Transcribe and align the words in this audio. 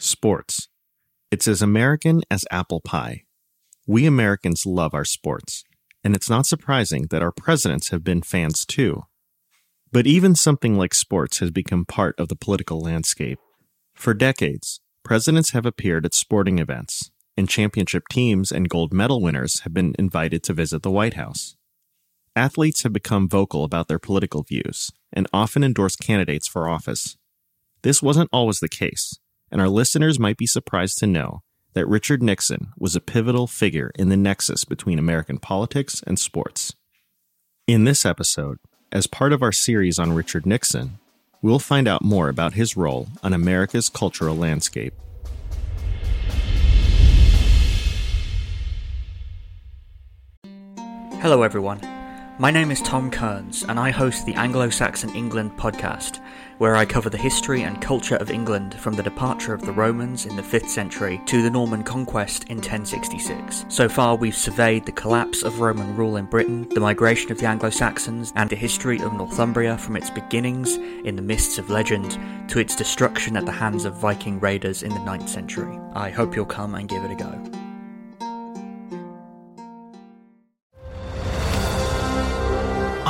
Sports. 0.00 0.68
It's 1.32 1.48
as 1.48 1.60
American 1.60 2.22
as 2.30 2.44
apple 2.52 2.80
pie. 2.80 3.24
We 3.84 4.06
Americans 4.06 4.64
love 4.64 4.94
our 4.94 5.04
sports, 5.04 5.64
and 6.04 6.14
it's 6.14 6.30
not 6.30 6.46
surprising 6.46 7.08
that 7.10 7.20
our 7.20 7.32
presidents 7.32 7.90
have 7.90 8.04
been 8.04 8.22
fans 8.22 8.64
too. 8.64 9.02
But 9.90 10.06
even 10.06 10.36
something 10.36 10.76
like 10.76 10.94
sports 10.94 11.40
has 11.40 11.50
become 11.50 11.84
part 11.84 12.14
of 12.16 12.28
the 12.28 12.36
political 12.36 12.80
landscape. 12.80 13.40
For 13.92 14.14
decades, 14.14 14.80
presidents 15.02 15.50
have 15.50 15.66
appeared 15.66 16.06
at 16.06 16.14
sporting 16.14 16.60
events, 16.60 17.10
and 17.36 17.48
championship 17.48 18.04
teams 18.08 18.52
and 18.52 18.68
gold 18.68 18.92
medal 18.92 19.20
winners 19.20 19.62
have 19.62 19.74
been 19.74 19.96
invited 19.98 20.44
to 20.44 20.52
visit 20.52 20.84
the 20.84 20.92
White 20.92 21.14
House. 21.14 21.56
Athletes 22.36 22.84
have 22.84 22.92
become 22.92 23.28
vocal 23.28 23.64
about 23.64 23.88
their 23.88 23.98
political 23.98 24.44
views 24.44 24.92
and 25.12 25.26
often 25.32 25.64
endorse 25.64 25.96
candidates 25.96 26.46
for 26.46 26.68
office. 26.68 27.16
This 27.82 28.00
wasn't 28.00 28.30
always 28.32 28.60
the 28.60 28.68
case, 28.68 29.18
and 29.50 29.60
our 29.60 29.68
listeners 29.68 30.18
might 30.18 30.36
be 30.36 30.46
surprised 30.46 30.98
to 30.98 31.06
know 31.06 31.42
that 31.74 31.86
Richard 31.86 32.22
Nixon 32.22 32.68
was 32.78 32.96
a 32.96 33.00
pivotal 33.00 33.46
figure 33.46 33.90
in 33.94 34.08
the 34.08 34.16
nexus 34.16 34.64
between 34.64 34.98
American 34.98 35.38
politics 35.38 36.02
and 36.06 36.18
sports. 36.18 36.74
In 37.66 37.84
this 37.84 38.04
episode, 38.04 38.58
as 38.90 39.06
part 39.06 39.32
of 39.32 39.42
our 39.42 39.52
series 39.52 39.98
on 39.98 40.12
Richard 40.12 40.46
Nixon, 40.46 40.98
we'll 41.42 41.58
find 41.58 41.86
out 41.86 42.02
more 42.02 42.28
about 42.28 42.54
his 42.54 42.76
role 42.76 43.08
on 43.22 43.32
America's 43.32 43.88
cultural 43.88 44.36
landscape. 44.36 44.94
Hello, 51.20 51.42
everyone. 51.42 51.80
My 52.40 52.52
name 52.52 52.70
is 52.70 52.80
Tom 52.80 53.10
Kearns, 53.10 53.64
and 53.64 53.80
I 53.80 53.90
host 53.90 54.24
the 54.24 54.34
Anglo 54.34 54.70
Saxon 54.70 55.10
England 55.10 55.58
podcast, 55.58 56.20
where 56.58 56.76
I 56.76 56.84
cover 56.84 57.08
the 57.08 57.16
history 57.16 57.62
and 57.62 57.80
culture 57.80 58.16
of 58.16 58.30
England 58.30 58.74
from 58.74 58.94
the 58.94 59.02
departure 59.02 59.54
of 59.54 59.62
the 59.62 59.72
Romans 59.72 60.26
in 60.26 60.36
the 60.36 60.42
5th 60.42 60.68
century 60.68 61.20
to 61.26 61.42
the 61.42 61.50
Norman 61.50 61.82
conquest 61.82 62.44
in 62.44 62.58
1066. 62.58 63.64
So 63.68 63.88
far, 63.88 64.16
we've 64.16 64.36
surveyed 64.36 64.84
the 64.84 64.92
collapse 64.92 65.42
of 65.42 65.60
Roman 65.60 65.96
rule 65.96 66.16
in 66.16 66.26
Britain, 66.26 66.68
the 66.70 66.80
migration 66.80 67.32
of 67.32 67.38
the 67.38 67.46
Anglo 67.46 67.70
Saxons, 67.70 68.32
and 68.36 68.50
the 68.50 68.56
history 68.56 69.00
of 69.00 69.12
Northumbria 69.12 69.78
from 69.78 69.96
its 69.96 70.10
beginnings 70.10 70.76
in 71.04 71.16
the 71.16 71.22
mists 71.22 71.58
of 71.58 71.70
legend 71.70 72.18
to 72.48 72.58
its 72.58 72.76
destruction 72.76 73.36
at 73.36 73.46
the 73.46 73.52
hands 73.52 73.84
of 73.84 73.96
Viking 73.96 74.40
raiders 74.40 74.82
in 74.82 74.90
the 74.90 75.00
9th 75.00 75.28
century. 75.28 75.78
I 75.94 76.10
hope 76.10 76.34
you'll 76.34 76.44
come 76.44 76.74
and 76.74 76.88
give 76.88 77.04
it 77.04 77.12
a 77.12 77.14
go. 77.14 77.67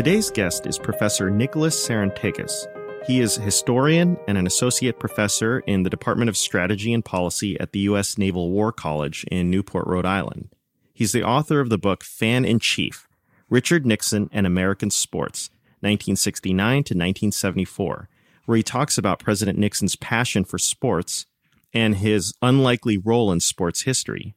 Today's 0.00 0.30
guest 0.30 0.66
is 0.66 0.78
Professor 0.78 1.28
Nicholas 1.28 1.76
Sarantakes. 1.76 2.66
He 3.06 3.20
is 3.20 3.36
a 3.36 3.42
historian 3.42 4.16
and 4.26 4.38
an 4.38 4.46
associate 4.46 4.98
professor 4.98 5.58
in 5.66 5.82
the 5.82 5.90
Department 5.90 6.30
of 6.30 6.38
Strategy 6.38 6.94
and 6.94 7.04
Policy 7.04 7.60
at 7.60 7.72
the 7.72 7.80
U.S. 7.80 8.16
Naval 8.16 8.50
War 8.50 8.72
College 8.72 9.26
in 9.30 9.50
Newport, 9.50 9.86
Rhode 9.86 10.06
Island. 10.06 10.48
He's 10.94 11.12
the 11.12 11.22
author 11.22 11.60
of 11.60 11.68
the 11.68 11.76
book 11.76 12.02
Fan 12.02 12.46
in 12.46 12.60
Chief 12.60 13.06
Richard 13.50 13.84
Nixon 13.84 14.30
and 14.32 14.46
American 14.46 14.88
Sports, 14.88 15.50
1969 15.80 16.76
to 16.76 16.94
1974, 16.94 18.08
where 18.46 18.56
he 18.56 18.62
talks 18.62 18.96
about 18.96 19.18
President 19.18 19.58
Nixon's 19.58 19.96
passion 19.96 20.44
for 20.46 20.56
sports 20.56 21.26
and 21.74 21.96
his 21.96 22.32
unlikely 22.40 22.96
role 22.96 23.30
in 23.30 23.40
sports 23.40 23.82
history. 23.82 24.34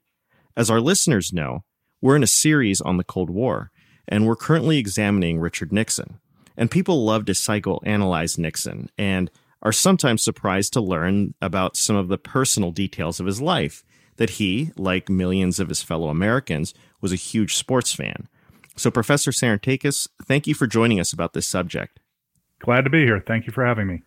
As 0.57 0.69
our 0.69 0.81
listeners 0.81 1.31
know, 1.31 1.63
we're 2.01 2.17
in 2.17 2.23
a 2.23 2.27
series 2.27 2.81
on 2.81 2.97
the 2.97 3.05
Cold 3.05 3.29
War 3.29 3.71
and 4.07 4.25
we're 4.25 4.35
currently 4.35 4.77
examining 4.77 5.39
Richard 5.39 5.71
Nixon. 5.71 6.19
And 6.55 6.69
people 6.69 7.03
love 7.03 7.25
to 7.25 7.31
psychoanalyze 7.31 8.37
Nixon 8.37 8.89
and 8.97 9.31
are 9.61 9.71
sometimes 9.71 10.23
surprised 10.23 10.73
to 10.73 10.81
learn 10.81 11.33
about 11.41 11.77
some 11.77 11.95
of 11.95 12.09
the 12.09 12.17
personal 12.17 12.71
details 12.71 13.19
of 13.19 13.25
his 13.25 13.41
life 13.41 13.83
that 14.17 14.31
he, 14.31 14.71
like 14.77 15.09
millions 15.09 15.59
of 15.59 15.69
his 15.69 15.81
fellow 15.81 16.09
Americans, 16.09 16.73
was 17.01 17.11
a 17.11 17.17
huge 17.17 17.55
sports 17.55 17.93
fan. 17.93 18.27
So, 18.75 18.91
Professor 18.91 19.31
Sarantakes, 19.31 20.07
thank 20.23 20.47
you 20.47 20.53
for 20.53 20.67
joining 20.67 20.99
us 20.99 21.13
about 21.13 21.33
this 21.33 21.47
subject. 21.47 21.99
Glad 22.59 22.83
to 22.83 22.89
be 22.89 23.03
here. 23.03 23.23
Thank 23.25 23.45
you 23.45 23.53
for 23.53 23.65
having 23.65 23.87
me. 23.87 24.03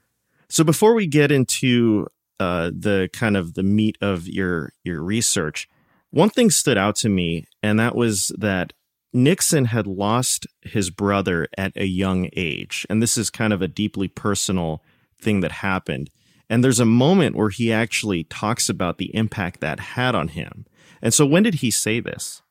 So, 0.49 0.65
before 0.65 0.95
we 0.95 1.07
get 1.07 1.33
into 1.33 2.07
uh, 2.39 2.71
the 2.75 3.09
kind 3.13 3.37
of 3.37 3.55
the 3.55 3.63
meat 3.63 3.97
of 4.01 4.29
your 4.29 4.73
your 4.85 5.03
research, 5.03 5.69
one 6.11 6.31
thing 6.31 6.51
stood 6.51 6.79
out 6.79 6.97
to 6.97 7.09
me, 7.09 7.47
and 7.63 7.79
that 7.79 7.95
was 7.95 8.33
that 8.39 8.73
Nixon 9.17 9.65
had 9.65 9.87
lost 9.87 10.47
his 10.63 10.91
brother 10.91 11.49
at 11.57 11.73
a 11.75 11.87
young 11.87 12.29
age. 12.37 12.87
And 12.91 13.03
this 13.03 13.17
is 13.17 13.31
kind 13.31 13.53
of 13.53 13.63
a 13.63 13.69
deeply 13.69 14.09
personal 14.09 14.83
thing 15.21 15.41
that 15.41 15.53
happened. 15.53 16.11
And 16.49 16.63
there's 16.63 16.79
a 16.79 16.85
moment 16.85 17.35
where 17.35 17.49
he 17.49 17.73
actually 17.73 18.25
talks 18.25 18.69
about 18.69 18.99
the 18.99 19.13
impact 19.15 19.61
that 19.61 19.81
had 19.81 20.15
on 20.15 20.29
him. 20.29 20.67
And 21.03 21.13
so, 21.13 21.27
when 21.27 21.43
did 21.43 21.57
he 21.57 21.71
say 21.71 21.99
this? 21.99 22.43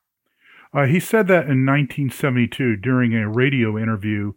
Uh, 0.73 0.85
he 0.85 0.99
said 0.99 1.27
that 1.27 1.47
in 1.47 1.65
1972 1.65 2.75
during 2.77 3.13
a 3.13 3.29
radio 3.29 3.77
interview 3.77 4.33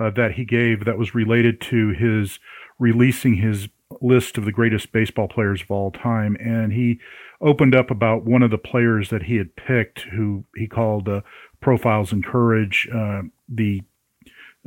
uh, 0.00 0.10
that 0.10 0.32
he 0.32 0.44
gave 0.44 0.86
that 0.86 0.96
was 0.96 1.14
related 1.14 1.60
to 1.60 1.90
his 1.90 2.38
releasing 2.78 3.34
his 3.34 3.68
list 4.00 4.38
of 4.38 4.46
the 4.46 4.52
greatest 4.52 4.90
baseball 4.92 5.28
players 5.28 5.60
of 5.60 5.70
all 5.70 5.90
time. 5.90 6.36
And 6.40 6.72
he 6.72 6.98
opened 7.42 7.74
up 7.74 7.90
about 7.90 8.24
one 8.24 8.42
of 8.42 8.50
the 8.50 8.58
players 8.58 9.10
that 9.10 9.24
he 9.24 9.36
had 9.36 9.54
picked, 9.56 10.00
who 10.12 10.44
he 10.56 10.66
called 10.66 11.08
uh, 11.08 11.20
Profiles 11.62 12.12
in 12.12 12.22
Courage 12.22 12.88
uh, 12.94 13.22
the 13.48 13.82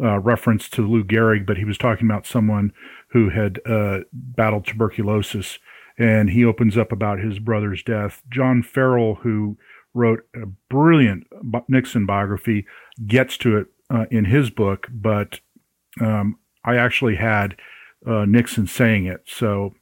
uh, 0.02 0.20
reference 0.20 0.68
to 0.70 0.88
Lou 0.88 1.04
Gehrig, 1.04 1.46
but 1.46 1.58
he 1.58 1.66
was 1.66 1.78
talking 1.78 2.08
about 2.08 2.26
someone 2.26 2.74
who 3.10 3.30
had 3.30 3.60
uh, 3.66 4.00
battled 4.12 4.66
tuberculosis. 4.66 5.60
And 5.98 6.32
he 6.32 6.44
opens 6.44 6.78
up 6.78 6.92
about 6.92 7.20
his 7.20 7.40
brother's 7.40 7.82
death. 7.82 8.22
John 8.30 8.62
Farrell, 8.62 9.16
who 9.16 9.58
wrote 9.94 10.28
a 10.36 10.46
brilliant 10.70 11.26
Nixon 11.70 12.06
biography, 12.06 12.66
gets 13.08 13.38
to 13.38 13.58
it 13.58 13.68
uh, 13.90 14.06
in 14.12 14.26
his 14.26 14.50
book, 14.50 14.88
but 14.92 15.40
um, 16.02 16.38
I 16.66 16.76
actually 16.76 17.16
had 17.16 17.56
uh, 18.06 18.26
Nixon 18.26 18.68
saying 18.68 19.06
it. 19.06 19.22
So, 19.26 19.74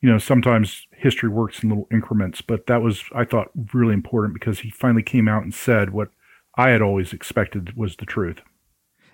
you 0.00 0.08
know, 0.08 0.18
sometimes 0.18 0.86
history 0.92 1.28
works 1.28 1.62
in 1.62 1.70
little 1.70 1.88
increments, 1.90 2.40
but 2.42 2.66
that 2.66 2.80
was, 2.80 3.02
I 3.12 3.24
thought, 3.24 3.50
really 3.72 3.94
important 3.94 4.34
because 4.34 4.60
he 4.60 4.70
finally 4.70 5.02
came 5.02 5.26
out 5.26 5.42
and 5.42 5.52
said 5.52 5.90
what 5.90 6.10
I 6.56 6.70
had 6.70 6.82
always 6.82 7.12
expected 7.12 7.76
was 7.76 7.96
the 7.96 8.06
truth. 8.06 8.40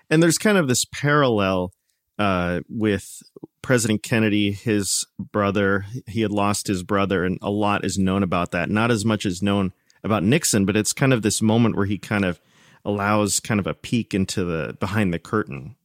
And 0.09 0.21
there's 0.21 0.37
kind 0.37 0.57
of 0.57 0.67
this 0.67 0.85
parallel 0.85 1.71
uh, 2.19 2.61
with 2.69 3.21
President 3.61 4.03
Kennedy, 4.03 4.51
his 4.51 5.05
brother. 5.19 5.85
He 6.07 6.21
had 6.21 6.31
lost 6.31 6.67
his 6.67 6.83
brother, 6.83 7.23
and 7.23 7.39
a 7.41 7.49
lot 7.49 7.83
is 7.83 7.97
known 7.97 8.23
about 8.23 8.51
that. 8.51 8.69
Not 8.69 8.91
as 8.91 9.03
much 9.03 9.25
as 9.25 9.41
known 9.41 9.73
about 10.03 10.23
Nixon, 10.23 10.65
but 10.65 10.75
it's 10.75 10.93
kind 10.93 11.13
of 11.13 11.21
this 11.21 11.41
moment 11.41 11.75
where 11.75 11.85
he 11.85 11.97
kind 11.97 12.25
of 12.25 12.39
allows 12.85 13.39
kind 13.39 13.59
of 13.59 13.67
a 13.67 13.73
peek 13.73 14.13
into 14.13 14.43
the 14.43 14.75
behind 14.79 15.13
the 15.13 15.19
curtain. 15.19 15.75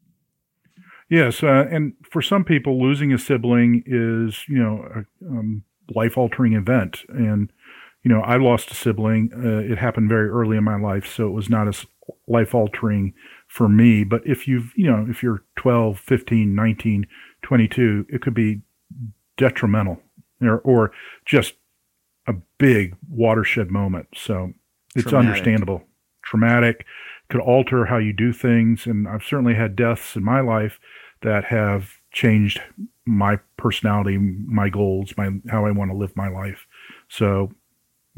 Yes, 1.08 1.43
uh, 1.43 1.66
and 1.70 1.94
for 2.10 2.20
some 2.20 2.44
people, 2.44 2.82
losing 2.82 3.12
a 3.12 3.19
sibling 3.19 3.82
is 3.87 4.44
you 4.49 4.58
know 4.58 4.87
a 4.94 5.26
um, 5.26 5.64
life 5.94 6.19
altering 6.19 6.52
event, 6.52 7.05
and 7.08 7.50
you 8.02 8.10
know 8.10 8.20
I 8.20 8.36
lost 8.36 8.70
a 8.70 8.74
sibling. 8.74 9.30
Uh, 9.34 9.72
it 9.72 9.78
happened 9.78 10.08
very 10.08 10.28
early 10.28 10.56
in 10.56 10.64
my 10.64 10.78
life, 10.78 11.06
so 11.06 11.26
it 11.26 11.32
was 11.32 11.48
not 11.48 11.68
as 11.68 11.86
life 12.26 12.54
altering 12.54 13.14
for 13.46 13.68
me. 13.68 14.04
But 14.04 14.22
if 14.26 14.46
you've, 14.48 14.72
you 14.76 14.90
know, 14.90 15.06
if 15.08 15.22
you're 15.22 15.42
12, 15.56 15.98
15, 15.98 16.54
19, 16.54 17.06
22, 17.42 18.06
it 18.08 18.22
could 18.22 18.34
be 18.34 18.62
detrimental 19.36 20.00
or, 20.40 20.58
or 20.58 20.92
just 21.24 21.54
a 22.26 22.34
big 22.58 22.96
watershed 23.08 23.70
moment. 23.70 24.08
So 24.14 24.52
it's 24.94 25.08
Traumatic. 25.08 25.28
understandable. 25.28 25.84
Traumatic 26.22 26.84
could 27.30 27.40
alter 27.40 27.86
how 27.86 27.98
you 27.98 28.12
do 28.12 28.32
things. 28.32 28.86
And 28.86 29.08
I've 29.08 29.24
certainly 29.24 29.54
had 29.54 29.76
deaths 29.76 30.16
in 30.16 30.24
my 30.24 30.40
life 30.40 30.78
that 31.22 31.46
have 31.46 31.94
changed 32.12 32.60
my 33.06 33.38
personality, 33.56 34.18
my 34.18 34.68
goals, 34.68 35.14
my 35.16 35.30
how 35.50 35.64
I 35.64 35.70
want 35.70 35.90
to 35.90 35.96
live 35.96 36.14
my 36.16 36.28
life. 36.28 36.66
So, 37.08 37.52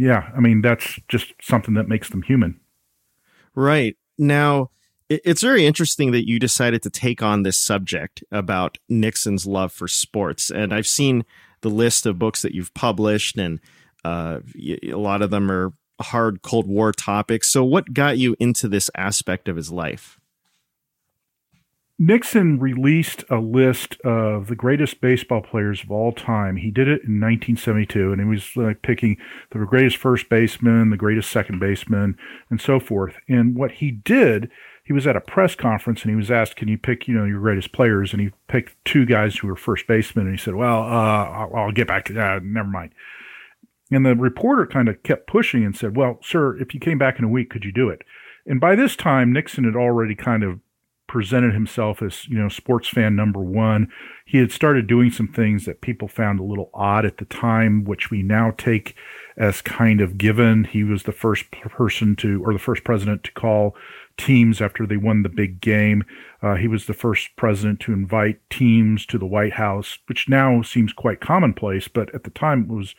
yeah, 0.01 0.31
I 0.35 0.41
mean 0.41 0.63
that's 0.63 0.99
just 1.09 1.35
something 1.43 1.75
that 1.75 1.87
makes 1.87 2.09
them 2.09 2.23
human. 2.23 2.59
Right. 3.55 3.99
Now, 4.17 4.71
it's 5.11 5.43
very 5.43 5.67
interesting 5.67 6.13
that 6.13 6.27
you 6.27 6.39
decided 6.39 6.83
to 6.85 6.91
take 6.91 7.23
on 7.23 7.43
this 7.43 7.59
subject 7.59 8.23
about 8.31 8.79
Nixon's 8.89 9.45
love 9.45 9.73
for 9.73 9.89
sports. 9.89 10.51
And 10.51 10.73
I've 10.73 10.87
seen 10.87 11.25
the 11.63 11.69
list 11.69 12.07
of 12.07 12.19
books 12.19 12.43
that 12.43 12.55
you've 12.55 12.73
published, 12.73 13.37
and 13.37 13.61
uh, 14.05 14.39
a 14.57 14.95
lot 14.95 15.21
of 15.21 15.31
them 15.31 15.51
are 15.51 15.73
hard 16.01 16.43
Cold 16.43 16.67
War 16.67 16.93
topics. 16.93 17.51
So, 17.51 17.65
what 17.65 17.93
got 17.93 18.19
you 18.19 18.37
into 18.39 18.69
this 18.69 18.89
aspect 18.97 19.49
of 19.49 19.57
his 19.57 19.71
life? 19.71 20.20
Nixon 22.03 22.59
released 22.59 23.27
a 23.29 23.41
list 23.41 24.01
of 24.07 24.47
the 24.47 24.57
greatest 24.57 25.03
baseball 25.03 25.43
players 25.43 25.83
of 25.83 25.91
all 25.91 26.13
time. 26.13 26.57
He 26.57 26.71
did 26.71 26.89
it 26.89 27.05
in 27.05 27.21
1972, 27.21 28.11
and 28.11 28.19
he 28.19 28.27
was 28.27 28.57
like 28.57 28.81
picking 28.81 29.19
the 29.51 29.59
greatest 29.67 29.99
first 29.99 30.31
baseman, 30.31 30.89
the 30.89 30.97
greatest 30.97 31.31
second 31.31 31.61
baseman, 31.61 32.17
and 32.49 32.59
so 32.59 32.81
forth. 32.81 33.17
And 33.29 33.55
what 33.55 33.73
he 33.73 33.91
did, 33.91 34.51
he 34.83 34.95
was 34.95 35.07
at 35.07 35.15
a 35.15 35.21
press 35.21 35.55
conference 35.55 36.01
and 36.01 36.11
he 36.11 36.17
was 36.17 36.31
asked, 36.31 36.57
"Can 36.57 36.69
you 36.69 36.79
pick, 36.79 37.07
you 37.07 37.15
know, 37.15 37.27
your 37.27 37.41
greatest 37.41 37.71
players?" 37.71 38.15
And 38.15 38.23
he 38.23 38.31
picked 38.49 38.83
two 38.87 39.05
guys 39.05 39.37
who 39.37 39.49
were 39.49 39.55
first 39.55 39.87
basemen, 39.87 40.25
and 40.25 40.35
he 40.39 40.43
said, 40.43 40.55
"Well, 40.55 40.81
uh, 40.81 41.25
I'll, 41.27 41.55
I'll, 41.55 41.73
get 41.73 41.89
back 41.89 42.07
to 42.07 42.15
that. 42.15 42.43
Never 42.43 42.69
mind." 42.69 42.93
And 43.91 44.07
the 44.07 44.17
reporter 44.17 44.65
kind 44.65 44.89
of 44.89 45.03
kept 45.03 45.27
pushing 45.27 45.67
and 45.67 45.77
said, 45.77 45.99
"Well, 45.99 46.19
sir, 46.23 46.57
if 46.57 46.73
you 46.73 46.81
came 46.81 46.97
back 46.97 47.19
in 47.19 47.27
a 47.27 47.29
week, 47.29 47.51
could 47.51 47.67
you 47.67 47.73
do 47.73 47.91
it?" 47.91 48.05
And 48.47 48.59
by 48.59 48.75
this 48.75 48.97
time, 48.97 49.35
Nixon 49.35 49.65
had 49.65 49.77
already 49.77 50.15
kind 50.15 50.43
of 50.43 50.61
presented 51.11 51.53
himself 51.53 52.03
as 52.03 52.29
you 52.29 52.39
know 52.39 52.49
sports 52.49 52.89
fan 52.89 53.17
number 53.17 53.41
one. 53.41 53.91
He 54.25 54.39
had 54.39 54.53
started 54.53 54.87
doing 54.87 55.11
some 55.11 55.27
things 55.27 55.65
that 55.65 55.81
people 55.81 56.07
found 56.07 56.39
a 56.39 56.45
little 56.45 56.71
odd 56.73 57.05
at 57.05 57.17
the 57.17 57.25
time, 57.25 57.83
which 57.83 58.13
we 58.13 58.23
now 58.23 58.53
take 58.57 58.95
as 59.37 59.61
kind 59.61 60.01
of 60.01 60.19
given. 60.19 60.63
He 60.63 60.85
was 60.85 61.03
the 61.03 61.13
first 61.13 61.51
person 61.51 62.15
to, 62.17 62.41
or 62.45 62.53
the 62.53 62.61
first 62.61 62.85
president 62.85 63.25
to 63.25 63.33
call 63.33 63.75
teams 64.19 64.61
after 64.61 64.87
they 64.87 64.97
won 64.97 65.25
the 65.25 65.29
big 65.29 65.61
game. 65.61 66.05
Uh, 66.43 66.55
he 66.55 66.69
was 66.69 66.87
the 66.87 66.95
first 66.95 67.31
president 67.35 67.81
to 67.81 67.93
invite 67.93 68.39
teams 68.49 69.05
to 69.07 69.19
the 69.19 69.27
White 69.27 69.55
House, 69.55 69.99
which 70.07 70.29
now 70.29 70.63
seems 70.63 70.93
quite 70.93 71.21
commonplace, 71.21 71.89
but 71.89 72.15
at 72.15 72.23
the 72.23 72.31
time 72.31 72.63
it 72.63 72.69
was 72.69 72.95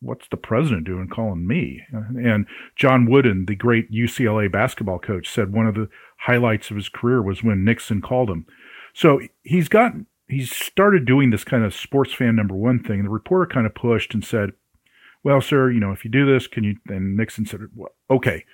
what's 0.00 0.28
the 0.28 0.36
president 0.36 0.84
doing 0.84 1.08
calling 1.08 1.46
me? 1.46 1.82
And 1.92 2.46
John 2.74 3.06
Wooden, 3.06 3.46
the 3.46 3.56
great 3.56 3.90
UCLA 3.90 4.50
basketball 4.50 4.98
coach, 4.98 5.28
said 5.28 5.52
one 5.52 5.66
of 5.66 5.74
the 5.74 5.88
highlights 6.16 6.70
of 6.70 6.76
his 6.76 6.88
career 6.88 7.22
was 7.22 7.42
when 7.42 7.64
Nixon 7.64 8.00
called 8.00 8.30
him. 8.30 8.46
So 8.94 9.20
he's 9.42 9.68
got 9.68 9.92
he's 10.28 10.54
started 10.54 11.04
doing 11.04 11.30
this 11.30 11.44
kind 11.44 11.64
of 11.64 11.74
sports 11.74 12.12
fan 12.12 12.36
number 12.36 12.54
one 12.54 12.82
thing. 12.82 13.04
The 13.04 13.10
reporter 13.10 13.46
kind 13.46 13.66
of 13.66 13.74
pushed 13.74 14.14
and 14.14 14.24
said, 14.24 14.50
"Well, 15.22 15.40
sir, 15.40 15.70
you 15.70 15.80
know, 15.80 15.92
if 15.92 16.04
you 16.04 16.10
do 16.10 16.26
this, 16.26 16.46
can 16.46 16.64
you?" 16.64 16.76
And 16.88 17.16
Nixon 17.16 17.46
said, 17.46 17.60
well, 17.74 17.94
"Okay." 18.10 18.44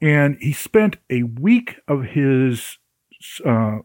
And 0.00 0.36
he 0.40 0.52
spent 0.52 0.96
a 1.10 1.22
week 1.22 1.76
of 1.86 2.02
his 2.02 2.78
uh, 3.44 3.78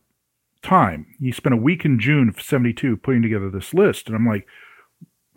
time. 0.64 1.06
He 1.20 1.32
spent 1.32 1.54
a 1.54 1.58
week 1.58 1.86
in 1.86 2.00
June 2.00 2.28
of 2.30 2.42
'72 2.42 2.98
putting 2.98 3.22
together 3.22 3.50
this 3.50 3.74
list, 3.74 4.08
and 4.08 4.16
I'm 4.16 4.26
like, 4.26 4.48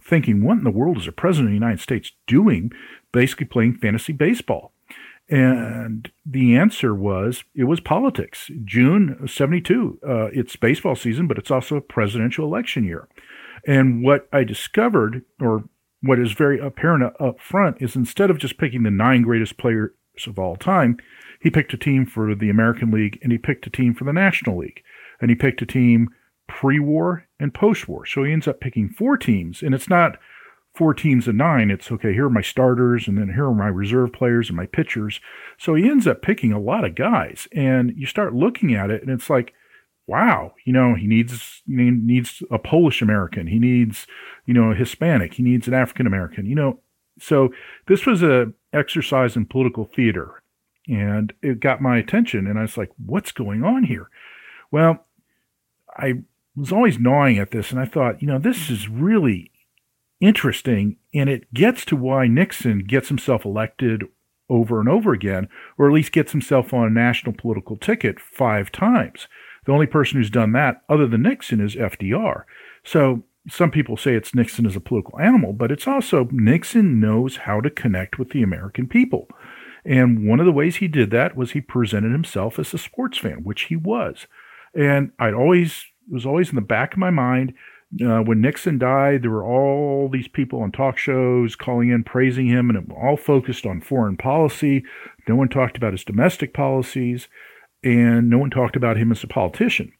thinking, 0.02 0.42
what 0.42 0.58
in 0.58 0.64
the 0.64 0.70
world 0.70 0.96
is 0.96 1.06
a 1.06 1.12
president 1.12 1.48
of 1.48 1.50
the 1.50 1.64
United 1.66 1.80
States 1.80 2.12
doing? 2.26 2.72
Basically, 3.12 3.46
playing 3.46 3.74
fantasy 3.74 4.12
baseball. 4.12 4.72
And 5.30 6.10
the 6.26 6.56
answer 6.56 6.92
was 6.92 7.44
it 7.54 7.64
was 7.64 7.78
politics. 7.78 8.50
June 8.64 9.28
72, 9.28 10.00
uh, 10.06 10.26
it's 10.32 10.56
baseball 10.56 10.96
season, 10.96 11.28
but 11.28 11.38
it's 11.38 11.52
also 11.52 11.76
a 11.76 11.80
presidential 11.80 12.44
election 12.44 12.82
year. 12.82 13.08
And 13.66 14.02
what 14.02 14.28
I 14.32 14.42
discovered, 14.42 15.22
or 15.40 15.64
what 16.02 16.18
is 16.18 16.32
very 16.32 16.58
apparent 16.58 17.14
up 17.20 17.40
front, 17.40 17.76
is 17.80 17.94
instead 17.94 18.30
of 18.30 18.38
just 18.38 18.58
picking 18.58 18.82
the 18.82 18.90
nine 18.90 19.22
greatest 19.22 19.56
players 19.56 19.92
of 20.26 20.38
all 20.38 20.56
time, 20.56 20.96
he 21.40 21.48
picked 21.48 21.72
a 21.72 21.78
team 21.78 22.06
for 22.06 22.34
the 22.34 22.50
American 22.50 22.90
League 22.90 23.18
and 23.22 23.30
he 23.30 23.38
picked 23.38 23.66
a 23.66 23.70
team 23.70 23.94
for 23.94 24.04
the 24.04 24.12
National 24.12 24.58
League. 24.58 24.82
And 25.20 25.30
he 25.30 25.36
picked 25.36 25.62
a 25.62 25.66
team 25.66 26.08
pre 26.48 26.80
war 26.80 27.26
and 27.38 27.54
post 27.54 27.88
war. 27.88 28.04
So 28.04 28.24
he 28.24 28.32
ends 28.32 28.48
up 28.48 28.60
picking 28.60 28.88
four 28.88 29.16
teams. 29.16 29.62
And 29.62 29.74
it's 29.74 29.88
not 29.88 30.18
four 30.74 30.94
teams 30.94 31.28
of 31.28 31.34
nine. 31.34 31.70
It's 31.70 31.90
okay, 31.90 32.12
here 32.12 32.26
are 32.26 32.30
my 32.30 32.42
starters, 32.42 33.08
and 33.08 33.18
then 33.18 33.32
here 33.34 33.46
are 33.46 33.54
my 33.54 33.68
reserve 33.68 34.12
players 34.12 34.48
and 34.48 34.56
my 34.56 34.66
pitchers. 34.66 35.20
So 35.58 35.74
he 35.74 35.88
ends 35.88 36.06
up 36.06 36.22
picking 36.22 36.52
a 36.52 36.60
lot 36.60 36.84
of 36.84 36.94
guys. 36.94 37.48
And 37.52 37.92
you 37.96 38.06
start 38.06 38.34
looking 38.34 38.74
at 38.74 38.90
it, 38.90 39.02
and 39.02 39.10
it's 39.10 39.28
like, 39.30 39.52
wow, 40.06 40.54
you 40.64 40.72
know, 40.72 40.94
he 40.94 41.06
needs 41.06 41.62
he 41.66 41.74
needs 41.74 42.42
a 42.50 42.58
Polish 42.58 43.00
American, 43.00 43.46
he 43.46 43.58
needs, 43.58 44.06
you 44.44 44.54
know, 44.54 44.72
a 44.72 44.74
Hispanic, 44.74 45.34
he 45.34 45.42
needs 45.42 45.68
an 45.68 45.74
African 45.74 46.06
American, 46.06 46.46
you 46.46 46.54
know. 46.54 46.80
So 47.20 47.50
this 47.86 48.06
was 48.06 48.22
a 48.22 48.52
exercise 48.72 49.36
in 49.36 49.46
political 49.46 49.84
theater, 49.84 50.42
and 50.88 51.32
it 51.42 51.60
got 51.60 51.80
my 51.80 51.98
attention, 51.98 52.46
and 52.46 52.58
I 52.58 52.62
was 52.62 52.76
like, 52.76 52.90
what's 53.04 53.32
going 53.32 53.62
on 53.62 53.84
here? 53.84 54.08
Well, 54.70 55.06
I 55.96 56.22
was 56.56 56.72
always 56.72 56.98
gnawing 56.98 57.38
at 57.38 57.50
this, 57.50 57.70
and 57.70 57.80
I 57.80 57.84
thought, 57.84 58.20
you 58.22 58.28
know, 58.28 58.38
this 58.38 58.70
is 58.70 58.88
really 58.88 59.50
interesting, 60.20 60.96
and 61.14 61.28
it 61.28 61.52
gets 61.52 61.84
to 61.86 61.96
why 61.96 62.26
Nixon 62.26 62.80
gets 62.80 63.08
himself 63.08 63.44
elected 63.44 64.04
over 64.48 64.80
and 64.80 64.88
over 64.88 65.12
again, 65.12 65.48
or 65.78 65.86
at 65.86 65.94
least 65.94 66.12
gets 66.12 66.32
himself 66.32 66.74
on 66.74 66.86
a 66.86 66.90
national 66.90 67.34
political 67.34 67.76
ticket 67.76 68.20
five 68.20 68.70
times. 68.72 69.28
The 69.64 69.72
only 69.72 69.86
person 69.86 70.18
who's 70.18 70.30
done 70.30 70.52
that, 70.52 70.82
other 70.88 71.06
than 71.06 71.22
Nixon, 71.22 71.60
is 71.60 71.76
FDR. 71.76 72.44
So 72.84 73.22
some 73.48 73.70
people 73.70 73.96
say 73.96 74.14
it's 74.14 74.34
Nixon 74.34 74.66
as 74.66 74.76
a 74.76 74.80
political 74.80 75.18
animal, 75.18 75.52
but 75.52 75.70
it's 75.70 75.86
also 75.86 76.28
Nixon 76.30 77.00
knows 77.00 77.36
how 77.36 77.60
to 77.60 77.70
connect 77.70 78.18
with 78.18 78.30
the 78.30 78.42
American 78.42 78.86
people. 78.86 79.28
And 79.84 80.28
one 80.28 80.40
of 80.40 80.46
the 80.46 80.52
ways 80.52 80.76
he 80.76 80.88
did 80.88 81.10
that 81.10 81.36
was 81.36 81.52
he 81.52 81.60
presented 81.60 82.12
himself 82.12 82.58
as 82.58 82.74
a 82.74 82.78
sports 82.78 83.18
fan, 83.18 83.44
which 83.44 83.62
he 83.62 83.76
was. 83.76 84.26
And 84.74 85.12
I'd 85.18 85.34
always, 85.34 85.86
it 86.08 86.12
was 86.12 86.26
always 86.26 86.50
in 86.50 86.56
the 86.56 86.60
back 86.60 86.92
of 86.92 86.98
my 86.98 87.10
mind 87.10 87.54
uh, 88.00 88.20
when 88.20 88.40
Nixon 88.40 88.78
died, 88.78 89.22
there 89.22 89.30
were 89.30 89.44
all 89.44 90.08
these 90.08 90.28
people 90.28 90.62
on 90.62 90.70
talk 90.70 90.96
shows 90.96 91.56
calling 91.56 91.90
in, 91.90 92.04
praising 92.04 92.46
him, 92.46 92.70
and 92.70 92.78
it 92.78 92.94
all 92.94 93.16
focused 93.16 93.66
on 93.66 93.80
foreign 93.80 94.16
policy. 94.16 94.84
No 95.28 95.34
one 95.34 95.48
talked 95.48 95.76
about 95.76 95.92
his 95.92 96.04
domestic 96.04 96.54
policies, 96.54 97.28
and 97.82 98.30
no 98.30 98.38
one 98.38 98.50
talked 98.50 98.76
about 98.76 98.96
him 98.96 99.10
as 99.10 99.24
a 99.24 99.26
politician. 99.26 99.92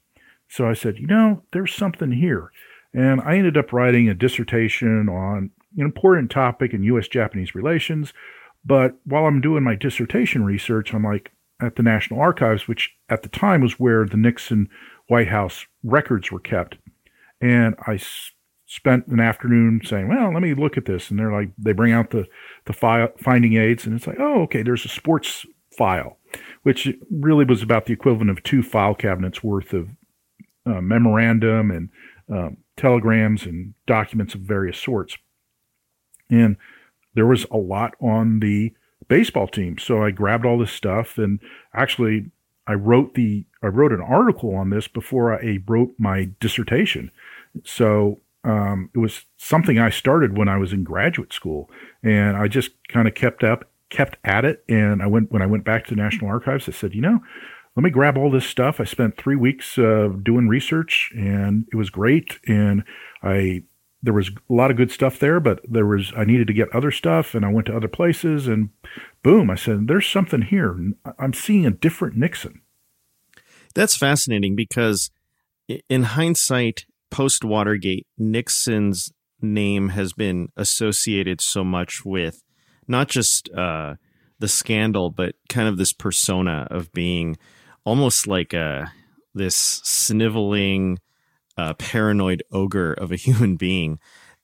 So 0.49 0.69
I 0.69 0.75
said, 0.75 0.99
you 0.99 1.07
know, 1.07 1.43
there's 1.53 1.75
something 1.75 2.13
here. 2.13 2.51
And 2.93 3.21
I 3.23 3.37
ended 3.37 3.57
up 3.57 3.73
writing 3.73 4.09
a 4.09 4.15
dissertation 4.15 5.09
on 5.09 5.51
an 5.77 5.85
important 5.85 6.31
topic 6.31 6.73
in 6.73 6.83
U.S. 6.85 7.09
Japanese 7.09 7.55
relations. 7.55 8.13
But 8.65 8.95
while 9.05 9.27
I'm 9.27 9.41
doing 9.41 9.65
my 9.65 9.75
dissertation 9.75 10.45
research, 10.45 10.93
I'm 10.93 11.05
like 11.05 11.33
at 11.61 11.77
the 11.77 11.83
National 11.83 12.21
Archives, 12.21 12.69
which 12.69 12.95
at 13.09 13.23
the 13.23 13.29
time 13.29 13.61
was 13.61 13.79
where 13.79 14.07
the 14.07 14.17
Nixon 14.17 14.69
White 15.09 15.29
House 15.29 15.67
records 15.83 16.31
were 16.31 16.41
kept. 16.41 16.77
And 17.41 17.75
I 17.87 17.95
s- 17.95 18.33
spent 18.67 19.07
an 19.07 19.21
afternoon 19.21 19.81
saying, 19.85 20.09
well, 20.09 20.33
let 20.33 20.43
me 20.43 20.55
look 20.55 20.77
at 20.77 20.85
this. 20.85 21.11
And 21.11 21.19
they're 21.19 21.33
like, 21.33 21.51
they 21.59 21.73
bring 21.73 21.93
out 21.93 22.11
the, 22.11 22.27
the 22.67 22.73
file, 22.73 23.09
finding 23.19 23.55
aids, 23.55 23.87
and 23.87 23.97
it's 23.97 24.07
like, 24.07 24.21
oh, 24.21 24.43
okay, 24.43 24.63
there's 24.63 24.85
a 24.85 24.89
sports 24.89 25.47
file, 25.77 26.19
which 26.63 26.89
really 27.11 27.45
was 27.45 27.63
about 27.63 27.87
the 27.87 27.93
equivalent 27.93 28.31
of 28.31 28.43
two 28.43 28.63
file 28.63 28.95
cabinets 28.95 29.43
worth 29.43 29.73
of 29.73 29.91
uh, 30.67 30.81
memorandum 30.81 31.71
and 31.71 31.89
um, 32.31 32.59
telegrams 32.77 33.45
and 33.45 33.75
documents 33.87 34.35
of 34.35 34.41
various 34.41 34.79
sorts. 34.79 35.17
And 36.29 36.57
there 37.15 37.27
was 37.27 37.47
a 37.51 37.57
lot 37.57 37.95
on 38.01 38.41
the 38.41 38.73
baseball 39.09 39.49
team. 39.49 39.79
So 39.79 40.05
I 40.05 40.11
grabbed 40.11 40.47
all 40.47 40.59
this 40.59 40.73
stuff 40.73 41.19
and 41.19 41.41
actually 41.75 42.31
I 42.67 42.75
wrote 42.75 43.15
the 43.15 43.45
I 43.63 43.67
wrote 43.67 43.93
an 43.93 44.01
article 44.01 44.55
on 44.55 44.71
this 44.71 44.87
before 44.87 45.35
I 45.35 45.59
wrote 45.67 45.95
my 45.99 46.31
dissertation. 46.41 47.11
So 47.65 48.21
um, 48.45 48.91
it 48.95 48.99
was 48.99 49.25
something 49.37 49.79
I 49.79 49.91
started 49.91 50.37
when 50.37 50.49
I 50.49 50.57
was 50.57 50.73
in 50.73 50.85
graduate 50.85 51.33
school, 51.33 51.71
and 52.03 52.37
I 52.37 52.49
just 52.49 52.71
kind 52.89 53.07
of 53.07 53.15
kept 53.15 53.45
up, 53.45 53.71
kept 53.91 54.17
at 54.25 54.45
it. 54.45 54.65
And 54.69 55.03
I 55.03 55.07
went 55.07 55.31
when 55.31 55.43
I 55.43 55.47
went 55.47 55.65
back 55.65 55.85
to 55.87 55.95
the 55.95 56.01
National 56.01 56.31
Archives. 56.31 56.69
I 56.69 56.73
said, 56.73 56.95
you 56.95 57.03
know, 57.03 57.21
let 57.77 57.85
me 57.85 57.91
grab 57.91 58.17
all 58.17 58.31
this 58.31 58.47
stuff. 58.47 58.81
I 58.81 58.85
spent 58.85 59.17
three 59.17 59.37
weeks 59.37 59.79
uh, 59.79 60.09
doing 60.23 60.49
research, 60.49 61.13
and 61.15 61.67
it 61.73 61.77
was 61.77 61.91
great. 61.91 62.39
And 62.47 62.85
I 63.23 63.65
there 64.03 64.15
was 64.15 64.29
a 64.29 64.53
lot 64.53 64.71
of 64.71 64.77
good 64.77 64.91
stuff 64.91 65.19
there, 65.19 65.41
but 65.41 65.61
there 65.69 65.87
was 65.87 66.13
I 66.17 66.25
needed 66.25 66.47
to 66.47 66.55
get 66.55 66.75
other 66.75 66.91
stuff, 66.91 67.35
and 67.35 67.45
I 67.45 67.53
went 67.53 67.67
to 67.67 67.77
other 67.77 67.89
places, 67.89 68.49
and 68.49 68.71
boom, 69.23 69.51
I 69.51 69.55
said, 69.55 69.87
"There's 69.87 70.07
something 70.07 70.43
here. 70.43 70.77
I'm 71.19 71.35
seeing 71.35 71.67
a 71.67 71.71
different 71.71 72.17
Nixon." 72.17 72.63
That's 73.75 73.97
fascinating 73.97 74.57
because, 74.57 75.11
in 75.89 76.03
hindsight, 76.03 76.87
post 77.11 77.45
Watergate, 77.45 78.07
Nixon's 78.19 79.13
name 79.43 79.91
has 79.91 80.13
been 80.13 80.49
associated 80.57 81.41
so 81.41 81.65
much 81.65 82.05
with 82.05 82.43
not 82.87 83.09
just 83.09 83.49
uh, 83.57 83.95
the 84.39 84.49
scandal, 84.49 85.11
but 85.11 85.35
kind 85.49 85.69
of 85.69 85.77
this 85.77 85.93
persona 85.93 86.67
of 86.71 86.93
being 86.93 87.37
almost 87.85 88.27
like 88.27 88.53
a 88.53 88.93
this 89.35 89.57
sniveling 89.57 90.99
uh, 91.57 91.75
paranoid 91.75 92.43
ogre 92.53 92.93
of 92.93 93.13
a 93.13 93.17
human 93.27 93.57
being. 93.57 93.99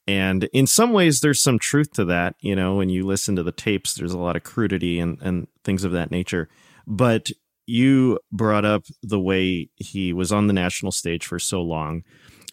And 0.09 0.45
in 0.53 0.67
some 0.67 0.93
ways, 0.93 1.19
there's 1.19 1.43
some 1.43 1.59
truth 1.59 1.91
to 1.93 2.05
that. 2.05 2.35
You 2.39 2.55
know, 2.55 2.75
when 2.75 2.87
you 2.89 3.05
listen 3.05 3.35
to 3.35 3.43
the 3.43 3.51
tapes, 3.51 3.93
there's 3.93 4.13
a 4.13 4.19
lot 4.19 4.37
of 4.37 4.43
crudity 4.43 4.99
and, 4.99 5.21
and 5.21 5.47
things 5.65 5.83
of 5.83 5.91
that 5.91 6.11
nature. 6.11 6.47
But 6.85 7.29
you 7.65 8.19
brought 8.31 8.63
up 8.63 8.83
the 9.03 9.19
way 9.19 9.69
he 9.75 10.13
was 10.13 10.31
on 10.31 10.47
the 10.47 10.53
national 10.53 10.93
stage 10.93 11.25
for 11.25 11.37
so 11.37 11.61
long. 11.61 12.03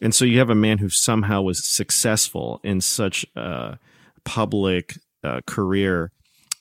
And 0.05 0.15
so 0.15 0.25
you 0.25 0.39
have 0.39 0.51
a 0.51 0.55
man 0.55 0.79
who 0.79 0.89
somehow 0.89 1.43
was 1.43 1.65
successful 1.65 2.61
in 2.63 2.81
such 2.81 3.27
a 3.35 3.79
public 4.25 4.99
uh, 5.25 5.41
career. 5.47 6.13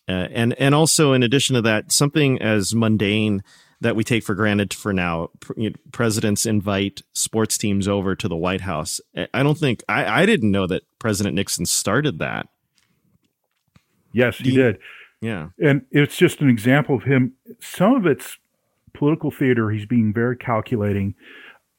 Uh, 0.07 0.27
and, 0.31 0.53
and 0.59 0.73
also, 0.73 1.13
in 1.13 1.21
addition 1.21 1.53
to 1.55 1.61
that, 1.61 1.91
something 1.91 2.41
as 2.41 2.73
mundane 2.73 3.43
that 3.83 3.95
we 3.95 4.03
take 4.03 4.23
for 4.23 4.33
granted 4.33 4.73
for 4.73 4.93
now. 4.93 5.29
Presidents 5.91 6.45
invite 6.45 7.01
sports 7.13 7.57
teams 7.57 7.87
over 7.87 8.15
to 8.15 8.27
the 8.27 8.35
White 8.35 8.61
House. 8.61 8.99
I 9.33 9.43
don't 9.43 9.57
think 9.57 9.83
I, 9.87 10.23
I 10.23 10.25
didn't 10.25 10.51
know 10.51 10.65
that 10.67 10.83
President 10.99 11.35
Nixon 11.35 11.65
started 11.65 12.19
that. 12.19 12.47
Yes, 14.13 14.37
he, 14.37 14.51
he 14.51 14.55
did. 14.55 14.79
Yeah, 15.21 15.49
and 15.61 15.85
it's 15.91 16.15
just 16.15 16.39
an 16.41 16.49
example 16.49 16.95
of 16.95 17.03
him. 17.03 17.33
Some 17.59 17.95
of 17.95 18.05
it's 18.05 18.37
political 18.93 19.31
theater. 19.31 19.69
He's 19.69 19.85
being 19.85 20.13
very 20.13 20.37
calculating, 20.37 21.15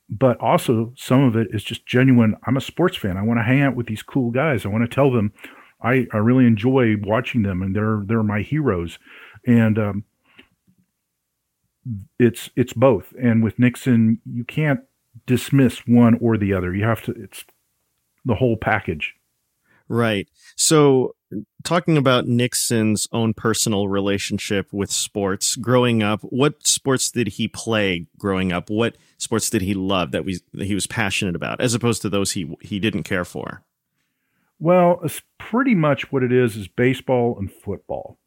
but 0.09 0.39
also 0.41 0.93
some 0.97 1.23
of 1.23 1.37
it 1.37 1.49
is 1.53 1.65
just 1.65 1.87
genuine. 1.87 2.37
I'm 2.47 2.57
a 2.57 2.61
sports 2.61 2.97
fan. 2.97 3.17
I 3.17 3.23
want 3.23 3.39
to 3.39 3.45
hang 3.45 3.63
out 3.63 3.77
with 3.77 3.87
these 3.87 4.03
cool 4.03 4.31
guys. 4.31 4.65
I 4.65 4.69
want 4.69 4.89
to 4.89 4.95
tell 4.95 5.11
them 5.11 5.33
I, 5.83 6.07
I 6.13 6.17
really 6.17 6.47
enjoy 6.47 6.97
watching 7.03 7.43
them, 7.43 7.63
and 7.63 7.77
they're 7.77 8.03
they're 8.07 8.23
my 8.23 8.41
heroes. 8.41 8.99
And 9.47 9.79
um, 9.79 10.05
it's 12.19 12.51
it's 12.57 12.73
both. 12.73 13.13
And 13.21 13.45
with 13.45 13.59
Nixon, 13.59 14.21
you 14.25 14.45
can't 14.45 14.81
dismiss 15.27 15.87
one 15.87 16.19
or 16.21 16.37
the 16.37 16.55
other. 16.55 16.75
You 16.75 16.85
have 16.85 17.03
to. 17.03 17.13
It's 17.13 17.45
the 18.25 18.35
whole 18.35 18.57
package. 18.57 19.15
Right. 19.89 20.27
So, 20.57 21.15
talking 21.63 21.97
about 21.97 22.27
Nixon's 22.27 23.09
own 23.13 23.35
personal 23.35 23.89
relationship 23.89 24.73
with 24.73 24.91
sports 24.91 25.57
growing 25.57 26.03
up, 26.03 26.21
what 26.23 26.67
sports 26.67 27.11
did 27.11 27.29
he 27.29 27.49
play 27.49 28.07
growing 28.19 28.53
up? 28.53 28.71
What 28.71 28.97
sports 29.19 29.51
did 29.51 29.63
he 29.63 29.75
love 29.75 30.11
that, 30.13 30.25
we, 30.25 30.41
that 30.53 30.67
he 30.67 30.75
was 30.75 30.87
passionate 30.87 31.37
about, 31.37 31.61
as 31.61 31.75
opposed 31.75 32.03
to 32.03 32.09
those 32.09 32.33
he 32.33 32.55
he 32.61 32.79
didn't 32.79 33.05
care 33.05 33.25
for? 33.25 33.63
Well, 34.59 35.01
it's 35.03 35.23
pretty 35.39 35.75
much 35.75 36.13
what 36.13 36.23
it 36.23 36.33
is 36.33 36.57
is 36.57 36.69
baseball 36.69 37.37
and 37.39 37.51
football. 37.53 38.19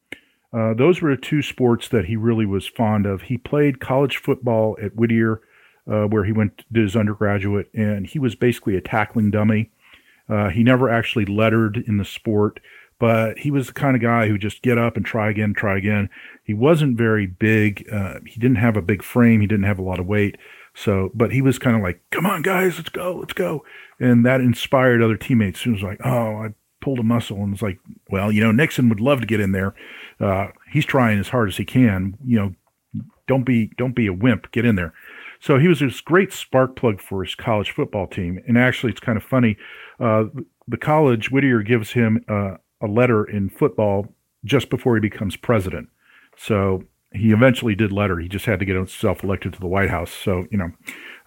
Uh, 0.53 0.73
those 0.73 1.01
were 1.01 1.15
the 1.15 1.21
two 1.21 1.41
sports 1.41 1.89
that 1.89 2.05
he 2.05 2.15
really 2.15 2.45
was 2.45 2.67
fond 2.67 3.05
of. 3.05 3.23
He 3.23 3.37
played 3.37 3.79
college 3.79 4.17
football 4.17 4.77
at 4.81 4.95
Whittier, 4.95 5.41
uh, 5.89 6.05
where 6.05 6.23
he 6.23 6.31
went 6.31 6.63
did 6.71 6.83
his 6.83 6.95
undergraduate, 6.95 7.69
and 7.73 8.07
he 8.07 8.19
was 8.19 8.35
basically 8.35 8.75
a 8.75 8.81
tackling 8.81 9.31
dummy. 9.31 9.71
Uh, 10.29 10.49
he 10.49 10.63
never 10.63 10.89
actually 10.89 11.25
lettered 11.25 11.77
in 11.87 11.97
the 11.97 12.05
sport, 12.05 12.59
but 12.99 13.39
he 13.39 13.51
was 13.51 13.67
the 13.67 13.73
kind 13.73 13.95
of 13.95 14.01
guy 14.01 14.27
who 14.27 14.37
just 14.37 14.61
get 14.61 14.77
up 14.77 14.97
and 14.97 15.05
try 15.05 15.29
again, 15.29 15.53
try 15.53 15.77
again. 15.77 16.09
He 16.43 16.53
wasn't 16.53 16.97
very 16.97 17.27
big. 17.27 17.87
Uh, 17.91 18.19
he 18.25 18.39
didn't 18.39 18.57
have 18.57 18.77
a 18.77 18.81
big 18.81 19.03
frame. 19.03 19.41
He 19.41 19.47
didn't 19.47 19.65
have 19.65 19.79
a 19.79 19.83
lot 19.83 19.99
of 19.99 20.07
weight. 20.07 20.37
So, 20.73 21.11
but 21.13 21.31
he 21.31 21.41
was 21.41 21.57
kind 21.57 21.75
of 21.75 21.81
like, 21.81 22.01
"Come 22.11 22.25
on, 22.25 22.41
guys, 22.43 22.77
let's 22.77 22.89
go, 22.89 23.17
let's 23.17 23.33
go," 23.33 23.65
and 23.99 24.25
that 24.25 24.41
inspired 24.41 25.01
other 25.01 25.17
teammates. 25.17 25.65
It 25.65 25.71
was 25.71 25.81
like, 25.81 25.99
"Oh, 26.03 26.43
I 26.43 26.53
pulled 26.81 26.99
a 26.99 27.03
muscle," 27.03 27.37
and 27.37 27.51
was 27.51 27.63
like, 27.63 27.79
"Well, 28.11 28.31
you 28.31 28.41
know, 28.41 28.51
Nixon 28.51 28.87
would 28.89 28.99
love 28.99 29.21
to 29.21 29.27
get 29.27 29.39
in 29.39 29.51
there." 29.53 29.73
uh, 30.19 30.47
he's 30.71 30.85
trying 30.85 31.19
as 31.19 31.29
hard 31.29 31.49
as 31.49 31.57
he 31.57 31.65
can. 31.65 32.17
You 32.25 32.37
know, 32.37 33.03
don't 33.27 33.43
be 33.43 33.71
don't 33.77 33.95
be 33.95 34.07
a 34.07 34.13
wimp. 34.13 34.51
Get 34.51 34.65
in 34.65 34.75
there. 34.75 34.93
So 35.39 35.59
he 35.59 35.67
was 35.67 35.79
this 35.79 36.01
great 36.01 36.33
spark 36.33 36.75
plug 36.75 36.99
for 36.99 37.23
his 37.23 37.35
college 37.35 37.71
football 37.71 38.07
team. 38.07 38.41
And 38.47 38.57
actually, 38.57 38.91
it's 38.91 38.99
kind 38.99 39.17
of 39.17 39.23
funny. 39.23 39.57
Uh, 39.99 40.25
the 40.67 40.77
college 40.77 41.29
Whittier 41.29 41.61
gives 41.61 41.91
him 41.91 42.23
uh, 42.27 42.55
a 42.81 42.87
letter 42.87 43.23
in 43.23 43.49
football 43.49 44.13
just 44.45 44.69
before 44.69 44.95
he 44.95 45.01
becomes 45.01 45.35
president. 45.35 45.89
So 46.35 46.83
he 47.13 47.31
eventually 47.31 47.75
did 47.75 47.91
letter. 47.91 48.19
He 48.19 48.27
just 48.27 48.45
had 48.45 48.59
to 48.59 48.65
get 48.65 48.75
himself 48.75 49.23
elected 49.23 49.53
to 49.53 49.59
the 49.59 49.67
White 49.67 49.89
House. 49.89 50.11
So 50.11 50.45
you 50.51 50.57
know, 50.57 50.71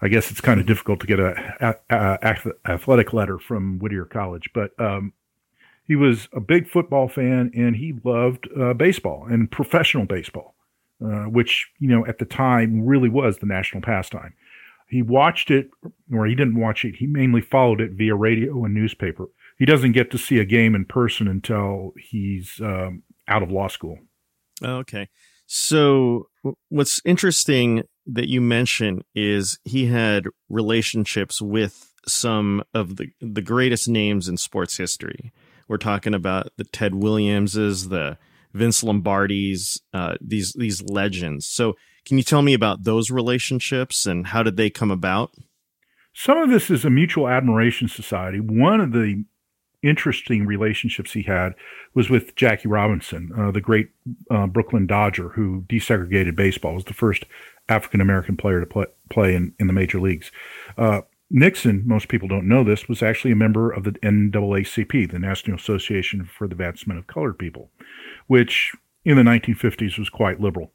I 0.01 0.07
guess 0.07 0.31
it's 0.31 0.41
kind 0.41 0.59
of 0.59 0.65
difficult 0.65 0.99
to 1.01 1.07
get 1.07 1.19
a, 1.19 1.75
a, 1.89 1.95
a 1.95 2.71
athletic 2.71 3.13
letter 3.13 3.37
from 3.37 3.79
Whittier 3.79 4.05
College. 4.05 4.49
But 4.53 4.71
um, 4.79 5.13
he 5.91 5.95
was 5.95 6.29
a 6.33 6.39
big 6.39 6.69
football 6.69 7.07
fan 7.07 7.51
and 7.53 7.75
he 7.75 7.93
loved 8.03 8.47
uh, 8.57 8.73
baseball 8.73 9.27
and 9.29 9.51
professional 9.51 10.05
baseball, 10.05 10.55
uh, 11.03 11.25
which, 11.25 11.69
you 11.79 11.89
know, 11.89 12.05
at 12.05 12.17
the 12.17 12.25
time 12.25 12.85
really 12.85 13.09
was 13.09 13.37
the 13.37 13.45
national 13.45 13.81
pastime. 13.81 14.33
He 14.87 15.01
watched 15.01 15.51
it, 15.51 15.69
or 16.13 16.27
he 16.27 16.35
didn't 16.35 16.59
watch 16.59 16.85
it, 16.85 16.95
he 16.95 17.07
mainly 17.07 17.41
followed 17.41 17.81
it 17.81 17.91
via 17.91 18.15
radio 18.15 18.63
and 18.63 18.73
newspaper. 18.73 19.27
He 19.61 19.67
doesn't 19.67 19.91
get 19.91 20.09
to 20.09 20.17
see 20.17 20.39
a 20.39 20.43
game 20.43 20.73
in 20.73 20.85
person 20.85 21.27
until 21.27 21.91
he's 21.95 22.59
um, 22.63 23.03
out 23.27 23.43
of 23.43 23.51
law 23.51 23.67
school. 23.67 23.99
Okay. 24.63 25.07
So, 25.45 26.29
what's 26.69 26.99
interesting 27.05 27.83
that 28.07 28.27
you 28.27 28.41
mention 28.41 29.03
is 29.13 29.59
he 29.63 29.85
had 29.85 30.25
relationships 30.49 31.43
with 31.43 31.93
some 32.07 32.63
of 32.73 32.95
the, 32.95 33.11
the 33.21 33.43
greatest 33.43 33.87
names 33.87 34.27
in 34.27 34.37
sports 34.37 34.77
history. 34.77 35.31
We're 35.67 35.77
talking 35.77 36.15
about 36.15 36.51
the 36.57 36.63
Ted 36.63 36.95
Williamses, 36.95 37.89
the 37.89 38.17
Vince 38.53 38.81
Lombardis, 38.83 39.79
uh, 39.93 40.15
these 40.19 40.53
these 40.53 40.81
legends. 40.81 41.45
So, 41.45 41.75
can 42.03 42.17
you 42.17 42.23
tell 42.23 42.41
me 42.41 42.55
about 42.55 42.83
those 42.83 43.11
relationships 43.11 44.07
and 44.07 44.25
how 44.25 44.41
did 44.41 44.57
they 44.57 44.71
come 44.71 44.89
about? 44.89 45.35
Some 46.13 46.39
of 46.39 46.49
this 46.49 46.71
is 46.71 46.83
a 46.83 46.89
mutual 46.89 47.27
admiration 47.27 47.87
society. 47.87 48.39
One 48.39 48.81
of 48.81 48.91
the 48.91 49.23
interesting 49.83 50.45
relationships 50.45 51.13
he 51.13 51.23
had 51.23 51.53
was 51.93 52.09
with 52.09 52.35
Jackie 52.35 52.67
Robinson, 52.67 53.31
uh, 53.37 53.51
the 53.51 53.61
great 53.61 53.89
uh, 54.29 54.47
Brooklyn 54.47 54.87
Dodger 54.87 55.29
who 55.29 55.65
desegregated 55.67 56.35
baseball. 56.35 56.75
Was 56.75 56.85
the 56.85 56.93
first 56.93 57.25
African 57.69 58.01
American 58.01 58.37
player 58.37 58.59
to 58.59 58.65
play, 58.65 58.85
play 59.09 59.35
in, 59.35 59.53
in 59.59 59.67
the 59.67 59.73
major 59.73 59.99
leagues. 59.99 60.31
Uh, 60.77 61.01
Nixon, 61.29 61.83
most 61.85 62.09
people 62.09 62.27
don't 62.27 62.47
know 62.47 62.63
this, 62.63 62.89
was 62.89 63.01
actually 63.01 63.31
a 63.31 63.37
member 63.37 63.71
of 63.71 63.85
the 63.85 63.93
NAACP, 63.93 65.11
the 65.11 65.19
National 65.19 65.55
Association 65.55 66.25
for 66.25 66.45
the 66.47 66.53
Advancement 66.53 66.99
of 66.99 67.07
Colored 67.07 67.39
People, 67.39 67.71
which 68.27 68.73
in 69.05 69.15
the 69.15 69.23
1950s 69.23 69.97
was 69.97 70.09
quite 70.09 70.41
liberal. 70.41 70.73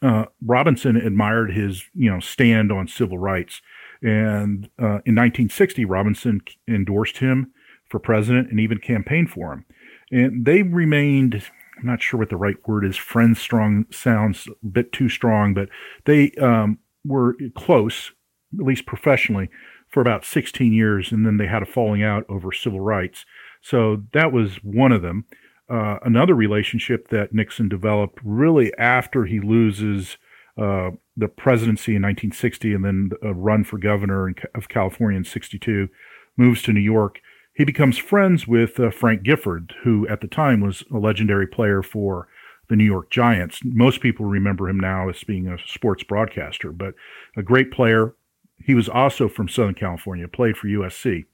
Uh, 0.00 0.26
Robinson 0.44 0.96
admired 0.96 1.52
his, 1.52 1.84
you 1.94 2.10
know, 2.10 2.20
stand 2.20 2.70
on 2.70 2.86
civil 2.86 3.18
rights, 3.18 3.60
and 4.02 4.66
uh, 4.78 5.00
in 5.04 5.14
1960, 5.14 5.84
Robinson 5.84 6.40
endorsed 6.68 7.18
him 7.18 7.52
for 7.88 7.98
president 7.98 8.50
and 8.50 8.60
even 8.60 8.78
campaigned 8.78 9.30
for 9.30 9.52
him. 9.52 9.64
And 10.10 10.44
they 10.44 10.62
remained, 10.62 11.42
I'm 11.78 11.86
not 11.86 12.02
sure 12.02 12.18
what 12.18 12.30
the 12.30 12.36
right 12.36 12.56
word 12.66 12.84
is, 12.84 12.96
friends 12.96 13.40
strong 13.40 13.86
sounds 13.90 14.48
a 14.48 14.66
bit 14.66 14.92
too 14.92 15.08
strong, 15.08 15.54
but 15.54 15.68
they 16.04 16.32
um, 16.32 16.78
were 17.04 17.36
close 17.54 18.12
at 18.58 18.64
least 18.64 18.86
professionally, 18.86 19.50
for 19.88 20.00
about 20.00 20.24
16 20.24 20.72
years, 20.72 21.12
and 21.12 21.24
then 21.24 21.36
they 21.36 21.46
had 21.46 21.62
a 21.62 21.66
falling 21.66 22.02
out 22.02 22.24
over 22.28 22.52
civil 22.52 22.80
rights. 22.80 23.24
So 23.60 24.02
that 24.12 24.32
was 24.32 24.56
one 24.56 24.92
of 24.92 25.02
them. 25.02 25.24
Uh, 25.68 25.98
another 26.02 26.34
relationship 26.34 27.08
that 27.08 27.32
Nixon 27.32 27.68
developed 27.68 28.18
really 28.24 28.72
after 28.78 29.24
he 29.24 29.40
loses 29.40 30.16
uh, 30.58 30.90
the 31.16 31.28
presidency 31.28 31.94
in 31.94 32.02
1960 32.02 32.72
and 32.74 32.84
then 32.84 33.10
a 33.22 33.32
run 33.34 33.64
for 33.64 33.78
governor 33.78 34.32
of 34.54 34.68
California 34.68 35.18
in 35.18 35.24
62, 35.24 35.88
moves 36.36 36.62
to 36.62 36.72
New 36.72 36.80
York. 36.80 37.20
He 37.54 37.64
becomes 37.64 37.98
friends 37.98 38.46
with 38.46 38.78
uh, 38.78 38.90
Frank 38.90 39.22
Gifford, 39.22 39.74
who 39.82 40.06
at 40.08 40.20
the 40.20 40.28
time 40.28 40.60
was 40.60 40.84
a 40.92 40.98
legendary 40.98 41.46
player 41.46 41.82
for 41.82 42.28
the 42.68 42.76
New 42.76 42.84
York 42.84 43.10
Giants. 43.10 43.60
Most 43.64 44.00
people 44.00 44.26
remember 44.26 44.68
him 44.68 44.78
now 44.78 45.08
as 45.08 45.22
being 45.24 45.48
a 45.48 45.58
sports 45.66 46.02
broadcaster, 46.02 46.72
but 46.72 46.94
a 47.36 47.42
great 47.42 47.70
player, 47.70 48.14
he 48.58 48.74
was 48.74 48.88
also 48.88 49.28
from 49.28 49.48
Southern 49.48 49.74
California, 49.74 50.28
played 50.28 50.56
for 50.56 50.66
USC. 50.68 51.24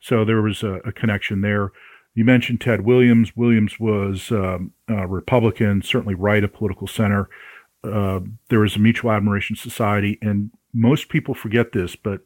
So 0.00 0.24
there 0.24 0.42
was 0.42 0.62
a, 0.62 0.80
a 0.84 0.92
connection 0.92 1.40
there. 1.40 1.70
You 2.14 2.24
mentioned 2.24 2.60
Ted 2.60 2.82
Williams. 2.82 3.36
Williams 3.36 3.80
was 3.80 4.30
um, 4.30 4.72
a 4.88 5.06
Republican, 5.06 5.82
certainly 5.82 6.14
right 6.14 6.44
of 6.44 6.52
political 6.52 6.86
center. 6.86 7.28
Uh, 7.84 8.20
there 8.48 8.60
was 8.60 8.76
a 8.76 8.80
mutual 8.80 9.12
admiration 9.12 9.56
society, 9.56 10.18
and 10.22 10.50
most 10.72 11.08
people 11.08 11.34
forget 11.34 11.72
this, 11.72 11.96
but 11.96 12.22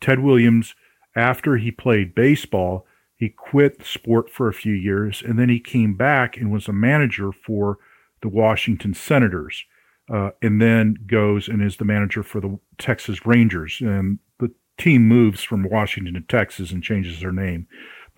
Ted 0.00 0.20
Williams 0.20 0.74
After 1.16 1.56
he 1.56 1.70
played 1.72 2.14
baseball, 2.14 2.86
he 3.16 3.28
quit 3.28 3.80
the 3.80 3.84
sport 3.84 4.30
for 4.30 4.46
a 4.46 4.54
few 4.54 4.74
years, 4.74 5.22
and 5.26 5.36
then 5.38 5.48
he 5.48 5.58
came 5.58 5.96
back 5.96 6.36
and 6.36 6.52
was 6.52 6.68
a 6.68 6.72
manager 6.72 7.32
for 7.32 7.78
the 8.22 8.28
Washington 8.28 8.94
Senators, 8.94 9.64
uh, 10.08 10.30
and 10.40 10.62
then 10.62 10.94
goes 11.06 11.48
and 11.48 11.60
is 11.60 11.78
the 11.78 11.84
manager 11.84 12.22
for 12.22 12.40
the 12.40 12.58
Texas 12.78 13.26
Rangers. 13.26 13.80
And 13.80 14.20
the 14.38 14.52
team 14.76 15.08
moves 15.08 15.42
from 15.42 15.68
Washington 15.68 16.14
to 16.14 16.20
Texas 16.20 16.70
and 16.70 16.82
changes 16.82 17.20
their 17.20 17.32
name. 17.32 17.66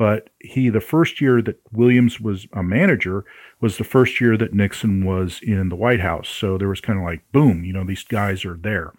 But 0.00 0.30
he, 0.38 0.71
the 0.71 0.80
first 0.80 1.21
year 1.21 1.42
that 1.42 1.61
Williams 1.73 2.19
was 2.19 2.47
a 2.54 2.62
manager, 2.62 3.26
was 3.61 3.76
the 3.76 3.85
first 3.85 4.19
year 4.19 4.35
that 4.38 4.54
Nixon 4.54 5.04
was 5.04 5.40
in 5.42 5.69
the 5.69 5.76
White 5.76 6.00
House. 6.00 6.26
So 6.26 6.57
there 6.57 6.71
was 6.71 6.80
kind 6.80 6.99
of 6.99 7.04
like, 7.04 7.21
boom, 7.33 7.64
you 7.64 7.75
know, 7.75 7.85
these 7.85 8.02
guys 8.02 8.47
are 8.47 8.57
there. 8.57 8.95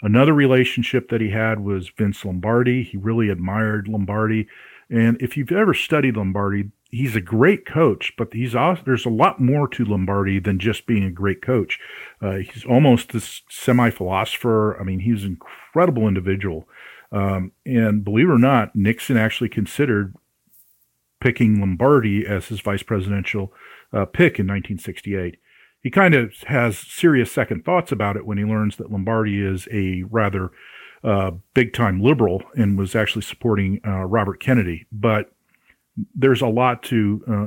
Another 0.00 0.32
relationship 0.32 1.10
that 1.10 1.20
he 1.20 1.28
had 1.28 1.60
was 1.60 1.90
Vince 1.90 2.24
Lombardi. 2.24 2.82
He 2.84 2.96
really 2.96 3.28
admired 3.28 3.86
Lombardi. 3.86 4.48
And 4.88 5.20
if 5.20 5.36
you've 5.36 5.52
ever 5.52 5.74
studied 5.74 6.16
Lombardi, 6.16 6.70
he's 6.90 7.14
a 7.14 7.20
great 7.20 7.66
coach, 7.66 8.14
but 8.16 8.32
he's 8.32 8.54
also, 8.54 8.80
there's 8.86 9.04
a 9.04 9.10
lot 9.10 9.38
more 9.38 9.68
to 9.68 9.84
Lombardi 9.84 10.38
than 10.38 10.58
just 10.58 10.86
being 10.86 11.04
a 11.04 11.10
great 11.10 11.42
coach. 11.42 11.78
Uh, 12.22 12.36
he's 12.36 12.64
almost 12.64 13.12
this 13.12 13.42
semi 13.50 13.90
philosopher. 13.90 14.80
I 14.80 14.84
mean, 14.84 15.00
he's 15.00 15.24
an 15.24 15.38
incredible 15.38 16.08
individual. 16.08 16.66
Um, 17.12 17.52
and 17.66 18.02
believe 18.02 18.30
it 18.30 18.32
or 18.32 18.38
not, 18.38 18.74
Nixon 18.74 19.18
actually 19.18 19.50
considered 19.50 20.14
picking 21.26 21.58
Lombardi 21.58 22.24
as 22.24 22.46
his 22.46 22.60
vice 22.60 22.84
presidential 22.84 23.52
uh, 23.92 24.04
pick 24.04 24.38
in 24.38 24.46
1968. 24.46 25.36
He 25.82 25.90
kind 25.90 26.14
of 26.14 26.32
has 26.46 26.78
serious 26.78 27.32
second 27.32 27.64
thoughts 27.64 27.90
about 27.90 28.16
it 28.16 28.24
when 28.24 28.38
he 28.38 28.44
learns 28.44 28.76
that 28.76 28.92
Lombardi 28.92 29.44
is 29.44 29.66
a 29.72 30.04
rather 30.08 30.52
uh, 31.02 31.32
big 31.52 31.72
time 31.72 32.00
liberal 32.00 32.44
and 32.54 32.78
was 32.78 32.94
actually 32.94 33.22
supporting 33.22 33.80
uh, 33.84 34.04
Robert 34.04 34.38
Kennedy. 34.38 34.86
But 34.92 35.32
there's 36.14 36.42
a 36.42 36.46
lot 36.46 36.84
to 36.84 37.24
uh, 37.28 37.46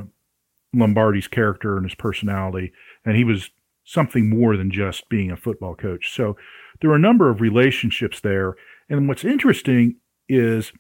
Lombardi's 0.78 1.30
character 1.30 1.78
and 1.78 1.86
his 1.86 1.96
personality, 1.96 2.74
and 3.06 3.16
he 3.16 3.24
was 3.24 3.50
something 3.86 4.30
more 4.30 4.58
than 4.58 4.72
just 4.72 5.08
being 5.08 5.32
a 5.32 5.38
football 5.38 5.74
coach. 5.74 6.14
So 6.14 6.36
there 6.82 6.92
are 6.92 6.98
a 6.98 7.00
number 7.00 7.30
of 7.30 7.40
relationships 7.40 8.20
there. 8.20 8.56
And 8.90 9.08
what's 9.08 9.24
interesting 9.24 9.96
is 10.28 10.74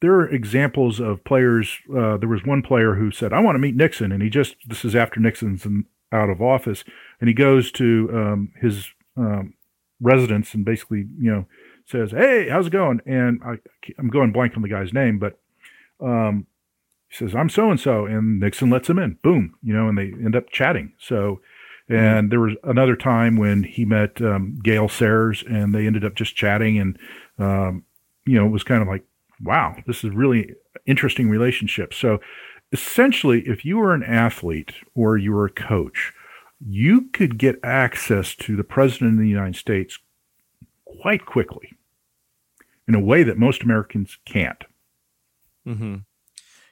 there 0.00 0.14
are 0.14 0.28
examples 0.28 1.00
of 1.00 1.24
players. 1.24 1.78
Uh, 1.88 2.16
there 2.16 2.28
was 2.28 2.44
one 2.44 2.62
player 2.62 2.94
who 2.94 3.10
said, 3.10 3.32
"I 3.32 3.40
want 3.40 3.56
to 3.56 3.60
meet 3.60 3.76
Nixon," 3.76 4.12
and 4.12 4.22
he 4.22 4.30
just 4.30 4.56
this 4.66 4.84
is 4.84 4.94
after 4.94 5.20
Nixon's 5.20 5.66
in, 5.66 5.86
out 6.12 6.30
of 6.30 6.40
office, 6.40 6.84
and 7.20 7.28
he 7.28 7.34
goes 7.34 7.72
to 7.72 8.08
um, 8.12 8.52
his 8.60 8.88
um, 9.16 9.54
residence 10.00 10.54
and 10.54 10.64
basically, 10.64 11.06
you 11.18 11.30
know, 11.30 11.46
says, 11.84 12.12
"Hey, 12.12 12.48
how's 12.48 12.68
it 12.68 12.72
going?" 12.72 13.00
And 13.06 13.40
I, 13.44 13.58
I'm 13.98 14.08
going 14.08 14.32
blank 14.32 14.56
on 14.56 14.62
the 14.62 14.68
guy's 14.68 14.92
name, 14.92 15.18
but 15.18 15.38
um, 16.00 16.46
he 17.08 17.16
says, 17.16 17.34
"I'm 17.34 17.48
so 17.48 17.70
and 17.70 17.80
so," 17.80 18.06
and 18.06 18.38
Nixon 18.38 18.70
lets 18.70 18.88
him 18.88 18.98
in. 18.98 19.18
Boom, 19.22 19.56
you 19.62 19.74
know, 19.74 19.88
and 19.88 19.98
they 19.98 20.12
end 20.12 20.36
up 20.36 20.50
chatting. 20.50 20.92
So. 20.98 21.40
And 21.90 21.96
mm-hmm. 21.96 22.28
there 22.28 22.40
was 22.40 22.52
another 22.64 22.96
time 22.96 23.38
when 23.38 23.62
he 23.62 23.86
met 23.86 24.20
um, 24.20 24.58
Gale 24.62 24.90
Sayers, 24.90 25.42
and 25.48 25.74
they 25.74 25.86
ended 25.86 26.04
up 26.04 26.14
just 26.14 26.36
chatting, 26.36 26.78
and 26.78 26.98
um, 27.38 27.84
you 28.26 28.34
know, 28.34 28.44
it 28.44 28.50
was 28.50 28.62
kind 28.62 28.82
of 28.82 28.88
like 28.88 29.04
wow, 29.42 29.76
this 29.86 30.04
is 30.04 30.10
really 30.10 30.54
interesting 30.86 31.28
relationship. 31.28 31.94
So 31.94 32.18
essentially, 32.72 33.42
if 33.46 33.64
you 33.64 33.76
were 33.78 33.94
an 33.94 34.02
athlete 34.02 34.74
or 34.94 35.16
you 35.16 35.32
were 35.32 35.46
a 35.46 35.50
coach, 35.50 36.12
you 36.60 37.08
could 37.12 37.38
get 37.38 37.60
access 37.62 38.34
to 38.36 38.56
the 38.56 38.64
president 38.64 39.14
of 39.14 39.20
the 39.20 39.28
United 39.28 39.56
States 39.56 39.98
quite 40.84 41.24
quickly 41.24 41.72
in 42.86 42.94
a 42.94 43.00
way 43.00 43.22
that 43.22 43.38
most 43.38 43.62
Americans 43.62 44.18
can't. 44.24 44.64
Mm-hmm. 45.66 45.96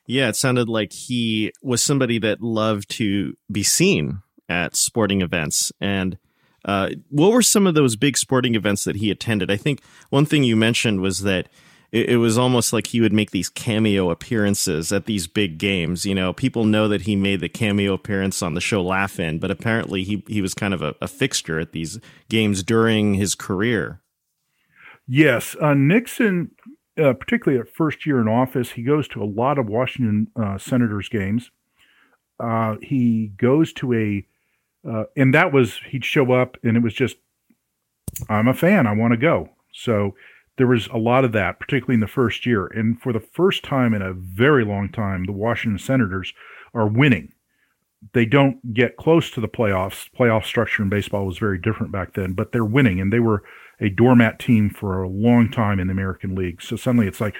Yeah, 0.06 0.28
it 0.28 0.37
sounded 0.37 0.68
like 0.68 0.92
he 0.92 1.52
was 1.62 1.82
somebody 1.82 2.18
that 2.20 2.40
loved 2.40 2.88
to 2.92 3.37
be 3.50 3.62
seen 3.62 4.23
at 4.49 4.76
sporting 4.76 5.20
events. 5.20 5.73
And 5.80 6.18
uh, 6.64 6.90
what 7.11 7.32
were 7.32 7.42
some 7.42 7.66
of 7.66 7.75
those 7.75 7.96
big 7.96 8.16
sporting 8.16 8.54
events 8.54 8.85
that 8.85 8.96
he 8.96 9.11
attended? 9.11 9.50
I 9.50 9.57
think 9.57 9.83
one 10.11 10.26
thing 10.26 10.44
you 10.44 10.57
mentioned 10.57 11.00
was 11.00 11.20
that 11.20 11.48
it, 11.96 12.11
it, 12.11 12.16
was 12.18 12.37
almost 12.37 12.72
like 12.72 12.88
he 12.88 13.00
would 13.00 13.12
make 13.12 13.30
these 13.30 13.48
cameo 13.48 14.11
appearances 14.11 14.92
at 14.92 15.06
these 15.06 15.26
big 15.26 15.56
games. 15.56 16.04
You 16.04 16.14
know, 16.14 16.32
people 16.35 16.64
know 16.64 16.88
that 16.88 17.02
he 17.02 17.16
made 17.16 17.40
the 17.40 17.48
cameo 17.48 17.94
appearance 17.94 18.42
on 18.42 18.52
the 18.54 18.61
show 18.61 18.82
Laugh-In, 18.82 19.38
but 19.38 19.50
apparently 19.50 20.04
he 20.04 20.22
he 20.28 20.42
was 20.42 20.52
kind 20.52 20.74
of 20.74 20.82
a, 20.82 20.94
a 21.00 21.09
fixture 21.09 21.59
at 21.59 21.72
these 21.72 21.98
games 22.28 22.62
during 22.62 23.14
his 23.14 23.35
career. 23.35 24.00
Yes, 25.09 25.56
uh, 25.61 25.72
Nixon, 25.72 26.50
uh, 26.98 27.14
particularly 27.14 27.61
at 27.61 27.74
first 27.74 28.04
year 28.04 28.20
in 28.20 28.28
office, 28.28 28.72
he 28.72 28.82
goes 28.82 29.09
to 29.09 29.22
a 29.22 29.24
lot 29.24 29.59
of 29.59 29.66
Washington 29.66 30.28
uh, 30.37 30.59
Senators 30.59 31.09
games. 31.09 31.50
Uh, 32.38 32.76
he 32.82 33.32
goes 33.38 33.72
to 33.72 33.94
a, 33.94 34.26
uh, 34.87 35.04
and 35.16 35.32
that 35.32 35.52
was 35.52 35.80
he'd 35.88 36.04
show 36.04 36.32
up, 36.32 36.59
and 36.62 36.76
it 36.76 36.82
was 36.82 36.92
just, 36.92 37.16
I'm 38.28 38.48
a 38.48 38.54
fan, 38.54 38.87
I 38.87 38.92
want 38.92 39.12
to 39.12 39.16
go. 39.16 39.50
So 39.72 40.14
there 40.57 40.66
was 40.66 40.88
a 40.88 40.99
lot 40.99 41.25
of 41.25 41.33
that, 41.33 41.61
particularly 41.61 41.95
in 41.95 42.01
the 42.01 42.07
first 42.07 42.47
year. 42.47 42.66
And 42.66 43.01
for 43.01 43.12
the 43.12 43.21
first 43.21 43.62
time 43.62 43.95
in 43.95 44.03
a 44.03 44.14
very 44.14 44.64
long 44.64 44.90
time, 44.90 45.25
the 45.25 45.33
Washington 45.33 45.79
Senators 45.79 46.33
are 46.75 46.88
winning. 46.88 47.33
They 48.12 48.25
don't 48.25 48.75
get 48.75 48.97
close 48.97 49.31
to 49.33 49.40
the 49.40 49.49
playoffs. 49.49 50.09
Playoff 50.19 50.45
structure 50.45 50.83
in 50.83 50.88
baseball 50.88 51.27
was 51.27 51.38
very 51.38 51.59
different 51.59 51.92
back 51.92 52.14
then, 52.14 52.35
but 52.35 52.53
they're 52.53 52.64
winning, 52.64 53.01
and 53.01 53.12
they 53.12 53.21
were 53.21 53.42
a 53.81 53.88
doormat 53.88 54.38
team 54.38 54.71
for 54.71 55.03
a 55.03 55.09
long 55.09 55.51
time 55.51 55.81
in 55.81 55.88
the 55.88 55.92
American 55.92 56.35
League. 56.35 56.62
So 56.62 56.77
suddenly 56.77 57.07
it's 57.07 57.21
like 57.21 57.35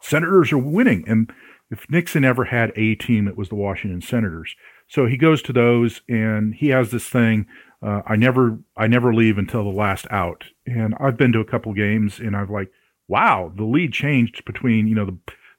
Senators 0.00 0.52
are 0.52 0.58
winning. 0.58 1.04
And 1.06 1.32
if 1.70 1.88
Nixon 1.90 2.24
ever 2.24 2.44
had 2.44 2.72
a 2.76 2.94
team, 2.94 3.26
it 3.26 3.36
was 3.36 3.48
the 3.48 3.54
Washington 3.54 4.02
Senators. 4.02 4.54
So 4.88 5.06
he 5.06 5.16
goes 5.16 5.42
to 5.42 5.52
those, 5.52 6.02
and 6.08 6.54
he 6.54 6.68
has 6.68 6.90
this 6.90 7.08
thing 7.08 7.46
uh, 7.82 8.02
I 8.06 8.16
never 8.16 8.58
I 8.76 8.86
never 8.86 9.14
leave 9.14 9.38
until 9.38 9.64
the 9.64 9.76
last 9.76 10.06
out. 10.10 10.44
And 10.66 10.94
I've 10.98 11.16
been 11.16 11.32
to 11.32 11.40
a 11.40 11.44
couple 11.44 11.72
games 11.74 12.18
and 12.18 12.36
I've 12.36 12.50
like, 12.50 12.70
wow, 13.08 13.52
the 13.54 13.64
lead 13.64 13.92
changed 13.92 14.44
between 14.44 14.86
you 14.86 14.94
know 14.94 15.06
the 15.06 15.18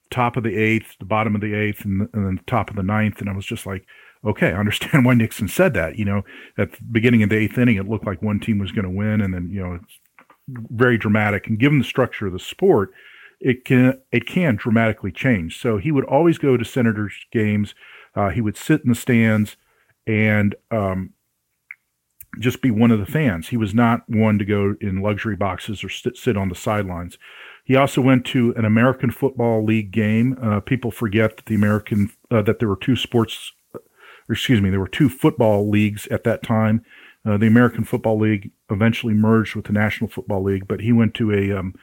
top 0.10 0.38
of 0.38 0.43
the 0.43 0.56
eighth, 0.56 0.95
the 0.99 1.06
bottom 1.06 1.36
of 1.36 1.41
the 1.41 1.53
eighth, 1.53 1.86
and, 1.86 2.10
and 2.13 2.25
then 2.25 2.36
the 2.36 2.51
top 2.51 2.69
of 2.69 2.75
the 2.75 2.84
ninth. 2.84 3.19
And 3.19 3.30
I 3.30 3.36
was 3.36 3.45
just 3.45 3.65
like, 3.65 3.86
okay, 4.25 4.51
I 4.51 4.60
understand 4.60 5.06
why 5.06 5.13
Nixon 5.13 5.47
said 5.47 5.73
that. 5.75 5.97
You 5.97 6.06
know, 6.06 6.23
at 6.58 6.71
the 6.73 6.80
beginning 6.91 7.23
of 7.23 7.30
the 7.30 7.38
eighth 7.38 7.58
inning, 7.58 7.77
it 7.77 7.88
looked 7.88 8.06
like 8.06 8.21
one 8.21 8.39
team 8.39 8.60
was 8.60 8.71
going 8.71 8.86
to 8.86 8.91
win, 8.91 9.21
and 9.21 9.34
then 9.34 9.49
you 9.51 9.62
know 9.62 9.75
it's 9.75 9.99
very 10.47 10.97
dramatic. 10.97 11.47
And 11.47 11.60
given 11.60 11.80
the 11.80 11.86
structure 11.86 12.27
of 12.27 12.34
the 12.34 12.39
sport, 12.39 12.91
it 13.39 13.65
can 13.65 14.01
it 14.12 14.25
can 14.25 14.56
dramatically 14.56 15.12
change. 15.12 15.62
So 15.62 15.77
he 15.77 15.91
would 15.91 16.06
always 16.06 16.38
go 16.38 16.58
to 16.58 16.65
Senators 16.65 17.13
games. 17.32 17.75
Uh, 18.15 18.30
he 18.30 18.41
would 18.41 18.58
sit 18.58 18.82
in 18.82 18.89
the 18.89 18.95
stands 18.95 19.58
and 20.08 20.56
um, 20.71 21.13
just 22.40 22.62
be 22.62 22.72
one 22.72 22.92
of 22.92 23.00
the 23.00 23.06
fans. 23.06 23.50
He 23.50 23.58
was 23.58 23.74
not 23.74 24.08
one 24.08 24.38
to 24.40 24.46
go 24.46 24.76
in 24.82 25.02
luxury 25.02 25.36
boxes 25.36 25.84
or 25.84 25.90
sit, 25.90 26.18
sit 26.18 26.38
on 26.38 26.50
the 26.50 26.56
sidelines. 26.56 27.18
He 27.63 27.76
also 27.76 28.02
went 28.02 28.26
to 28.28 28.54
an 28.56 28.66
American 28.66 29.12
Football 29.12 29.66
League 29.66 29.92
game. 29.92 30.38
Uh, 30.42 30.60
people 30.60 30.92
forget 30.92 31.38
that 31.38 31.46
the 31.48 31.56
American 31.56 32.12
uh, 32.32 32.42
that 32.44 32.60
there 32.60 32.70
were 32.70 32.78
two 32.78 32.96
sports, 32.96 33.52
excuse 34.30 34.62
me, 34.62 34.70
there 34.70 34.80
were 34.80 34.88
two 34.88 35.10
football 35.10 35.70
leagues 35.70 36.08
at 36.08 36.24
that 36.24 36.44
time. 36.44 36.84
Uh, 37.26 37.38
the 37.38 37.48
American 37.48 37.84
Football 37.84 38.20
League 38.20 38.52
eventually 38.70 39.13
merged 39.13 39.56
with 39.56 39.66
the 39.66 39.74
National 39.74 40.10
Football 40.10 40.44
League, 40.44 40.68
but 40.68 40.80
he 40.80 40.94
went 40.94 41.13
to 41.16 41.34
a 41.34 41.58
um, 41.58 41.74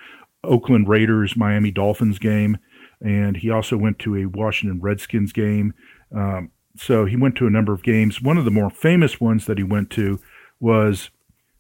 Oakland 0.43 0.89
Raiders 0.89 1.37
Miami 1.37 1.71
Dolphins 1.71 2.19
game, 2.19 2.57
and 3.03 3.37
he 3.37 3.51
also 3.51 3.77
went 3.77 3.99
to 4.01 4.17
a 4.17 4.27
Washington 4.27 4.81
Redskins 4.81 5.33
game. 5.33 5.75
Um, 6.15 6.51
so 6.77 7.05
he 7.05 7.17
went 7.17 7.37
to 7.37 7.47
a 7.47 7.51
number 7.51 7.73
of 7.73 7.83
games. 7.83 8.23
One 8.23 8.39
of 8.39 8.45
the 8.45 8.51
more 8.51 8.71
famous 8.71 9.21
ones 9.21 9.47
that 9.47 9.59
he 9.59 9.65
went 9.65 9.91
to 9.91 10.19
was 10.65 11.11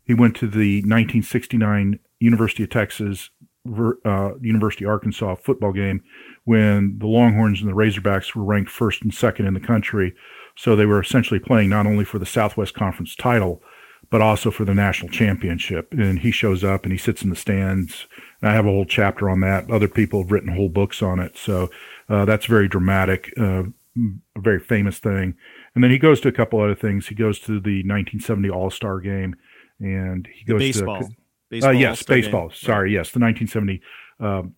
he 0.04 0.14
went 0.14 0.34
to 0.36 0.46
the 0.46 0.78
1969 0.78 1.98
University 2.20 2.62
of 2.62 2.70
Texas, 2.70 3.28
uh, 3.68 4.34
University 4.40 4.84
of 4.84 4.90
Arkansas 4.90 5.34
football 5.36 5.72
game 5.72 6.02
when 6.44 6.96
the 6.98 7.06
Longhorns 7.06 7.60
and 7.60 7.68
the 7.68 7.74
Razorbacks 7.74 8.34
were 8.34 8.42
ranked 8.42 8.70
first 8.70 9.02
and 9.02 9.12
second 9.12 9.46
in 9.46 9.52
the 9.52 9.60
country. 9.60 10.14
So 10.56 10.74
they 10.74 10.86
were 10.86 11.00
essentially 11.00 11.38
playing 11.38 11.68
not 11.68 11.86
only 11.86 12.04
for 12.04 12.18
the 12.18 12.26
Southwest 12.26 12.72
Conference 12.72 13.14
title, 13.14 13.62
but 14.10 14.22
also 14.22 14.50
for 14.50 14.64
the 14.64 14.74
national 14.74 15.10
championship. 15.10 15.92
And 15.92 16.20
he 16.20 16.30
shows 16.30 16.64
up 16.64 16.84
and 16.84 16.92
he 16.92 16.98
sits 16.98 17.22
in 17.22 17.28
the 17.28 17.36
stands. 17.36 18.06
And 18.40 18.50
I 18.50 18.54
have 18.54 18.66
a 18.66 18.70
whole 18.70 18.86
chapter 18.86 19.28
on 19.28 19.40
that. 19.40 19.70
Other 19.70 19.88
people 19.88 20.22
have 20.22 20.32
written 20.32 20.54
whole 20.54 20.70
books 20.70 21.02
on 21.02 21.18
it. 21.18 21.36
So 21.36 21.70
uh, 22.08 22.24
that's 22.24 22.46
very 22.46 22.68
dramatic, 22.68 23.34
uh, 23.38 23.64
a 23.98 24.40
very 24.40 24.60
famous 24.60 24.98
thing. 24.98 25.34
And 25.74 25.82
then 25.82 25.90
he 25.90 25.98
goes 25.98 26.20
to 26.20 26.28
a 26.28 26.32
couple 26.32 26.60
other 26.60 26.74
things. 26.74 27.08
He 27.08 27.14
goes 27.14 27.38
to 27.40 27.60
the 27.60 27.82
1970 27.82 28.50
All 28.50 28.70
Star 28.70 29.00
game, 29.00 29.34
and 29.80 30.28
he 30.32 30.44
goes 30.44 30.60
the 30.60 30.68
baseball. 30.68 31.00
to 31.00 31.08
baseball. 31.50 31.70
Uh, 31.70 31.72
yes, 31.72 32.02
baseball. 32.02 32.48
Game. 32.48 32.56
Sorry, 32.56 32.92
yes, 32.92 33.10
the 33.10 33.20
1970 33.20 33.80
um, 34.20 34.54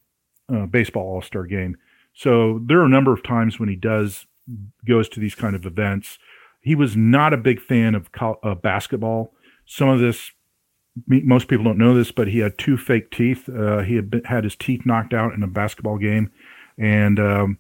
uh, 0.52 0.66
baseball 0.66 1.05
All 1.05 1.22
Star 1.22 1.44
game. 1.44 1.76
So 2.14 2.61
there 2.64 2.81
are 2.81 2.85
a 2.85 2.88
number 2.88 3.12
of 3.12 3.22
times 3.22 3.59
when 3.59 3.68
he 3.68 3.76
does 3.76 4.26
goes 4.87 5.09
to 5.11 5.20
these 5.20 5.35
kind 5.35 5.57
of 5.57 5.66
events. 5.66 6.18
He 6.61 6.74
was 6.74 6.96
not 6.96 7.33
a 7.33 7.37
big 7.37 7.61
fan 7.61 7.94
of 7.94 8.09
uh, 8.20 8.55
basketball. 8.55 9.35
Some 9.66 9.88
of 9.88 10.00
this 10.00 10.33
most 11.07 11.48
people 11.48 11.64
don't 11.64 11.79
know 11.79 11.94
this, 11.94 12.11
but 12.11 12.29
he 12.29 12.38
had 12.38 12.57
two 12.57 12.76
fake 12.76 13.11
teeth. 13.11 13.48
Uh, 13.48 13.81
he 13.81 13.96
had 13.96 14.11
been, 14.11 14.24
had 14.24 14.44
his 14.44 14.57
teeth 14.57 14.87
knocked 14.87 15.12
out 15.12 15.35
in 15.35 15.42
a 15.42 15.46
basketball 15.46 15.98
game, 15.98 16.31
and 16.79 17.20
um, 17.20 17.59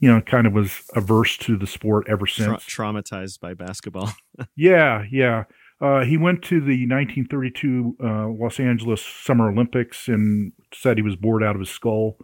you 0.00 0.12
know, 0.12 0.20
kind 0.20 0.46
of 0.46 0.52
was 0.52 0.82
averse 0.94 1.36
to 1.38 1.56
the 1.56 1.66
sport 1.66 2.06
ever 2.08 2.26
since. 2.26 2.64
Tra- 2.64 2.84
traumatized 2.84 3.40
by 3.40 3.54
basketball. 3.54 4.10
yeah, 4.56 5.04
yeah. 5.10 5.44
Uh, 5.80 6.04
he 6.04 6.16
went 6.16 6.42
to 6.42 6.60
the 6.60 6.86
1932 6.88 7.96
uh, 8.02 8.28
Los 8.28 8.58
Angeles 8.58 9.04
Summer 9.04 9.48
Olympics 9.48 10.08
and 10.08 10.52
said 10.72 10.96
he 10.96 11.02
was 11.02 11.16
bored 11.16 11.42
out 11.42 11.54
of 11.54 11.60
his 11.60 11.70
skull. 11.70 12.16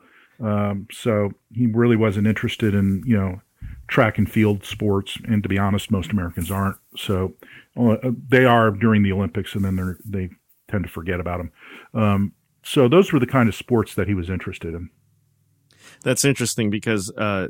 Um, 0.43 0.89
so 0.91 1.31
he 1.53 1.67
really 1.67 1.97
wasn't 1.97 2.27
interested 2.27 2.75
in 2.75 3.03
you 3.07 3.17
know 3.17 3.41
track 3.87 4.19
and 4.19 4.31
field 4.31 4.65
sports. 4.65 5.19
And 5.27 5.43
to 5.43 5.49
be 5.49 5.59
honest, 5.59 5.91
most 5.91 6.11
Americans 6.11 6.51
aren't. 6.51 6.77
So 6.97 7.35
uh, 7.77 7.97
they 8.29 8.45
are 8.45 8.71
during 8.71 9.03
the 9.03 9.13
Olympics, 9.13 9.55
and 9.55 9.65
then 9.65 9.77
they 9.77 10.27
they 10.27 10.35
tend 10.69 10.85
to 10.85 10.91
forget 10.91 11.21
about 11.21 11.39
them. 11.39 11.53
Um, 11.95 12.33
so 12.65 12.89
those 12.89 13.13
were 13.13 13.21
the 13.21 13.27
kind 13.27 13.49
of 13.49 13.55
sports 13.55 13.95
that 13.95 14.09
he 14.09 14.15
was 14.15 14.31
interested 14.31 14.75
in. 14.75 14.91
That's 16.05 16.25
interesting 16.25 16.71
because 16.71 17.11
uh, 17.11 17.49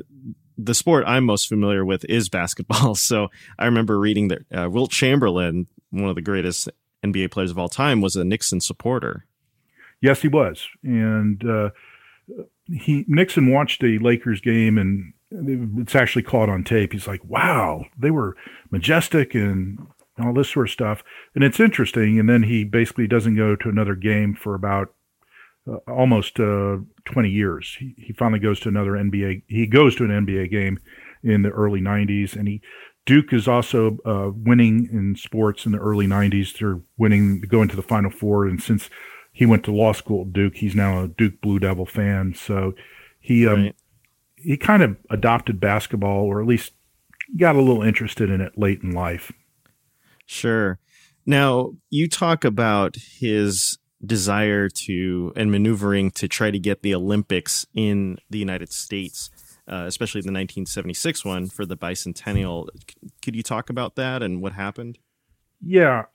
the 0.57 0.73
sport 0.73 1.03
I'm 1.05 1.25
most 1.25 1.47
familiar 1.47 1.85
with 1.85 2.05
is 2.05 2.29
basketball. 2.29 2.95
So 3.05 3.27
I 3.59 3.65
remember 3.65 3.99
reading 3.99 4.29
that 4.29 4.39
uh, 4.51 4.69
Wilt 4.69 4.89
Chamberlain, 4.89 5.67
one 5.91 6.09
of 6.09 6.15
the 6.15 6.21
greatest 6.21 6.69
NBA 7.03 7.29
players 7.29 7.51
of 7.51 7.59
all 7.59 7.69
time, 7.69 8.01
was 8.01 8.15
a 8.15 8.23
Nixon 8.23 8.61
supporter. 8.61 9.25
Yes, 10.01 10.21
he 10.21 10.27
was, 10.27 10.67
and 10.81 11.47
uh, 11.47 11.69
he 12.67 13.05
Nixon 13.07 13.51
watched 13.51 13.83
a 13.83 13.99
Lakers 13.99 14.41
game, 14.41 14.77
and 14.77 15.13
it's 15.79 15.95
actually 15.95 16.23
caught 16.23 16.49
on 16.49 16.63
tape. 16.63 16.93
He's 16.93 17.07
like, 17.07 17.23
"Wow, 17.23 17.85
they 17.97 18.11
were 18.11 18.35
majestic 18.71 19.35
and 19.35 19.85
all 20.19 20.33
this 20.33 20.49
sort 20.49 20.67
of 20.67 20.71
stuff," 20.71 21.03
and 21.35 21.43
it's 21.43 21.59
interesting. 21.59 22.19
And 22.19 22.29
then 22.29 22.43
he 22.43 22.63
basically 22.63 23.07
doesn't 23.07 23.35
go 23.35 23.55
to 23.55 23.69
another 23.69 23.95
game 23.95 24.33
for 24.33 24.55
about 24.55 24.94
uh, 25.67 25.77
almost 25.91 26.39
uh, 26.39 26.77
20 27.05 27.29
years. 27.29 27.75
He, 27.79 27.95
he 27.97 28.13
finally 28.13 28.39
goes 28.39 28.59
to 28.61 28.69
another 28.69 28.91
NBA. 28.91 29.43
He 29.47 29.67
goes 29.67 29.95
to 29.95 30.03
an 30.03 30.25
NBA 30.25 30.51
game 30.51 30.79
in 31.23 31.41
the 31.41 31.49
early 31.49 31.81
90s, 31.81 32.35
and 32.35 32.47
he 32.47 32.61
Duke 33.05 33.33
is 33.33 33.47
also 33.47 33.97
uh, 34.05 34.31
winning 34.33 34.89
in 34.91 35.15
sports 35.15 35.65
in 35.65 35.71
the 35.71 35.77
early 35.77 36.07
90s. 36.07 36.57
They're 36.57 36.81
winning, 36.97 37.41
going 37.41 37.69
to 37.69 37.75
the 37.75 37.83
Final 37.83 38.09
Four, 38.09 38.47
and 38.47 38.61
since 38.61 38.89
he 39.31 39.45
went 39.45 39.63
to 39.65 39.71
law 39.71 39.93
school 39.93 40.23
at 40.23 40.33
Duke, 40.33 40.55
he's 40.55 40.75
now 40.75 41.03
a 41.03 41.07
Duke 41.07 41.39
Blue 41.41 41.59
Devil 41.59 41.85
fan. 41.85 42.33
So 42.33 42.73
he 43.19 43.47
um, 43.47 43.63
right. 43.63 43.75
he 44.35 44.57
kind 44.57 44.81
of 44.81 44.97
adopted 45.09 45.59
basketball, 45.59 46.25
or 46.25 46.41
at 46.41 46.47
least 46.47 46.73
got 47.37 47.55
a 47.55 47.61
little 47.61 47.83
interested 47.83 48.29
in 48.29 48.41
it 48.41 48.57
late 48.57 48.81
in 48.81 48.91
life. 48.91 49.31
Sure. 50.25 50.79
Now 51.25 51.73
you 51.89 52.07
talk 52.07 52.43
about 52.43 52.95
his 53.19 53.77
desire 54.05 54.69
to 54.69 55.33
and 55.35 55.51
maneuvering 55.51 56.11
to 56.11 56.27
try 56.27 56.51
to 56.51 56.59
get 56.59 56.81
the 56.81 56.93
Olympics 56.93 57.65
in 57.73 58.17
the 58.29 58.37
United 58.37 58.71
States, 58.71 59.29
uh, 59.67 59.85
especially 59.87 60.21
the 60.21 60.31
1976 60.31 61.25
one 61.25 61.47
for 61.47 61.65
the 61.65 61.77
bicentennial. 61.77 62.67
Could 63.23 63.35
you 63.35 63.43
talk 63.43 63.69
about 63.69 63.95
that 63.95 64.21
and 64.21 64.41
what 64.41 64.53
happened? 64.53 64.97
Yeah. 65.61 66.05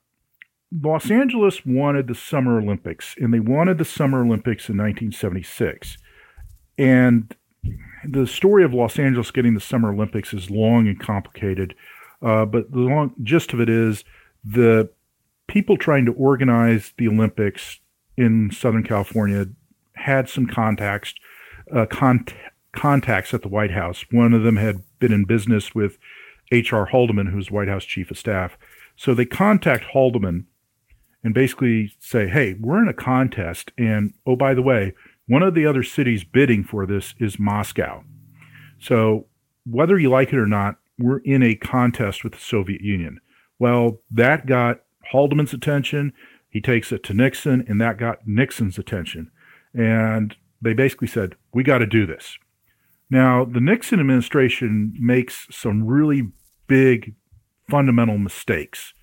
Los 0.72 1.11
Angeles 1.11 1.66
wanted 1.66 2.07
the 2.07 2.14
Summer 2.14 2.59
Olympics, 2.61 3.16
and 3.18 3.35
they 3.35 3.40
wanted 3.40 3.79
the 3.79 3.85
Summer 3.85 4.24
Olympics 4.24 4.68
in 4.68 4.76
1976. 4.76 5.98
And 6.79 7.35
the 8.05 8.26
story 8.26 8.64
of 8.64 8.72
Los 8.72 8.98
Angeles 8.98 9.33
getting 9.33 9.55
the 9.55 9.61
Summer 9.61 9.92
Olympics 9.92 10.33
is 10.33 10.48
long 10.48 10.87
and 10.87 10.98
complicated. 10.98 11.74
Uh, 12.22 12.44
but 12.44 12.70
the 12.70 12.79
long 12.79 13.14
gist 13.22 13.53
of 13.53 13.61
it 13.61 13.68
is 13.68 14.05
the 14.44 14.88
people 15.48 15.76
trying 15.76 16.07
to 16.07 16.12
organize 16.12 16.94
the 16.96 17.09
Olympics 17.09 17.80
in 18.21 18.51
Southern 18.51 18.85
California 18.85 19.47
had 19.95 20.29
some 20.29 20.47
contacts, 20.47 21.15
uh, 21.75 21.87
contacts 22.73 23.35
at 23.35 23.43
the 23.43 23.49
White 23.49 23.71
House. 23.71 24.05
One 24.11 24.35
of 24.35 24.43
them 24.43 24.57
had 24.57 24.83
been 24.99 25.13
in 25.13 25.25
business 25.25 25.75
with 25.75 25.97
H.R. 26.53 26.87
Haldeman, 26.87 27.29
who's 27.29 27.51
White 27.51 27.69
House 27.69 27.85
chief 27.85 28.11
of 28.11 28.19
staff. 28.19 28.59
So 28.97 29.15
they 29.15 29.25
contact 29.25 29.85
Haldeman 29.85 30.47
and 31.25 31.33
basically 31.33 31.95
say, 31.99 32.29
hey, 32.29 32.57
we're 32.61 32.83
in 32.83 32.89
a 32.89 32.95
contest. 32.95 33.73
And 33.79 34.13
oh, 34.27 34.37
by 34.37 34.53
the 34.53 34.63
way, 34.63 34.95
one 35.27 35.43
of 35.43 35.55
the 35.55 35.65
other 35.67 35.83
cities 35.83 36.23
bidding 36.23 36.65
for 36.65 36.87
this 36.87 37.15
is 37.19 37.39
Moscow. 37.39 38.05
So 38.79 39.27
whether 39.65 39.99
you 39.99 40.11
like 40.11 40.33
it 40.33 40.39
or 40.39 40.47
not, 40.47 40.77
we're 40.99 41.19
in 41.19 41.43
a 41.43 41.55
contest 41.55 42.23
with 42.23 42.35
the 42.35 42.41
Soviet 42.41 42.83
Union. 42.83 43.21
Well, 43.59 44.01
that 44.11 44.47
got 44.47 44.81
Haldeman's 45.11 45.55
attention. 45.55 46.13
He 46.51 46.61
takes 46.61 46.93
it 46.93 47.03
to 47.05 47.15
Nixon, 47.15 47.65
and 47.69 47.81
that 47.81 47.97
got 47.97 48.27
Nixon's 48.27 48.79
attention. 48.79 49.31
And 49.73 50.37
they 50.61 50.75
basically 50.75 51.09
said, 51.09 51.37
We 51.55 51.63
got 51.63 51.79
to 51.79 51.87
do 51.87 52.07
this. 52.07 52.37
Now, 53.09 53.45
the 53.45 53.61
Nixon 53.61 54.01
administration 54.01 54.95
makes 54.99 55.47
some 55.51 55.85
really 55.85 56.29
big 56.67 57.15
fundamental 57.69 58.19
mistakes 58.19 58.95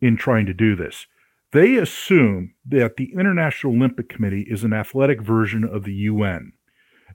in 0.00 0.16
trying 0.16 0.46
to 0.46 0.54
do 0.54 0.76
this. 0.76 1.06
They 1.52 1.76
assume 1.76 2.54
that 2.66 2.96
the 2.96 3.12
International 3.12 3.74
Olympic 3.74 4.08
Committee 4.08 4.46
is 4.48 4.64
an 4.64 4.72
athletic 4.72 5.20
version 5.20 5.64
of 5.64 5.84
the 5.84 5.92
UN. 5.92 6.52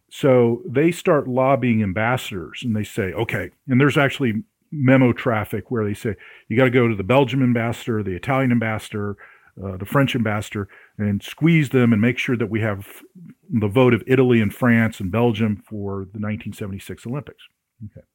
So 0.09 0.61
they 0.65 0.91
start 0.91 1.27
lobbying 1.27 1.81
ambassadors 1.83 2.61
and 2.63 2.75
they 2.75 2.83
say, 2.83 3.11
okay, 3.13 3.49
and 3.67 3.81
there's 3.81 3.97
actually 3.97 4.43
memo 4.71 5.11
traffic 5.11 5.71
where 5.71 5.83
they 5.83 5.93
say 5.93 6.15
you 6.47 6.57
got 6.57 6.65
to 6.65 6.69
go 6.69 6.87
to 6.87 6.95
the 6.95 7.03
Belgian 7.03 7.41
ambassador, 7.41 8.03
the 8.03 8.15
Italian 8.15 8.51
ambassador, 8.51 9.17
uh, 9.63 9.77
the 9.77 9.85
French 9.85 10.15
ambassador, 10.15 10.67
and 10.97 11.23
squeeze 11.23 11.69
them 11.69 11.93
and 11.93 12.01
make 12.01 12.17
sure 12.17 12.37
that 12.37 12.49
we 12.49 12.61
have 12.61 13.01
the 13.49 13.67
vote 13.67 13.93
of 13.93 14.03
Italy 14.07 14.41
and 14.41 14.53
France 14.53 14.99
and 14.99 15.11
Belgium 15.11 15.63
for 15.67 16.05
the 16.13 16.19
1976 16.19 17.07
Olympics. 17.07 17.43
Okay. 17.85 18.05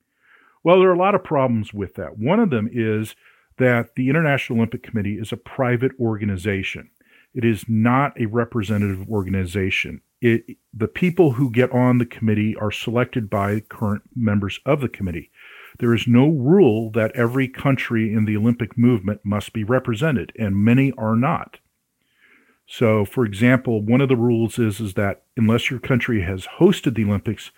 Well, 0.64 0.78
there 0.78 0.90
are 0.90 0.94
a 0.94 0.98
lot 0.98 1.14
of 1.14 1.24
problems 1.24 1.74
with 1.74 1.94
that. 1.94 2.18
One 2.18 2.38
of 2.38 2.50
them 2.50 2.68
is 2.72 3.14
that 3.58 3.94
the 3.96 4.08
International 4.08 4.58
Olympic 4.58 4.82
Committee 4.82 5.18
is 5.18 5.32
a 5.32 5.36
private 5.36 5.92
organization. 5.98 6.90
It 7.34 7.44
is 7.44 7.64
not 7.68 8.18
a 8.20 8.26
representative 8.26 9.08
organization. 9.08 10.02
It, 10.20 10.56
the 10.72 10.88
people 10.88 11.32
who 11.32 11.50
get 11.50 11.72
on 11.72 11.98
the 11.98 12.06
committee 12.06 12.54
are 12.56 12.70
selected 12.70 13.28
by 13.28 13.60
current 13.60 14.02
members 14.14 14.60
of 14.64 14.80
the 14.80 14.88
committee. 14.88 15.30
There 15.78 15.94
is 15.94 16.06
no 16.06 16.28
rule 16.28 16.90
that 16.92 17.12
every 17.14 17.48
country 17.48 18.12
in 18.12 18.24
the 18.24 18.36
Olympic 18.36 18.76
movement 18.76 19.20
must 19.24 19.52
be 19.52 19.64
represented, 19.64 20.32
and 20.38 20.56
many 20.56 20.92
are 20.92 21.16
not. 21.16 21.58
So, 22.66 23.04
for 23.04 23.24
example, 23.24 23.82
one 23.82 24.00
of 24.00 24.08
the 24.08 24.16
rules 24.16 24.58
is, 24.58 24.80
is 24.80 24.94
that 24.94 25.22
unless 25.36 25.70
your 25.70 25.80
country 25.80 26.22
has 26.22 26.46
hosted 26.58 26.94
the 26.94 27.04
Olympics, 27.04 27.50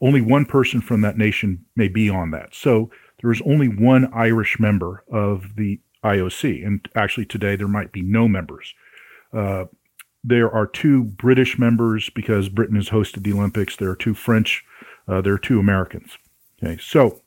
only 0.00 0.20
one 0.20 0.44
person 0.44 0.80
from 0.80 1.00
that 1.02 1.16
nation 1.16 1.64
may 1.76 1.88
be 1.88 2.10
on 2.10 2.32
that. 2.32 2.54
So 2.54 2.90
there 3.20 3.30
is 3.30 3.40
only 3.46 3.68
one 3.68 4.12
Irish 4.12 4.58
member 4.58 5.04
of 5.10 5.56
the 5.56 5.80
IOC, 6.04 6.66
and 6.66 6.88
actually 6.94 7.24
today 7.24 7.54
there 7.54 7.68
might 7.68 7.92
be 7.92 8.02
no 8.02 8.26
members. 8.26 8.74
Uh, 9.32 9.66
there 10.24 10.50
are 10.50 10.66
two 10.66 11.04
British 11.04 11.58
members 11.58 12.10
because 12.10 12.48
Britain 12.48 12.76
has 12.76 12.90
hosted 12.90 13.22
the 13.22 13.32
Olympics. 13.32 13.76
There 13.76 13.90
are 13.90 13.96
two 13.96 14.14
French. 14.14 14.64
Uh, 15.06 15.20
there 15.20 15.34
are 15.34 15.38
two 15.38 15.58
Americans. 15.58 16.18
Okay, 16.62 16.78
so 16.80 17.21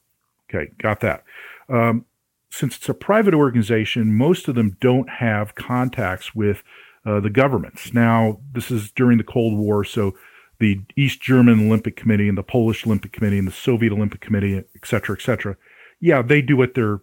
Okay, 0.50 0.72
got 0.78 1.00
that. 1.00 1.24
Um, 1.70 2.06
since 2.50 2.78
it's 2.78 2.90
a 2.90 2.94
private 2.94 3.34
organization, 3.34 4.16
most 4.16 4.48
of 4.48 4.56
them 4.56 4.78
don't 4.80 5.10
have 5.10 5.56
contacts 5.56 6.34
with 6.34 6.64
uh, 7.06 7.20
the 7.20 7.30
governments. 7.30 7.94
Now, 7.94 8.40
this 8.54 8.72
is 8.72 8.92
during 8.92 9.18
the 9.18 9.24
Cold 9.24 9.58
War, 9.58 9.84
so 9.84 10.14
the 10.60 10.82
East 10.96 11.22
German 11.22 11.68
Olympic 11.68 11.96
Committee 11.96 12.30
and 12.30 12.38
the 12.38 12.44
Polish 12.44 12.86
Olympic 12.86 13.12
Committee 13.12 13.38
and 13.38 13.48
the 13.48 13.52
Soviet 13.52 13.92
Olympic 13.92 14.22
Committee, 14.22 14.58
et 14.58 14.86
cetera, 14.86 15.16
et 15.18 15.22
cetera, 15.22 15.58
yeah, 16.00 16.22
they 16.22 16.42
do 16.42 16.56
what 16.56 16.76
their 16.76 17.02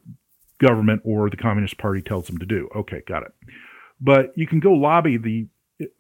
government 0.59 1.03
or 1.05 1.29
the 1.29 1.37
Communist 1.37 1.77
Party 1.77 2.01
tells 2.01 2.29
them 2.29 2.39
to 2.39 2.47
do. 2.47 2.69
Okay, 2.75 3.03
got 3.07 3.25
it. 3.25 3.33
But 4.01 4.33
you 4.37 4.47
can 4.47 4.61
go 4.61 4.73
lobby 4.73 5.17
the 5.17 5.49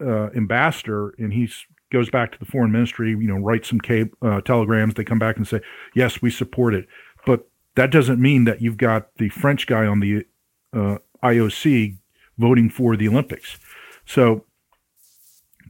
uh, 0.00 0.31
ambassador, 0.37 1.14
and 1.18 1.33
he 1.33 1.50
goes 1.92 2.09
back 2.09 2.33
to 2.33 2.38
the 2.38 2.46
foreign 2.46 2.72
ministry, 2.72 3.11
you 3.11 3.28
know, 3.28 3.37
write 3.37 3.66
some 3.66 3.81
cable, 3.81 4.16
uh, 4.22 4.40
telegrams. 4.40 4.94
They 4.94 5.05
come 5.05 5.18
back 5.18 5.37
and 5.37 5.46
say, 5.46 5.61
yes, 5.94 6.22
we 6.22 6.31
support 6.31 6.74
it. 6.74 6.88
But 7.26 7.48
that 7.74 7.90
doesn't 7.90 8.20
mean 8.20 8.44
that 8.44 8.61
you've 8.61 8.76
got 8.76 9.14
the 9.16 9.28
French 9.28 9.66
guy 9.66 9.87
on 9.87 10.00
the 10.00 10.26
uh, 10.72 10.98
IOC 11.22 11.96
voting 12.38 12.68
for 12.68 12.96
the 12.96 13.08
Olympics. 13.08 13.58
So 14.04 14.44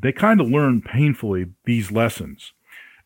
they 0.00 0.12
kind 0.12 0.40
of 0.40 0.48
learn 0.48 0.82
painfully 0.82 1.46
these 1.64 1.92
lessons. 1.92 2.52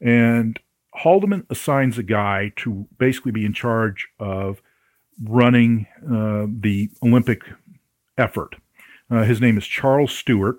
And 0.00 0.58
Haldeman 0.94 1.46
assigns 1.50 1.98
a 1.98 2.02
guy 2.02 2.52
to 2.56 2.86
basically 2.98 3.32
be 3.32 3.44
in 3.44 3.52
charge 3.52 4.08
of 4.18 4.62
running 5.22 5.86
uh, 6.04 6.46
the 6.48 6.90
Olympic 7.02 7.42
effort. 8.16 8.56
Uh, 9.10 9.22
his 9.24 9.40
name 9.40 9.58
is 9.58 9.66
Charles 9.66 10.12
Stewart 10.12 10.56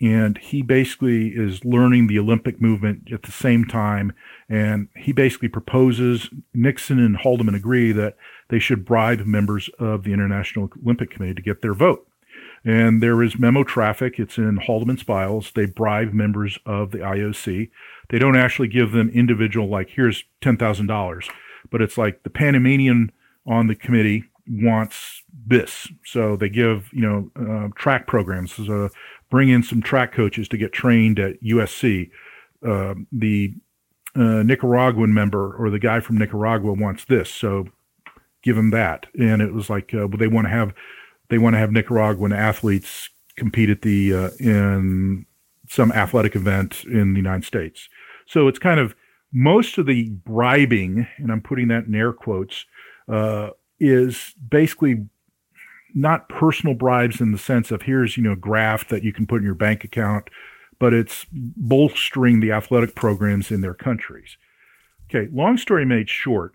and 0.00 0.38
he 0.38 0.62
basically 0.62 1.28
is 1.28 1.64
learning 1.64 2.06
the 2.06 2.18
Olympic 2.18 2.60
movement 2.60 3.12
at 3.12 3.22
the 3.22 3.32
same 3.32 3.66
time. 3.66 4.12
And 4.48 4.88
he 4.96 5.12
basically 5.12 5.48
proposes 5.48 6.30
Nixon 6.54 6.98
and 6.98 7.16
Haldeman 7.16 7.54
agree 7.54 7.92
that 7.92 8.16
they 8.48 8.58
should 8.58 8.84
bribe 8.84 9.26
members 9.26 9.68
of 9.78 10.04
the 10.04 10.12
International 10.12 10.70
Olympic 10.82 11.10
Committee 11.10 11.34
to 11.34 11.42
get 11.42 11.60
their 11.60 11.74
vote. 11.74 12.06
And 12.64 13.02
there 13.02 13.22
is 13.22 13.38
memo 13.38 13.62
traffic. 13.62 14.18
It's 14.18 14.38
in 14.38 14.56
Haldeman's 14.56 15.02
files. 15.02 15.52
They 15.54 15.66
bribe 15.66 16.12
members 16.12 16.58
of 16.64 16.90
the 16.90 16.98
IOC. 16.98 17.70
They 18.08 18.18
don't 18.18 18.36
actually 18.36 18.68
give 18.68 18.92
them 18.92 19.10
individual, 19.10 19.68
like, 19.68 19.90
here's 19.90 20.24
$10,000, 20.42 21.30
but 21.70 21.80
it's 21.80 21.96
like 21.96 22.22
the 22.22 22.30
Panamanian 22.30 23.12
on 23.46 23.66
the 23.66 23.74
committee 23.74 24.24
wants 24.48 25.22
this. 25.46 25.88
So 26.04 26.36
they 26.36 26.48
give, 26.48 26.90
you 26.92 27.02
know, 27.02 27.30
uh, 27.36 27.68
track 27.76 28.06
programs. 28.06 28.52
So 28.52 28.90
bring 29.30 29.48
in 29.48 29.62
some 29.62 29.80
track 29.80 30.12
coaches 30.12 30.48
to 30.48 30.56
get 30.56 30.72
trained 30.72 31.18
at 31.18 31.42
USC. 31.42 32.10
Uh, 32.66 32.94
the 33.10 33.54
uh, 34.16 34.42
Nicaraguan 34.42 35.14
member 35.14 35.54
or 35.56 35.70
the 35.70 35.78
guy 35.78 36.00
from 36.00 36.18
Nicaragua 36.18 36.72
wants 36.72 37.04
this. 37.04 37.30
So 37.30 37.68
give 38.42 38.58
him 38.58 38.70
that. 38.70 39.06
And 39.18 39.40
it 39.40 39.52
was 39.54 39.70
like, 39.70 39.94
uh, 39.94 40.08
they 40.18 40.26
want 40.26 40.46
to 40.46 40.50
have 40.50 40.74
they 41.28 41.38
want 41.38 41.54
to 41.54 41.58
have 41.58 41.70
Nicaraguan 41.70 42.32
athletes 42.32 43.08
compete 43.36 43.70
at 43.70 43.82
the 43.82 44.12
uh, 44.12 44.30
in 44.38 45.26
some 45.68 45.92
athletic 45.92 46.34
event 46.34 46.84
in 46.84 47.12
the 47.12 47.18
United 47.18 47.44
States. 47.44 47.88
So 48.26 48.48
it's 48.48 48.58
kind 48.58 48.80
of 48.80 48.94
most 49.32 49.78
of 49.78 49.86
the 49.86 50.10
bribing, 50.10 51.06
and 51.18 51.30
I'm 51.30 51.40
putting 51.40 51.68
that 51.68 51.84
in 51.84 51.94
air 51.94 52.12
quotes, 52.12 52.66
uh, 53.08 53.50
is 53.78 54.34
basically 54.48 55.06
not 55.94 56.28
personal 56.28 56.74
bribes 56.74 57.20
in 57.20 57.32
the 57.32 57.38
sense 57.38 57.70
of 57.70 57.82
here's 57.82 58.16
you 58.16 58.22
know 58.22 58.34
graft 58.34 58.88
that 58.90 59.04
you 59.04 59.12
can 59.12 59.26
put 59.26 59.38
in 59.38 59.44
your 59.44 59.54
bank 59.54 59.84
account, 59.84 60.28
but 60.78 60.92
it's 60.92 61.26
bolstering 61.30 62.40
the 62.40 62.52
athletic 62.52 62.94
programs 62.94 63.50
in 63.50 63.60
their 63.60 63.74
countries. 63.74 64.36
Okay, 65.08 65.28
long 65.32 65.56
story 65.56 65.84
made 65.84 66.08
short, 66.08 66.54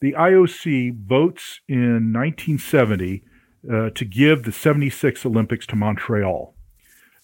the 0.00 0.12
IOC 0.12 0.96
votes 1.06 1.60
in 1.68 2.12
1970 2.12 3.24
uh, 3.70 3.90
to 3.90 4.04
give 4.04 4.44
the 4.44 4.52
76 4.52 5.26
Olympics 5.26 5.66
to 5.66 5.76
Montreal. 5.76 6.54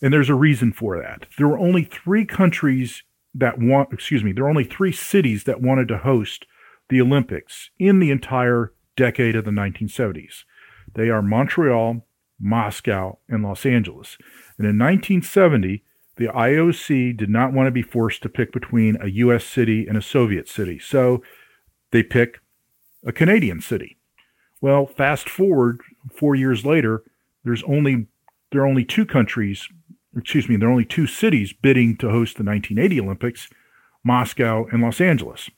And 0.02 0.12
there's 0.12 0.28
a 0.28 0.34
reason 0.34 0.72
for 0.72 0.98
that. 0.98 1.26
There 1.38 1.48
were 1.48 1.58
only 1.58 1.84
three 1.84 2.26
countries 2.26 3.04
that 3.34 3.58
want, 3.58 3.92
excuse 3.92 4.24
me, 4.24 4.32
there 4.32 4.44
were 4.44 4.50
only 4.50 4.64
three 4.64 4.92
cities 4.92 5.44
that 5.44 5.62
wanted 5.62 5.88
to 5.88 5.98
host 5.98 6.46
the 6.88 7.00
Olympics 7.00 7.70
in 7.78 8.00
the 8.00 8.10
entire 8.10 8.72
decade 8.96 9.36
of 9.36 9.44
the 9.44 9.50
1970s. 9.50 10.44
They 10.94 11.10
are 11.10 11.22
Montreal, 11.22 12.06
Moscow, 12.40 13.18
and 13.28 13.42
Los 13.42 13.66
Angeles. 13.66 14.16
And 14.58 14.66
in 14.66 14.78
1970, 14.78 15.82
the 16.16 16.26
IOC 16.26 17.16
did 17.16 17.28
not 17.28 17.52
want 17.52 17.66
to 17.66 17.72
be 17.72 17.82
forced 17.82 18.22
to 18.22 18.28
pick 18.28 18.52
between 18.52 18.96
a 19.00 19.08
U.S. 19.08 19.44
city 19.44 19.86
and 19.86 19.96
a 19.96 20.02
Soviet 20.02 20.48
city. 20.48 20.78
So 20.78 21.22
they 21.90 22.02
pick 22.02 22.40
a 23.04 23.12
Canadian 23.12 23.60
city. 23.60 23.98
Well, 24.60 24.86
fast 24.86 25.28
forward 25.28 25.80
four 26.12 26.34
years 26.34 26.64
later, 26.64 27.02
there's 27.44 27.62
only 27.64 28.06
there 28.50 28.62
are 28.62 28.66
only 28.66 28.84
two 28.84 29.04
countries, 29.04 29.68
excuse 30.16 30.48
me, 30.48 30.56
there 30.56 30.68
are 30.68 30.72
only 30.72 30.84
two 30.84 31.08
cities 31.08 31.52
bidding 31.52 31.96
to 31.96 32.08
host 32.08 32.36
the 32.36 32.44
1980 32.44 33.00
Olympics, 33.00 33.48
Moscow 34.04 34.66
and 34.70 34.80
Los 34.80 35.00
Angeles. 35.00 35.50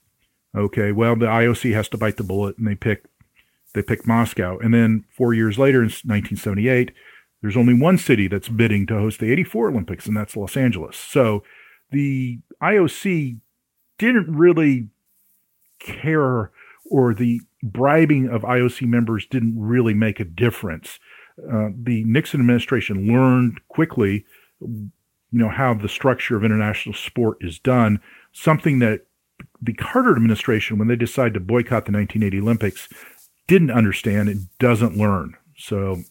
Okay, 0.57 0.93
well 0.93 1.15
the 1.15 1.27
IOC 1.27 1.75
has 1.75 1.89
to 1.91 1.99
bite 1.99 2.17
the 2.17 2.25
bullet 2.25 2.57
and 2.57 2.67
they 2.67 2.75
pick 2.75 3.05
they 3.77 3.83
pick 3.83 4.07
Moscow. 4.07 4.59
And 4.59 4.75
then 4.75 5.05
four 5.17 5.35
years 5.35 5.59
later, 5.59 5.79
in 5.79 5.85
1978, 5.85 6.91
there's 7.43 7.57
only 7.57 7.75
one 7.75 7.99
city 7.99 8.27
that's 8.27 8.49
bidding 8.49 8.87
to 8.87 8.95
host 8.95 9.21
the 9.21 9.31
84 9.31 9.69
Olympics, 9.69 10.07
and 10.07 10.17
that's 10.17 10.37
Los 10.37 10.57
Angeles. 10.57 10.97
So 10.97 11.45
the 11.93 12.41
IOC 12.61 13.39
didn't 13.99 14.35
really 14.35 14.89
care 15.79 16.51
or 16.91 17.15
the 17.15 17.41
bribing 17.63 18.29
of 18.29 18.43
IOC 18.43 18.87
members 18.87 19.27
didn't 19.27 19.55
really 19.59 19.95
make 19.95 20.21
a 20.21 20.25
difference. 20.25 20.99
Uh, 21.39 21.69
the 21.77 22.05
Nixon 22.05 22.41
administration 22.41 23.13
learned 23.13 23.61
quickly, 23.69 24.25
you 24.61 24.91
know, 25.33 25.49
how 25.49 25.75
the 25.75 25.89
structure 25.89 26.37
of 26.37 26.45
international 26.45 26.95
sport 26.95 27.39
is 27.41 27.59
done. 27.59 28.01
Something 28.33 28.79
that 28.79 29.07
the 29.61 29.75
Carter 29.75 30.15
administration, 30.15 30.79
when 30.79 30.89
they 30.89 30.97
decided 30.97 31.35
to 31.35 31.41
boycott 31.41 31.85
the 31.85 31.93
1980 31.93 32.41
Olympics, 32.41 32.89
didn't 33.47 33.71
understand 33.71 34.29
and 34.29 34.49
doesn't 34.59 34.97
learn. 34.97 35.37
So, 35.57 36.03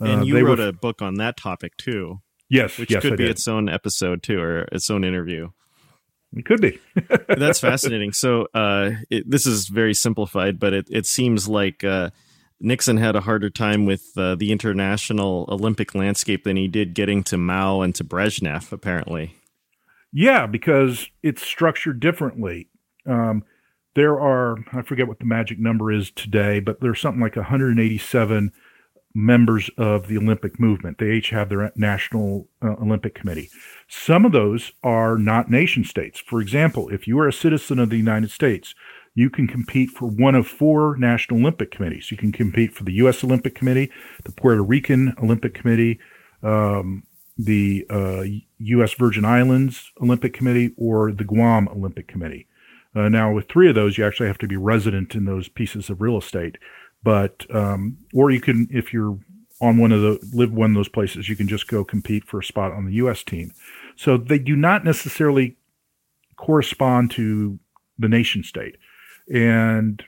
uh, 0.00 0.04
and 0.04 0.26
you 0.26 0.44
wrote 0.44 0.58
were, 0.58 0.68
a 0.68 0.72
book 0.72 1.02
on 1.02 1.14
that 1.14 1.36
topic 1.36 1.76
too. 1.76 2.20
Yes, 2.48 2.78
which 2.78 2.90
yes, 2.90 3.02
could 3.02 3.14
I 3.14 3.16
be 3.16 3.24
did. 3.24 3.32
its 3.32 3.46
own 3.46 3.68
episode 3.68 4.22
too, 4.22 4.40
or 4.40 4.62
its 4.72 4.90
own 4.90 5.04
interview. 5.04 5.50
It 6.36 6.44
could 6.44 6.60
be. 6.60 6.78
That's 7.28 7.60
fascinating. 7.60 8.12
So 8.12 8.48
uh, 8.54 8.92
it, 9.08 9.28
this 9.28 9.46
is 9.46 9.68
very 9.68 9.94
simplified, 9.94 10.60
but 10.60 10.72
it, 10.72 10.86
it 10.90 11.06
seems 11.06 11.48
like 11.48 11.82
uh, 11.82 12.10
Nixon 12.60 12.98
had 12.98 13.16
a 13.16 13.20
harder 13.20 13.50
time 13.50 13.84
with 13.84 14.12
uh, 14.16 14.36
the 14.36 14.52
international 14.52 15.46
Olympic 15.48 15.94
landscape 15.94 16.44
than 16.44 16.56
he 16.56 16.68
did 16.68 16.94
getting 16.94 17.22
to 17.24 17.36
Mao 17.36 17.80
and 17.80 17.94
to 17.96 18.04
Brezhnev, 18.04 18.70
apparently. 18.70 19.34
Yeah, 20.12 20.46
because 20.46 21.08
it's 21.22 21.42
structured 21.42 22.00
differently. 22.00 22.68
Um, 23.06 23.44
there 23.94 24.20
are, 24.20 24.56
I 24.72 24.82
forget 24.82 25.08
what 25.08 25.18
the 25.18 25.24
magic 25.24 25.58
number 25.58 25.90
is 25.90 26.10
today, 26.10 26.60
but 26.60 26.80
there's 26.80 27.00
something 27.00 27.20
like 27.20 27.36
187 27.36 28.52
members 29.14 29.68
of 29.76 30.06
the 30.06 30.16
Olympic 30.16 30.60
movement. 30.60 30.98
They 30.98 31.12
each 31.12 31.30
have 31.30 31.48
their 31.48 31.72
national 31.74 32.46
uh, 32.62 32.76
Olympic 32.80 33.14
committee. 33.14 33.50
Some 33.88 34.24
of 34.24 34.32
those 34.32 34.72
are 34.84 35.18
not 35.18 35.50
nation 35.50 35.84
states. 35.84 36.20
For 36.20 36.40
example, 36.40 36.88
if 36.90 37.08
you 37.08 37.18
are 37.18 37.26
a 37.26 37.32
citizen 37.32 37.78
of 37.80 37.90
the 37.90 37.96
United 37.96 38.30
States, 38.30 38.74
you 39.14 39.28
can 39.28 39.48
compete 39.48 39.90
for 39.90 40.06
one 40.06 40.36
of 40.36 40.46
four 40.46 40.96
national 40.96 41.40
Olympic 41.40 41.72
committees. 41.72 42.10
You 42.12 42.16
can 42.16 42.30
compete 42.30 42.72
for 42.72 42.84
the 42.84 42.92
U.S. 42.94 43.24
Olympic 43.24 43.56
Committee, 43.56 43.90
the 44.24 44.32
Puerto 44.32 44.62
Rican 44.62 45.14
Olympic 45.20 45.54
Committee, 45.54 45.98
um, 46.44 47.02
the 47.36 47.84
uh, 47.90 48.24
U.S. 48.58 48.94
Virgin 48.94 49.24
Islands 49.24 49.90
Olympic 50.00 50.32
Committee, 50.32 50.72
or 50.76 51.10
the 51.10 51.24
Guam 51.24 51.68
Olympic 51.68 52.06
Committee. 52.06 52.46
Uh, 52.94 53.08
now, 53.08 53.32
with 53.32 53.48
three 53.48 53.68
of 53.68 53.74
those, 53.74 53.96
you 53.96 54.04
actually 54.04 54.26
have 54.26 54.38
to 54.38 54.48
be 54.48 54.56
resident 54.56 55.14
in 55.14 55.24
those 55.24 55.48
pieces 55.48 55.90
of 55.90 56.00
real 56.00 56.18
estate. 56.18 56.56
But 57.02 57.46
um, 57.54 57.98
or 58.12 58.30
you 58.30 58.40
can, 58.40 58.68
if 58.70 58.92
you're 58.92 59.18
on 59.60 59.76
one 59.78 59.92
of 59.92 60.00
the 60.00 60.18
live 60.32 60.52
one 60.52 60.70
of 60.70 60.76
those 60.76 60.88
places, 60.88 61.28
you 61.28 61.36
can 61.36 61.48
just 61.48 61.68
go 61.68 61.84
compete 61.84 62.24
for 62.24 62.40
a 62.40 62.44
spot 62.44 62.72
on 62.72 62.86
the 62.86 62.94
U.S. 62.94 63.22
team. 63.22 63.52
So 63.96 64.16
they 64.16 64.38
do 64.38 64.56
not 64.56 64.84
necessarily 64.84 65.56
correspond 66.36 67.10
to 67.12 67.58
the 67.98 68.08
nation 68.08 68.42
state, 68.42 68.76
and 69.32 70.02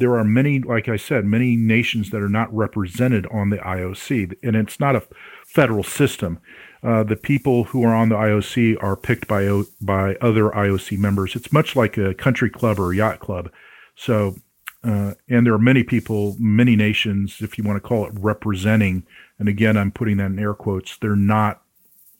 there 0.00 0.16
are 0.16 0.24
many, 0.24 0.60
like 0.60 0.88
I 0.88 0.96
said, 0.96 1.24
many 1.24 1.56
nations 1.56 2.10
that 2.10 2.22
are 2.22 2.28
not 2.28 2.54
represented 2.54 3.26
on 3.26 3.50
the 3.50 3.58
IOC, 3.58 4.34
and 4.42 4.56
it's 4.56 4.80
not 4.80 4.96
a 4.96 5.06
federal 5.44 5.82
system. 5.82 6.38
Uh, 6.82 7.02
the 7.02 7.16
people 7.16 7.64
who 7.64 7.84
are 7.84 7.94
on 7.94 8.08
the 8.08 8.14
IOC 8.14 8.82
are 8.82 8.96
picked 8.96 9.28
by 9.28 9.62
by 9.80 10.14
other 10.16 10.50
IOC 10.50 10.98
members. 10.98 11.36
It's 11.36 11.52
much 11.52 11.76
like 11.76 11.98
a 11.98 12.14
country 12.14 12.48
club 12.48 12.78
or 12.78 12.92
a 12.92 12.96
yacht 12.96 13.20
club. 13.20 13.50
So 13.94 14.36
uh, 14.82 15.12
and 15.28 15.46
there 15.46 15.52
are 15.52 15.58
many 15.58 15.82
people, 15.82 16.36
many 16.38 16.74
nations, 16.74 17.38
if 17.40 17.58
you 17.58 17.64
want 17.64 17.76
to 17.76 17.86
call 17.86 18.06
it, 18.06 18.12
representing. 18.14 19.04
And 19.38 19.48
again, 19.48 19.76
I'm 19.76 19.90
putting 19.90 20.16
that 20.16 20.26
in 20.26 20.38
air 20.38 20.54
quotes. 20.54 20.96
They're 20.96 21.16
not 21.16 21.62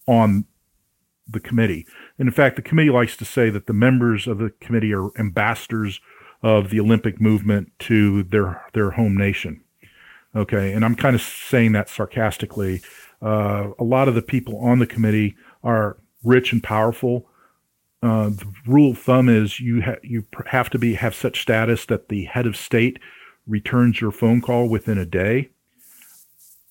on 0.07 0.45
the 1.27 1.41
committee. 1.41 1.87
And 2.19 2.29
in 2.29 2.35
fact, 2.35 2.57
the 2.57 2.63
committee 2.63 2.91
likes 2.91 3.17
to 3.17 3.25
say 3.25 3.49
that 3.51 3.67
the 3.67 3.73
members 3.73 4.27
of 4.27 4.39
the 4.39 4.51
committee 4.61 4.93
are 4.93 5.11
ambassadors 5.19 6.01
of 6.43 6.71
the 6.71 6.81
Olympic 6.81 7.21
movement 7.21 7.73
to 7.79 8.23
their 8.25 8.65
their 8.73 8.93
home 8.93 9.17
nation. 9.17 9.63
Okay, 10.35 10.73
and 10.73 10.85
I'm 10.85 10.95
kind 10.95 11.15
of 11.15 11.23
saying 11.23 11.73
that 11.73 11.89
sarcastically. 11.89 12.83
Uh, 13.23 13.71
a 13.79 13.85
lot 13.85 14.09
of 14.09 14.15
the 14.15 14.23
people 14.23 14.59
on 14.59 14.79
the 14.79 14.87
committee 14.87 15.37
are 15.63 15.99
rich 16.25 16.53
and 16.53 16.63
powerful, 16.63 17.27
uh, 18.03 18.31
the 18.31 18.51
rule 18.67 18.93
of 18.93 18.99
thumb 18.99 19.29
is 19.29 19.61
you 19.61 19.83
ha- 19.83 19.97
you 20.03 20.25
have 20.47 20.71
to 20.71 20.79
be 20.79 20.95
have 20.95 21.15
such 21.15 21.43
status 21.43 21.85
that 21.87 22.09
the 22.09 22.25
head 22.25 22.47
of 22.47 22.57
state 22.57 22.99
returns 23.47 24.01
your 24.01 24.11
phone 24.11 24.41
call 24.41 24.69
within 24.69 24.97
a 24.97 25.05
day. 25.05 25.51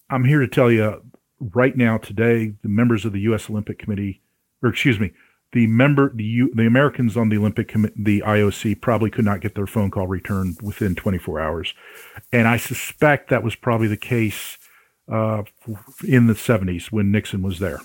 I'm 0.09 0.25
here 0.25 0.39
to 0.39 0.47
tell 0.47 0.71
you 0.71 1.03
right 1.39 1.75
now 1.77 1.97
today 1.97 2.53
the 2.63 2.69
members 2.69 3.05
of 3.05 3.13
the 3.13 3.21
U.S. 3.21 3.49
Olympic 3.49 3.77
Committee, 3.77 4.21
or 4.63 4.69
excuse 4.69 4.99
me, 4.99 5.11
the 5.51 5.67
member 5.67 6.11
the 6.13 6.23
U, 6.23 6.51
the 6.53 6.65
Americans 6.65 7.15
on 7.15 7.29
the 7.29 7.37
Olympic 7.37 7.67
Com- 7.69 7.91
the 7.95 8.21
IOC 8.25 8.81
probably 8.81 9.11
could 9.11 9.25
not 9.25 9.41
get 9.41 9.53
their 9.53 9.67
phone 9.67 9.91
call 9.91 10.07
returned 10.07 10.57
within 10.63 10.95
24 10.95 11.39
hours, 11.39 11.73
and 12.31 12.47
I 12.47 12.57
suspect 12.57 13.29
that 13.29 13.43
was 13.43 13.55
probably 13.55 13.87
the 13.87 13.97
case 13.97 14.57
uh, 15.11 15.43
in 16.07 16.27
the 16.27 16.33
70s 16.33 16.91
when 16.91 17.11
Nixon 17.11 17.41
was 17.41 17.59
there. 17.59 17.81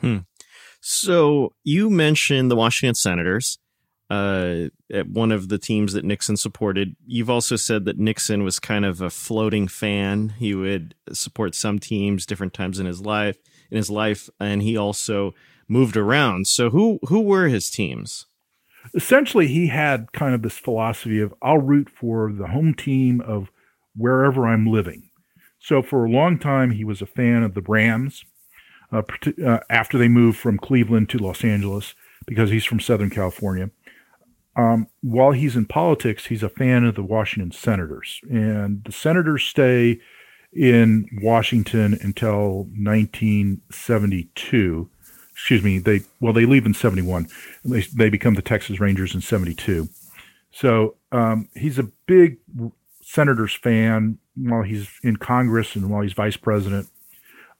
Hmm. 0.00 0.18
So 0.80 1.52
you 1.64 1.90
mentioned 1.90 2.50
the 2.50 2.56
Washington 2.56 2.94
Senators, 2.94 3.58
uh, 4.08 4.66
one 5.04 5.32
of 5.32 5.48
the 5.48 5.58
teams 5.58 5.94
that 5.94 6.04
Nixon 6.04 6.36
supported. 6.36 6.96
You've 7.06 7.30
also 7.30 7.56
said 7.56 7.84
that 7.86 7.98
Nixon 7.98 8.44
was 8.44 8.60
kind 8.60 8.84
of 8.84 9.00
a 9.00 9.10
floating 9.10 9.68
fan. 9.68 10.34
He 10.38 10.54
would 10.54 10.94
support 11.12 11.54
some 11.54 11.78
teams 11.78 12.26
different 12.26 12.54
times 12.54 12.78
in 12.78 12.86
his 12.86 13.00
life. 13.00 13.36
In 13.68 13.76
his 13.76 13.90
life, 13.90 14.30
and 14.38 14.62
he 14.62 14.76
also 14.76 15.34
moved 15.66 15.96
around. 15.96 16.46
So 16.46 16.70
who 16.70 17.00
who 17.08 17.20
were 17.20 17.48
his 17.48 17.68
teams? 17.68 18.26
Essentially, 18.94 19.48
he 19.48 19.66
had 19.66 20.12
kind 20.12 20.36
of 20.36 20.42
this 20.42 20.56
philosophy 20.56 21.20
of 21.20 21.34
I'll 21.42 21.58
root 21.58 21.90
for 21.90 22.32
the 22.32 22.46
home 22.46 22.74
team 22.74 23.20
of 23.20 23.50
wherever 23.96 24.46
I'm 24.46 24.66
living. 24.66 25.05
So 25.66 25.82
for 25.82 26.04
a 26.04 26.08
long 26.08 26.38
time, 26.38 26.70
he 26.70 26.84
was 26.84 27.02
a 27.02 27.06
fan 27.06 27.42
of 27.42 27.54
the 27.54 27.60
Rams. 27.60 28.24
Uh, 28.92 29.02
uh, 29.44 29.58
after 29.68 29.98
they 29.98 30.06
moved 30.06 30.38
from 30.38 30.58
Cleveland 30.58 31.08
to 31.08 31.18
Los 31.18 31.42
Angeles, 31.42 31.96
because 32.24 32.50
he's 32.50 32.64
from 32.64 32.78
Southern 32.78 33.10
California. 33.10 33.70
Um, 34.54 34.86
while 35.00 35.32
he's 35.32 35.56
in 35.56 35.66
politics, 35.66 36.26
he's 36.26 36.44
a 36.44 36.48
fan 36.48 36.84
of 36.84 36.94
the 36.94 37.02
Washington 37.02 37.50
Senators, 37.50 38.20
and 38.30 38.84
the 38.84 38.92
Senators 38.92 39.42
stay 39.42 39.98
in 40.52 41.08
Washington 41.20 41.98
until 42.00 42.68
1972. 42.78 44.88
Excuse 45.32 45.64
me, 45.64 45.80
they 45.80 46.02
well 46.20 46.32
they 46.32 46.46
leave 46.46 46.64
in 46.64 46.74
71. 46.74 47.26
They 47.64 47.80
they 47.80 48.08
become 48.08 48.34
the 48.34 48.40
Texas 48.40 48.78
Rangers 48.78 49.16
in 49.16 49.20
72. 49.20 49.88
So 50.52 50.94
um, 51.10 51.48
he's 51.56 51.80
a 51.80 51.90
big 52.06 52.38
Senators 53.02 53.54
fan 53.54 54.18
while 54.36 54.62
he's 54.62 54.88
in 55.02 55.16
Congress 55.16 55.74
and 55.74 55.90
while 55.90 56.02
he's 56.02 56.12
vice 56.12 56.36
president. 56.36 56.88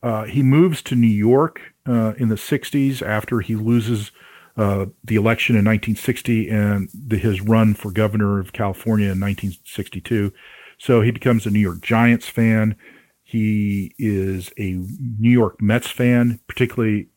Uh, 0.03 0.25
he 0.25 0.43
moves 0.43 0.83
to 0.83 0.95
New 0.95 1.07
York 1.07 1.61
uh, 1.87 2.13
in 2.19 2.29
the 2.29 2.37
60s 2.37 3.03
after 3.03 3.41
he 3.41 3.57
loses 3.57 4.13
uh, 4.57 4.87
the 5.05 5.17
election 5.17 5.57
in 5.57 5.65
1960 5.65 6.49
and 6.49 6.89
the, 6.95 7.19
his 7.19 7.41
run 7.41 7.75
for 7.75 7.91
governor 7.91 8.39
of 8.39 8.53
California 8.53 9.07
in 9.07 9.21
1962. 9.21 10.33
So 10.79 11.01
he 11.01 11.11
becomes 11.11 11.47
a 11.47 11.51
New 11.51 11.61
York 11.61 11.81
Giants 11.81 12.29
fan. 12.29 12.77
He 13.23 13.95
is 13.99 14.53
a 14.59 14.73
New 15.19 15.31
York 15.31 15.61
Mets 15.61 15.89
fan, 15.89 16.41
particularly 16.47 17.09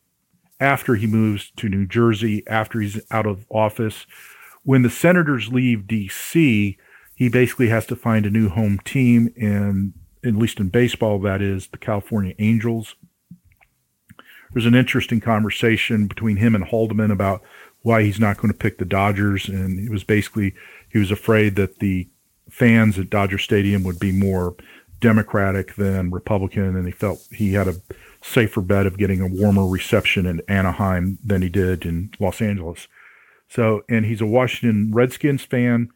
after 0.58 0.96
he 0.96 1.06
moves 1.06 1.52
to 1.56 1.68
New 1.68 1.86
Jersey, 1.86 2.42
after 2.46 2.80
he's 2.80 3.00
out 3.10 3.26
of 3.26 3.46
office. 3.48 4.06
When 4.62 4.82
the 4.82 4.90
Senators 4.90 5.48
leave 5.48 5.86
D.C., 5.86 6.76
he 7.20 7.28
basically 7.28 7.68
has 7.68 7.84
to 7.84 7.94
find 7.94 8.24
a 8.24 8.30
new 8.30 8.48
home 8.48 8.78
team, 8.82 9.30
and 9.36 9.92
at 10.24 10.34
least 10.34 10.58
in 10.58 10.70
baseball, 10.70 11.18
that 11.18 11.42
is 11.42 11.66
the 11.66 11.76
California 11.76 12.34
Angels. 12.38 12.96
There's 14.54 14.64
an 14.64 14.74
interesting 14.74 15.20
conversation 15.20 16.06
between 16.06 16.38
him 16.38 16.54
and 16.54 16.64
Haldeman 16.64 17.10
about 17.10 17.42
why 17.82 18.04
he's 18.04 18.18
not 18.18 18.38
going 18.38 18.50
to 18.50 18.58
pick 18.58 18.78
the 18.78 18.86
Dodgers, 18.86 19.50
and 19.50 19.78
it 19.78 19.90
was 19.90 20.02
basically 20.02 20.54
he 20.88 20.98
was 20.98 21.10
afraid 21.10 21.56
that 21.56 21.80
the 21.80 22.08
fans 22.48 22.98
at 22.98 23.10
Dodger 23.10 23.36
Stadium 23.36 23.82
would 23.82 24.00
be 24.00 24.12
more 24.12 24.54
Democratic 24.98 25.74
than 25.74 26.10
Republican, 26.10 26.74
and 26.74 26.86
he 26.86 26.92
felt 26.92 27.28
he 27.30 27.52
had 27.52 27.68
a 27.68 27.76
safer 28.22 28.62
bet 28.62 28.86
of 28.86 28.96
getting 28.96 29.20
a 29.20 29.28
warmer 29.28 29.66
reception 29.66 30.24
in 30.24 30.40
Anaheim 30.48 31.18
than 31.22 31.42
he 31.42 31.50
did 31.50 31.84
in 31.84 32.14
Los 32.18 32.40
Angeles. 32.40 32.88
So, 33.46 33.82
and 33.90 34.06
he's 34.06 34.22
a 34.22 34.26
Washington 34.26 34.90
Redskins 34.94 35.44
fan 35.44 35.90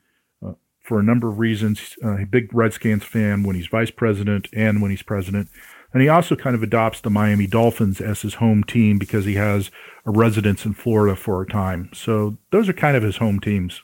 for 0.85 1.01
a 1.01 1.03
number 1.03 1.29
of 1.29 1.39
reasons. 1.39 1.97
Uh, 2.05 2.19
a 2.19 2.27
big 2.27 2.55
Redskins 2.55 3.03
fan 3.03 3.43
when 3.43 3.57
he's 3.57 3.67
vice 3.67 3.91
president 3.91 4.49
and 4.53 4.81
when 4.81 4.91
he's 4.91 5.03
president. 5.03 5.49
And 5.93 6.03
he 6.03 6.09
also 6.09 6.37
kind 6.37 6.55
of 6.55 6.63
adopts 6.63 7.01
the 7.01 7.11
Miami 7.11 7.47
Dolphins 7.47 8.01
as 8.01 8.23
his 8.23 8.35
home 8.35 8.65
team 8.65 8.99
because 8.99 9.25
he 9.25 9.35
has 9.35 9.71
a 10.05 10.11
residence 10.11 10.65
in 10.65 10.75
Florida 10.75 11.17
for 11.17 11.41
a 11.41 11.47
time. 11.47 11.89
So 11.95 12.37
those 12.51 12.69
are 12.69 12.73
kind 12.73 12.97
of 12.97 13.03
his 13.03 13.17
home 13.17 13.41
teams. 13.41 13.83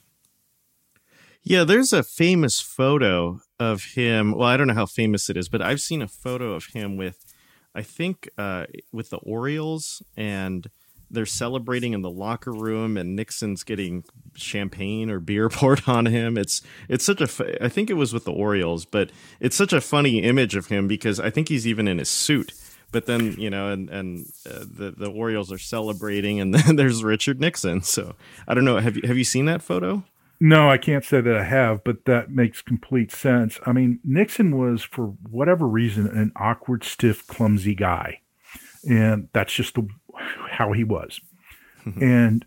Yeah, 1.43 1.65
there's 1.65 1.93
a 1.93 2.03
famous 2.03 2.61
photo 2.61 3.41
of 3.59 3.85
him. 3.95 4.33
Well, 4.33 4.49
I 4.49 4.57
don't 4.57 4.67
know 4.67 4.75
how 4.75 4.87
famous 4.87 5.31
it 5.31 5.37
is, 5.37 5.49
but 5.49 5.63
I've 5.63 5.81
seen 5.81 6.03
a 6.03 6.09
photo 6.09 6.53
of 6.53 6.67
him 6.67 6.97
with, 6.97 7.25
I 7.75 7.83
think, 7.83 8.29
uh, 8.37 8.67
with 8.93 9.11
the 9.11 9.19
Orioles, 9.19 10.03
and 10.17 10.69
they're 11.11 11.27
celebrating 11.27 11.92
in 11.92 12.03
the 12.03 12.11
locker 12.11 12.53
room, 12.53 12.96
and 12.96 13.16
Nixon's 13.16 13.64
getting 13.64 14.05
champagne 14.35 15.11
or 15.11 15.20
beer 15.20 15.49
poured 15.51 15.83
on 15.87 16.07
him. 16.07 16.37
It's 16.38 16.62
it's 16.88 17.05
such 17.05 17.20
a. 17.20 17.64
I 17.64 17.68
think 17.68 17.90
it 17.90 17.94
was 17.94 18.12
with 18.12 18.25
the 18.25 18.33
Orioles, 18.33 18.85
but 18.85 19.11
it's 19.40 19.57
such 19.57 19.73
a 19.73 19.81
funny 19.81 20.23
image 20.23 20.57
of 20.57 20.66
him 20.66 20.88
because 20.88 21.20
I 21.20 21.31
think 21.31 21.49
he's 21.49 21.66
even 21.66 21.88
in 21.88 21.99
his 21.99 22.11
suit. 22.11 22.53
But 22.92 23.07
then 23.07 23.35
you 23.38 23.51
know, 23.51 23.70
and 23.70 23.88
and 23.90 24.27
uh, 24.49 24.61
the 24.61 24.94
the 24.96 25.11
Orioles 25.11 25.53
are 25.53 25.59
celebrating, 25.59 26.40
and 26.40 26.55
then 26.57 26.77
there's 26.77 27.05
Richard 27.05 27.40
Nixon. 27.40 27.83
So 27.83 28.14
I 28.46 28.55
don't 28.55 28.64
know. 28.64 28.79
Have 28.79 28.96
you 28.96 29.03
have 29.07 29.18
you 29.18 29.25
seen 29.25 29.46
that 29.46 29.62
photo? 29.62 30.05
No, 30.42 30.70
I 30.70 30.79
can't 30.79 31.05
say 31.05 31.20
that 31.20 31.37
I 31.37 31.44
have, 31.44 31.85
but 31.85 32.07
that 32.07 32.31
makes 32.31 32.62
complete 32.62 33.12
sense. 33.12 33.61
I 33.66 33.73
mean, 33.73 34.01
Nixon 34.03 34.57
was, 34.57 34.83
for 34.83 35.09
whatever 35.29 35.68
reason, 35.68 36.07
an 36.07 36.33
awkward, 36.35 36.83
stiff, 36.83 37.27
clumsy 37.27 37.75
guy. 37.75 38.23
And 38.88 39.29
that's 39.35 39.53
just 39.53 39.75
the, 39.75 39.87
how 40.50 40.72
he 40.72 40.85
was. 40.85 41.20
and 42.00 42.44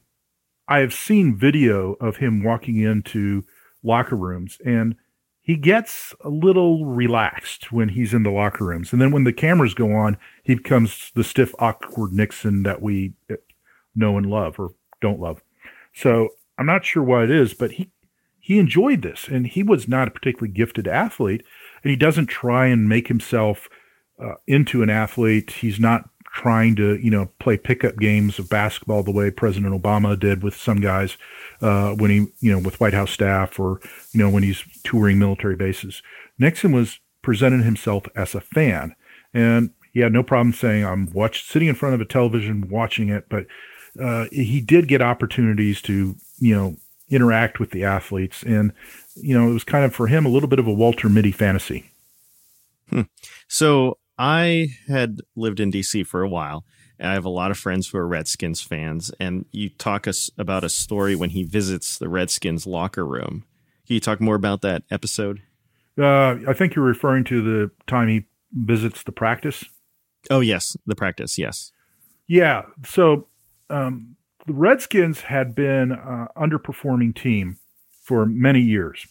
I 0.67 0.79
have 0.79 0.93
seen 0.93 1.38
video 1.38 1.93
of 1.93 2.17
him 2.17 2.43
walking 2.43 2.77
into 2.77 3.45
locker 3.83 4.15
rooms, 4.15 4.59
and 4.65 4.95
he 5.41 5.55
gets 5.55 6.13
a 6.23 6.29
little 6.29 6.86
relaxed 6.86 7.71
when 7.71 7.89
he's 7.89 8.13
in 8.13 8.23
the 8.23 8.31
locker 8.31 8.65
rooms. 8.65 8.93
And 8.93 9.01
then 9.01 9.12
when 9.12 9.25
the 9.25 9.33
cameras 9.33 9.73
go 9.73 9.91
on, 9.91 10.17
he 10.43 10.55
becomes 10.55 11.12
the 11.15 11.23
stiff, 11.23 11.53
awkward 11.59 12.13
Nixon 12.13 12.63
that 12.63 12.81
we 12.81 13.13
know 13.93 14.17
and 14.17 14.25
love 14.25 14.57
or 14.57 14.73
don't 15.01 15.19
love. 15.19 15.43
So 15.93 16.29
I'm 16.57 16.65
not 16.65 16.86
sure 16.86 17.03
why 17.03 17.25
it 17.25 17.31
is, 17.31 17.53
but 17.53 17.73
he 17.73 17.91
he 18.39 18.59
enjoyed 18.59 19.03
this, 19.03 19.29
and 19.29 19.47
he 19.47 19.63
was 19.63 19.88
not 19.88 20.09
a 20.09 20.12
particularly 20.12 20.51
gifted 20.53 20.86
athlete, 20.86 21.43
and 21.81 21.89
he 21.91 21.95
doesn't 21.95 22.25
try 22.27 22.67
and 22.67 22.89
make 22.89 23.07
himself 23.07 23.69
uh, 24.21 24.33
into 24.47 24.83
an 24.83 24.89
athlete. 24.89 25.51
He's 25.51 25.79
not 25.79 26.09
trying 26.34 26.76
to 26.76 26.98
you 26.98 27.12
know 27.12 27.30
play 27.39 27.56
pickup 27.56 27.98
games 27.98 28.39
of 28.39 28.50
basketball 28.50 29.04
the 29.04 29.12
way 29.12 29.32
President 29.32 29.80
Obama 29.80 30.19
did 30.19 30.43
with 30.43 30.56
some 30.56 30.82
guys 30.82 31.15
uh, 31.62 31.91
when 31.91 32.10
he 32.10 32.28
you 32.39 32.52
know 32.52 32.60
with 32.60 32.80
White 32.80 32.93
House 32.93 33.12
staff 33.12 33.60
or 33.60 33.80
you 34.12 34.19
know 34.19 34.30
when 34.30 34.43
he's 34.43 34.63
touring 34.84 35.19
military 35.19 35.56
bases. 35.56 36.02
Nixon 36.38 36.72
was 36.72 37.00
presenting 37.22 37.63
himself 37.63 38.06
as 38.15 38.36
a 38.36 38.41
fan, 38.41 38.96
and 39.34 39.69
he 39.93 40.00
had 40.00 40.12
no 40.12 40.24
problem 40.24 40.54
saying 40.54 40.84
I'm 40.84 41.12
watch 41.13 41.48
sitting 41.48 41.69
in 41.69 41.76
front 41.76 41.96
of 41.96 42.02
a 42.02 42.06
television 42.06 42.67
watching 42.67 43.10
it, 43.10 43.30
but 43.30 43.46
uh, 44.02 44.26
he 44.32 44.60
did 44.60 44.88
get 44.88 45.02
opportunities 45.02 45.82
to 45.84 46.15
you 46.39 46.56
know 46.56 46.76
interact 47.10 47.60
with 47.60 47.69
the 47.69 47.84
athletes, 47.84 48.41
and 48.41 48.74
you 49.15 49.38
know 49.38 49.50
it 49.50 49.54
was 49.54 49.63
kind 49.63 49.86
of 49.86 49.93
for 49.93 50.08
him 50.08 50.26
a 50.26 50.30
little 50.30 50.50
bit 50.50 50.60
of 50.60 50.65
a 50.67 50.74
Walter 50.74 51.10
Mitty 51.10 51.32
fantasy. 51.32 51.91
Hmm. 52.89 53.02
So 53.48 54.00
I 54.17 54.69
had 54.88 55.21
lived 55.36 55.60
in 55.60 55.71
DC 55.71 56.06
for 56.06 56.21
a 56.21 56.30
while. 56.30 56.65
And 56.99 57.10
I 57.10 57.13
have 57.15 57.26
a 57.26 57.30
lot 57.30 57.52
of 57.52 57.58
friends 57.58 57.88
who 57.88 57.97
are 57.97 58.08
Redskins 58.08 58.62
fans, 58.62 59.12
and 59.19 59.45
you 59.52 59.69
talk 59.69 60.08
us 60.08 60.30
about 60.38 60.63
a 60.63 60.69
story 60.69 61.15
when 61.15 61.32
he 61.32 61.43
visits 61.43 61.97
the 61.97 62.08
Redskins 62.08 62.67
locker 62.67 63.06
room. 63.06 63.45
Can 63.86 63.95
you 63.95 63.99
talk 63.99 64.21
more 64.21 64.36
about 64.36 64.62
that 64.62 64.84
episode? 64.91 65.41
Uh, 65.99 66.36
I 66.47 66.54
think 66.54 66.76
you're 66.76 66.86
referring 66.86 67.23
to 67.26 67.41
the 67.41 67.71
time 67.88 68.08
he 68.08 68.26
visits 68.54 69.04
the 69.04 69.12
practice. 69.12 69.65
Oh 70.30 70.39
yes, 70.39 70.78
the 70.86 70.95
practice. 70.95 71.38
Yes. 71.38 71.71
Yeah. 72.28 72.63
So 72.86 73.28
um, 73.69 74.15
the 74.47 74.54
Redskins 74.54 75.21
had 75.21 75.54
been 75.54 75.91
an 75.91 76.28
underperforming 76.38 77.15
team 77.15 77.58
for 78.02 78.26
many 78.26 78.62
years. 78.62 79.06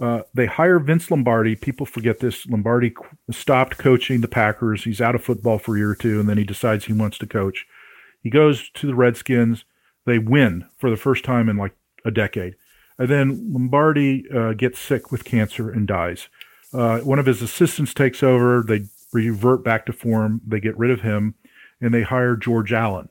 Uh, 0.00 0.22
they 0.32 0.46
hire 0.46 0.78
Vince 0.78 1.10
Lombardi. 1.10 1.56
People 1.56 1.84
forget 1.84 2.20
this. 2.20 2.46
Lombardi 2.46 2.94
stopped 3.30 3.78
coaching 3.78 4.20
the 4.20 4.28
Packers. 4.28 4.84
He's 4.84 5.00
out 5.00 5.14
of 5.14 5.24
football 5.24 5.58
for 5.58 5.74
a 5.74 5.78
year 5.78 5.90
or 5.90 5.96
two, 5.96 6.20
and 6.20 6.28
then 6.28 6.38
he 6.38 6.44
decides 6.44 6.84
he 6.84 6.92
wants 6.92 7.18
to 7.18 7.26
coach. 7.26 7.66
He 8.22 8.30
goes 8.30 8.70
to 8.74 8.86
the 8.86 8.94
Redskins. 8.94 9.64
They 10.06 10.18
win 10.18 10.66
for 10.78 10.90
the 10.90 10.96
first 10.96 11.24
time 11.24 11.48
in 11.48 11.56
like 11.56 11.74
a 12.04 12.10
decade. 12.10 12.54
And 12.98 13.08
then 13.08 13.52
Lombardi 13.52 14.24
uh, 14.30 14.52
gets 14.52 14.78
sick 14.78 15.10
with 15.10 15.24
cancer 15.24 15.70
and 15.70 15.86
dies. 15.86 16.28
Uh, 16.72 16.98
one 16.98 17.18
of 17.18 17.26
his 17.26 17.42
assistants 17.42 17.94
takes 17.94 18.22
over. 18.22 18.62
They 18.62 18.86
revert 19.12 19.64
back 19.64 19.86
to 19.86 19.92
form. 19.92 20.40
They 20.46 20.60
get 20.60 20.78
rid 20.78 20.90
of 20.90 21.00
him, 21.00 21.34
and 21.80 21.92
they 21.92 22.02
hire 22.02 22.36
George 22.36 22.72
Allen. 22.72 23.08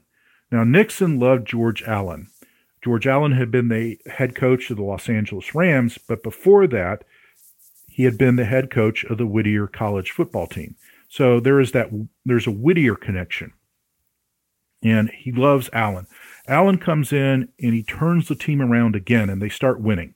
Now, 0.51 0.63
Nixon 0.63 1.19
loved 1.19 1.47
George 1.47 1.83
Allen. 1.83 2.27
George 2.87 3.05
Allen 3.05 3.33
had 3.33 3.51
been 3.51 3.67
the 3.67 3.99
head 4.05 4.33
coach 4.33 4.71
of 4.71 4.77
the 4.77 4.83
Los 4.83 5.09
Angeles 5.09 5.53
Rams, 5.53 5.97
but 5.97 6.23
before 6.23 6.67
that, 6.67 7.03
he 7.89 8.05
had 8.05 8.17
been 8.17 8.37
the 8.37 8.45
head 8.45 8.71
coach 8.71 9.03
of 9.03 9.17
the 9.17 9.27
Whittier 9.27 9.67
College 9.67 10.11
football 10.11 10.47
team. 10.47 10.77
So 11.09 11.41
there 11.41 11.59
is 11.59 11.73
that 11.73 11.89
there's 12.25 12.47
a 12.47 12.51
Whittier 12.51 12.95
connection. 12.95 13.51
And 14.81 15.09
he 15.09 15.33
loves 15.33 15.69
Allen. 15.73 16.07
Allen 16.47 16.77
comes 16.77 17.11
in 17.11 17.49
and 17.61 17.73
he 17.73 17.83
turns 17.83 18.29
the 18.29 18.35
team 18.35 18.61
around 18.61 18.95
again 18.95 19.29
and 19.29 19.41
they 19.41 19.49
start 19.49 19.81
winning. 19.81 20.13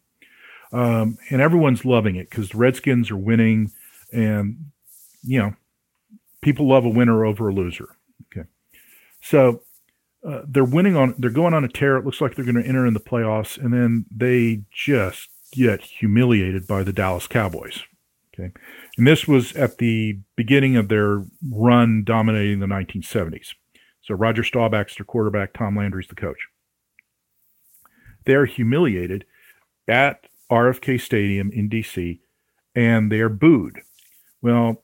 Um, 0.71 1.17
and 1.29 1.41
everyone's 1.41 1.83
loving 1.83 2.15
it 2.15 2.29
because 2.29 2.51
the 2.51 2.57
Redskins 2.57 3.11
are 3.11 3.17
winning 3.17 3.73
and 4.13 4.67
you 5.23 5.39
know, 5.39 5.55
people 6.41 6.69
love 6.69 6.85
a 6.85 6.89
winner 6.89 7.25
over 7.25 7.49
a 7.49 7.53
loser. 7.53 7.97
Okay. 8.31 8.47
So 9.19 9.61
uh, 10.27 10.41
they're 10.47 10.63
winning 10.63 10.95
on 10.95 11.15
they're 11.17 11.29
going 11.29 11.53
on 11.53 11.63
a 11.63 11.67
tear. 11.67 11.97
It 11.97 12.05
looks 12.05 12.21
like 12.21 12.35
they're 12.35 12.45
going 12.45 12.61
to 12.61 12.67
enter 12.67 12.85
in 12.85 12.93
the 12.93 12.99
playoffs, 12.99 13.57
and 13.57 13.73
then 13.73 14.05
they 14.15 14.63
just 14.71 15.29
get 15.51 15.81
humiliated 15.81 16.67
by 16.67 16.83
the 16.83 16.93
Dallas 16.93 17.27
Cowboys. 17.27 17.83
Okay, 18.33 18.51
and 18.97 19.07
this 19.07 19.27
was 19.27 19.53
at 19.55 19.79
the 19.79 20.19
beginning 20.35 20.77
of 20.77 20.89
their 20.89 21.25
run 21.49 22.03
dominating 22.03 22.59
the 22.59 22.67
1970s. 22.67 23.55
So 24.01 24.15
Roger 24.15 24.43
Staubach's 24.43 24.95
their 24.95 25.05
quarterback, 25.05 25.53
Tom 25.53 25.75
Landry's 25.75 26.07
the 26.07 26.15
coach. 26.15 26.47
They're 28.25 28.45
humiliated 28.45 29.25
at 29.87 30.27
RFK 30.51 31.01
Stadium 31.01 31.51
in 31.51 31.69
DC, 31.69 32.19
and 32.75 33.11
they 33.11 33.19
are 33.19 33.29
booed. 33.29 33.81
Well, 34.41 34.83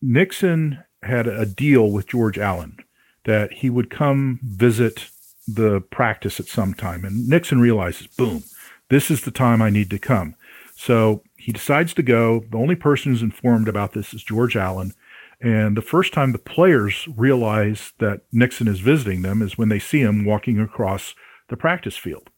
Nixon 0.00 0.82
had 1.02 1.26
a 1.26 1.44
deal 1.44 1.90
with 1.90 2.06
George 2.06 2.38
Allen 2.38 2.78
that 3.26 3.52
he 3.52 3.68
would 3.68 3.90
come 3.90 4.40
visit 4.42 5.10
the 5.46 5.80
practice 5.80 6.40
at 6.40 6.46
some 6.46 6.74
time. 6.74 7.04
And 7.04 7.28
Nixon 7.28 7.60
realizes, 7.60 8.06
boom, 8.06 8.42
this 8.88 9.10
is 9.10 9.22
the 9.22 9.30
time 9.30 9.60
I 9.60 9.70
need 9.70 9.90
to 9.90 9.98
come. 9.98 10.34
So 10.74 11.22
he 11.36 11.52
decides 11.52 11.94
to 11.94 12.02
go. 12.02 12.44
The 12.50 12.58
only 12.58 12.74
person 12.74 13.12
who's 13.12 13.22
informed 13.22 13.68
about 13.68 13.92
this 13.92 14.14
is 14.14 14.22
George 14.22 14.56
Allen. 14.56 14.92
And 15.40 15.76
the 15.76 15.82
first 15.82 16.12
time 16.12 16.32
the 16.32 16.38
players 16.38 17.06
realize 17.16 17.92
that 17.98 18.22
Nixon 18.32 18.68
is 18.68 18.80
visiting 18.80 19.22
them 19.22 19.42
is 19.42 19.58
when 19.58 19.68
they 19.68 19.78
see 19.78 20.00
him 20.00 20.24
walking 20.24 20.58
across 20.58 21.14
the 21.48 21.56
practice 21.56 21.96
field. 21.96 22.30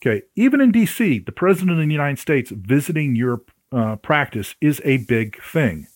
Okay, 0.00 0.22
even 0.36 0.60
in 0.60 0.70
D.C., 0.70 1.20
the 1.20 1.32
president 1.32 1.72
of 1.72 1.78
the 1.78 1.92
United 1.92 2.20
States 2.20 2.52
visiting 2.54 3.16
your 3.16 3.40
uh, 3.72 3.96
practice 3.96 4.54
is 4.60 4.80
a 4.84 4.98
big 4.98 5.42
thing. 5.42 5.88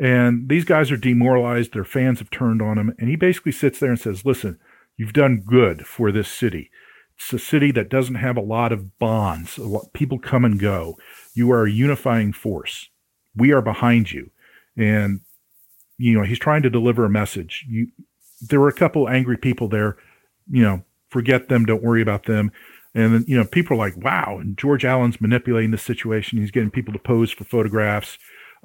And 0.00 0.48
these 0.48 0.64
guys 0.64 0.90
are 0.90 0.96
demoralized. 0.96 1.74
Their 1.74 1.84
fans 1.84 2.20
have 2.20 2.30
turned 2.30 2.62
on 2.62 2.78
him. 2.78 2.94
And 2.98 3.10
he 3.10 3.16
basically 3.16 3.52
sits 3.52 3.78
there 3.78 3.90
and 3.90 4.00
says, 4.00 4.24
Listen, 4.24 4.58
you've 4.96 5.12
done 5.12 5.42
good 5.46 5.86
for 5.86 6.10
this 6.10 6.28
city. 6.28 6.70
It's 7.16 7.32
a 7.34 7.38
city 7.38 7.70
that 7.72 7.90
doesn't 7.90 8.14
have 8.14 8.38
a 8.38 8.42
lot 8.42 8.72
of 8.72 8.98
bonds. 8.98 9.58
Lot, 9.58 9.92
people 9.92 10.18
come 10.18 10.46
and 10.46 10.58
go. 10.58 10.96
You 11.34 11.52
are 11.52 11.66
a 11.66 11.70
unifying 11.70 12.32
force. 12.32 12.88
We 13.36 13.52
are 13.52 13.60
behind 13.60 14.10
you. 14.10 14.30
And, 14.74 15.20
you 15.98 16.14
know, 16.14 16.24
he's 16.24 16.38
trying 16.38 16.62
to 16.62 16.70
deliver 16.70 17.04
a 17.04 17.10
message. 17.10 17.66
You, 17.68 17.88
there 18.40 18.58
were 18.58 18.68
a 18.68 18.72
couple 18.72 19.06
angry 19.06 19.36
people 19.36 19.68
there. 19.68 19.98
You 20.50 20.62
know, 20.62 20.84
forget 21.10 21.50
them. 21.50 21.66
Don't 21.66 21.82
worry 21.82 22.00
about 22.00 22.24
them. 22.24 22.52
And, 22.94 23.28
you 23.28 23.36
know, 23.36 23.44
people 23.44 23.74
are 23.74 23.78
like, 23.78 23.98
wow. 23.98 24.38
And 24.40 24.56
George 24.56 24.86
Allen's 24.86 25.20
manipulating 25.20 25.72
the 25.72 25.78
situation. 25.78 26.38
He's 26.38 26.50
getting 26.50 26.70
people 26.70 26.94
to 26.94 26.98
pose 26.98 27.30
for 27.30 27.44
photographs. 27.44 28.16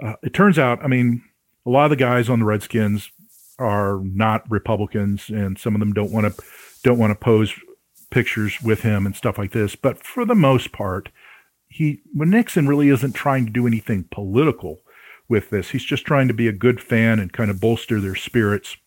Uh, 0.01 0.13
it 0.23 0.33
turns 0.33 0.59
out, 0.59 0.83
I 0.83 0.87
mean, 0.87 1.23
a 1.65 1.69
lot 1.69 1.85
of 1.85 1.89
the 1.89 1.95
guys 1.95 2.29
on 2.29 2.39
the 2.39 2.45
Redskins 2.45 3.11
are 3.57 4.01
not 4.03 4.49
Republicans, 4.49 5.29
and 5.29 5.57
some 5.57 5.75
of 5.75 5.79
them 5.79 5.93
don't 5.93 6.11
want 6.11 6.35
to 6.35 6.43
don't 6.83 6.99
want 6.99 7.11
to 7.11 7.15
pose 7.15 7.53
pictures 8.11 8.61
with 8.61 8.81
him 8.81 9.05
and 9.05 9.15
stuff 9.15 9.37
like 9.37 9.51
this. 9.51 9.75
But 9.75 10.03
for 10.05 10.25
the 10.25 10.35
most 10.35 10.71
part, 10.71 11.09
he 11.67 12.01
when 12.13 12.29
Nixon 12.29 12.67
really 12.67 12.89
isn't 12.89 13.13
trying 13.13 13.45
to 13.45 13.51
do 13.51 13.67
anything 13.67 14.07
political 14.11 14.81
with 15.27 15.49
this. 15.49 15.69
He's 15.69 15.83
just 15.83 16.05
trying 16.05 16.27
to 16.27 16.33
be 16.33 16.47
a 16.47 16.53
good 16.53 16.81
fan 16.81 17.19
and 17.19 17.33
kind 17.33 17.49
of 17.49 17.59
bolster 17.59 17.99
their 17.99 18.15
spirits. 18.15 18.77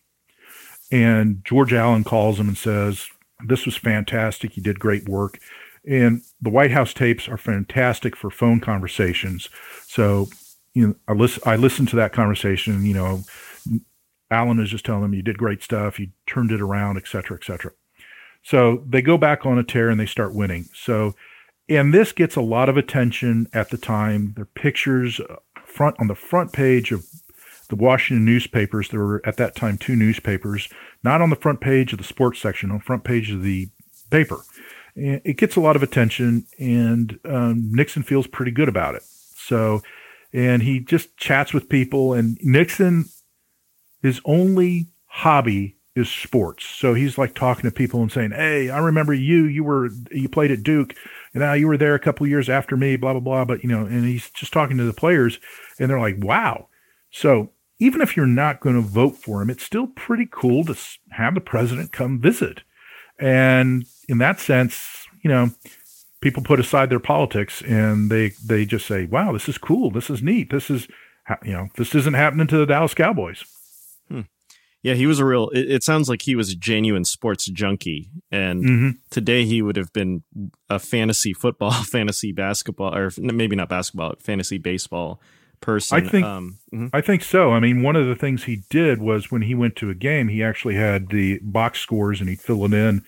And 0.90 1.44
George 1.44 1.72
Allen 1.72 2.04
calls 2.04 2.38
him 2.38 2.48
and 2.48 2.56
says, 2.56 3.08
"This 3.46 3.66
was 3.66 3.76
fantastic. 3.76 4.56
You 4.56 4.62
did 4.62 4.78
great 4.78 5.08
work." 5.08 5.38
And 5.86 6.22
the 6.40 6.50
White 6.50 6.70
House 6.70 6.92
tapes 6.92 7.28
are 7.28 7.38
fantastic 7.38 8.14
for 8.14 8.30
phone 8.30 8.60
conversations. 8.60 9.48
So, 9.86 10.28
you 10.78 10.86
know, 10.86 10.94
I 11.08 11.12
listen 11.12 11.42
I 11.44 11.56
listened 11.56 11.88
to 11.88 11.96
that 11.96 12.12
conversation, 12.12 12.86
you 12.86 12.94
know, 12.94 13.22
Allen 14.30 14.60
is 14.60 14.70
just 14.70 14.84
telling 14.84 15.02
them 15.02 15.14
you 15.14 15.22
did 15.22 15.36
great 15.36 15.60
stuff, 15.60 15.98
you 15.98 16.10
turned 16.26 16.52
it 16.52 16.60
around, 16.60 16.98
et 16.98 17.08
cetera, 17.08 17.36
et 17.36 17.44
cetera. 17.44 17.72
So 18.44 18.84
they 18.86 19.02
go 19.02 19.18
back 19.18 19.44
on 19.44 19.58
a 19.58 19.64
tear 19.64 19.90
and 19.90 19.98
they 19.98 20.06
start 20.06 20.34
winning. 20.34 20.66
So, 20.72 21.16
and 21.68 21.92
this 21.92 22.12
gets 22.12 22.36
a 22.36 22.40
lot 22.40 22.68
of 22.68 22.76
attention 22.76 23.48
at 23.52 23.70
the 23.70 23.76
time. 23.76 24.34
Their 24.36 24.44
pictures 24.44 25.18
uh, 25.18 25.36
front 25.64 25.96
on 25.98 26.06
the 26.06 26.14
front 26.14 26.52
page 26.52 26.92
of 26.92 27.04
the 27.70 27.76
Washington 27.76 28.24
newspapers. 28.24 28.88
There 28.88 29.00
were 29.00 29.20
at 29.24 29.36
that 29.38 29.56
time 29.56 29.78
two 29.78 29.96
newspapers, 29.96 30.68
not 31.02 31.20
on 31.20 31.30
the 31.30 31.36
front 31.36 31.60
page 31.60 31.92
of 31.92 31.98
the 31.98 32.04
sports 32.04 32.38
section, 32.40 32.70
on 32.70 32.78
the 32.78 32.84
front 32.84 33.02
page 33.02 33.32
of 33.32 33.42
the 33.42 33.68
paper. 34.10 34.38
And 34.94 35.20
it 35.24 35.38
gets 35.38 35.56
a 35.56 35.60
lot 35.60 35.74
of 35.74 35.82
attention, 35.82 36.46
and 36.58 37.18
um, 37.24 37.72
Nixon 37.72 38.04
feels 38.04 38.28
pretty 38.28 38.52
good 38.52 38.68
about 38.68 38.94
it. 38.94 39.02
So, 39.02 39.82
and 40.32 40.62
he 40.62 40.80
just 40.80 41.16
chats 41.16 41.52
with 41.52 41.68
people. 41.68 42.12
And 42.12 42.38
Nixon 42.42 43.06
his 44.02 44.20
only 44.24 44.86
hobby 45.06 45.76
is 45.94 46.08
sports. 46.08 46.64
So 46.64 46.94
he's 46.94 47.18
like 47.18 47.34
talking 47.34 47.68
to 47.68 47.74
people 47.74 48.02
and 48.02 48.12
saying, 48.12 48.30
"Hey, 48.30 48.70
I 48.70 48.78
remember 48.78 49.12
you. 49.12 49.44
You 49.44 49.64
were 49.64 49.90
you 50.12 50.28
played 50.28 50.52
at 50.52 50.62
Duke, 50.62 50.94
and 51.34 51.40
now 51.40 51.54
you 51.54 51.66
were 51.66 51.76
there 51.76 51.94
a 51.94 52.00
couple 52.00 52.26
years 52.26 52.48
after 52.48 52.76
me. 52.76 52.96
Blah 52.96 53.14
blah 53.14 53.20
blah." 53.20 53.44
But 53.44 53.62
you 53.62 53.68
know, 53.68 53.84
and 53.84 54.04
he's 54.04 54.30
just 54.30 54.52
talking 54.52 54.76
to 54.76 54.84
the 54.84 54.92
players, 54.92 55.38
and 55.78 55.90
they're 55.90 56.00
like, 56.00 56.16
"Wow." 56.18 56.68
So 57.10 57.50
even 57.80 58.00
if 58.00 58.16
you're 58.16 58.26
not 58.26 58.60
going 58.60 58.76
to 58.76 58.80
vote 58.80 59.16
for 59.16 59.42
him, 59.42 59.50
it's 59.50 59.64
still 59.64 59.86
pretty 59.88 60.28
cool 60.30 60.64
to 60.64 60.76
have 61.10 61.34
the 61.34 61.40
president 61.40 61.92
come 61.92 62.20
visit. 62.20 62.62
And 63.18 63.86
in 64.08 64.18
that 64.18 64.40
sense, 64.40 65.06
you 65.22 65.30
know, 65.30 65.50
people 66.20 66.42
put 66.42 66.60
aside 66.60 66.90
their 66.90 67.00
politics 67.00 67.62
and 67.62 68.10
they 68.10 68.30
they 68.44 68.64
just 68.64 68.86
say, 68.86 69.06
"Wow, 69.06 69.32
this 69.32 69.48
is 69.48 69.58
cool. 69.58 69.90
This 69.90 70.10
is 70.10 70.22
neat. 70.22 70.50
This 70.50 70.70
is 70.70 70.88
you 71.44 71.52
know, 71.52 71.68
this 71.76 71.94
isn't 71.94 72.14
happening 72.14 72.46
to 72.46 72.56
the 72.56 72.66
Dallas 72.66 72.94
Cowboys." 72.94 73.44
Yeah, 74.82 74.94
he 74.94 75.06
was 75.06 75.18
a 75.18 75.24
real. 75.24 75.48
It, 75.48 75.70
it, 75.70 75.82
sounds 75.82 76.08
like 76.08 76.22
he 76.22 76.36
was 76.36 76.50
a 76.50 76.56
genuine 76.56 77.04
sports 77.04 77.46
junkie, 77.46 78.10
and 78.30 78.64
mm-hmm. 78.64 78.90
today 79.10 79.44
he 79.44 79.60
would 79.60 79.76
have 79.76 79.92
been 79.92 80.22
a 80.70 80.78
fantasy 80.78 81.32
football, 81.32 81.72
fantasy 81.84 82.32
basketball, 82.32 82.94
or 82.94 83.10
maybe 83.18 83.56
not 83.56 83.68
basketball, 83.68 84.14
fantasy 84.20 84.56
baseball 84.56 85.20
person. 85.60 85.98
I 85.98 86.08
think. 86.08 86.24
Um, 86.24 86.58
mm-hmm. 86.72 86.94
I 86.94 87.00
think 87.00 87.24
so. 87.24 87.52
I 87.52 87.60
mean, 87.60 87.82
one 87.82 87.96
of 87.96 88.06
the 88.06 88.14
things 88.14 88.44
he 88.44 88.62
did 88.70 89.00
was 89.00 89.32
when 89.32 89.42
he 89.42 89.54
went 89.54 89.74
to 89.76 89.90
a 89.90 89.94
game, 89.94 90.28
he 90.28 90.44
actually 90.44 90.76
had 90.76 91.08
the 91.08 91.40
box 91.42 91.80
scores 91.80 92.20
and 92.20 92.30
he'd 92.30 92.40
fill 92.40 92.64
it 92.64 92.72
in, 92.72 93.02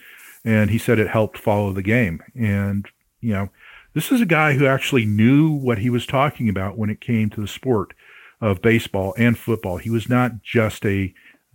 and 0.44 0.70
he 0.70 0.78
said 0.78 0.98
it 0.98 1.08
helped 1.08 1.38
follow 1.38 1.72
the 1.72 1.82
game. 1.82 2.20
And 2.34 2.86
you 3.20 3.32
know, 3.32 3.48
this 3.94 4.12
is 4.12 4.20
a 4.20 4.26
guy 4.26 4.54
who 4.54 4.66
actually 4.66 5.04
knew 5.04 5.50
what 5.50 5.78
he 5.78 5.90
was 5.90 6.06
talking 6.06 6.48
about 6.48 6.78
when 6.78 6.90
it 6.90 7.00
came 7.00 7.30
to 7.30 7.40
the 7.40 7.48
sport 7.48 7.94
of 8.40 8.62
baseball 8.62 9.14
and 9.18 9.38
football. 9.38 9.78
He 9.78 9.90
was 9.90 10.08
not 10.08 10.42
just 10.42 10.84
a 10.86 11.12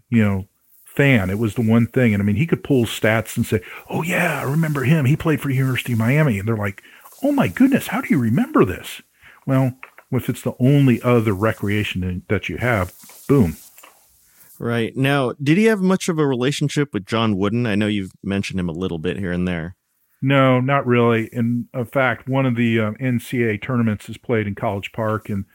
you 0.10 0.24
know, 0.24 0.48
fan. 0.86 1.30
It 1.30 1.40
was 1.40 1.56
the 1.56 1.62
one 1.62 1.88
thing. 1.88 2.14
And 2.14 2.22
I 2.22 2.26
mean, 2.26 2.36
he 2.38 2.48
could 2.48 2.64
pull 2.64 2.86
stats 2.86 3.36
and 3.36 3.46
say, 3.46 3.62
oh, 3.90 4.02
yeah, 4.02 4.40
I 4.40 4.44
remember 4.44 4.84
him. 4.84 5.06
He 5.06 5.16
played 5.16 5.42
for 5.42 5.50
University 5.50 5.94
of 5.94 6.00
Miami. 6.00 6.40
And 6.40 6.48
they're 6.48 6.58
like, 6.58 6.82
oh, 7.24 7.32
my 7.32 7.48
goodness, 7.48 7.88
how 7.88 8.02
do 8.02 8.08
you 8.10 8.20
remember 8.20 8.64
this? 8.66 9.02
Well, 9.46 9.74
if 10.12 10.30
it's 10.30 10.42
the 10.42 10.56
only 10.60 11.02
other 11.02 11.34
recreation 11.34 12.24
that 12.30 12.50
you 12.50 12.58
have, 12.58 12.94
boom. 13.28 13.58
Right. 14.58 14.96
Now, 14.96 15.34
did 15.44 15.58
he 15.58 15.66
have 15.66 15.82
much 15.82 16.08
of 16.08 16.18
a 16.18 16.26
relationship 16.26 16.94
with 16.94 17.06
John 17.06 17.38
Wooden? 17.38 17.66
I 17.66 17.76
know 17.76 17.88
you've 17.88 18.14
mentioned 18.24 18.60
him 18.60 18.70
a 18.70 18.74
little 18.74 19.00
bit 19.00 19.18
here 19.18 19.34
and 19.34 19.46
there. 19.46 19.75
No, 20.28 20.60
not 20.60 20.88
really. 20.88 21.30
In, 21.32 21.70
fact, 21.92 22.28
one 22.28 22.48
of 22.48 22.56
the 22.56 22.80
um, 22.80 22.96
NCAA 22.96 23.62
tournaments 23.62 24.10
is 24.10 24.18
played 24.18 24.48
in 24.48 24.56
College 24.56 24.92
Park, 24.92 25.30
and 25.30 25.46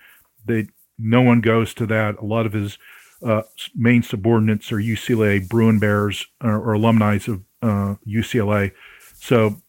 they 0.45 0.69
no 0.97 1.23
one 1.23 1.41
goes 1.41 1.75
to 1.75 1.87
that. 1.87 2.19
A 2.21 2.25
lot 2.25 2.47
of 2.47 2.53
his 2.53 2.79
uh, 3.21 3.43
main 3.75 4.05
subordinates 4.05 4.71
are 4.71 4.77
UCLA 4.77 5.49
Bruin 5.49 5.81
Bears 5.81 6.25
or, 6.41 6.57
or 6.57 6.75
alumni 6.75 7.17
of 7.17 7.43
uh, 7.61 7.97
UCLA. 8.07 8.71
So, 9.15 9.61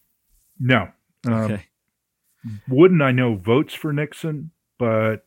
no. 0.60 0.92
Um, 1.26 1.32
okay. 1.32 1.64
Wooden, 2.68 3.02
I 3.02 3.10
know, 3.10 3.34
votes 3.34 3.74
for 3.74 3.92
Nixon, 3.92 4.52
but 4.78 5.26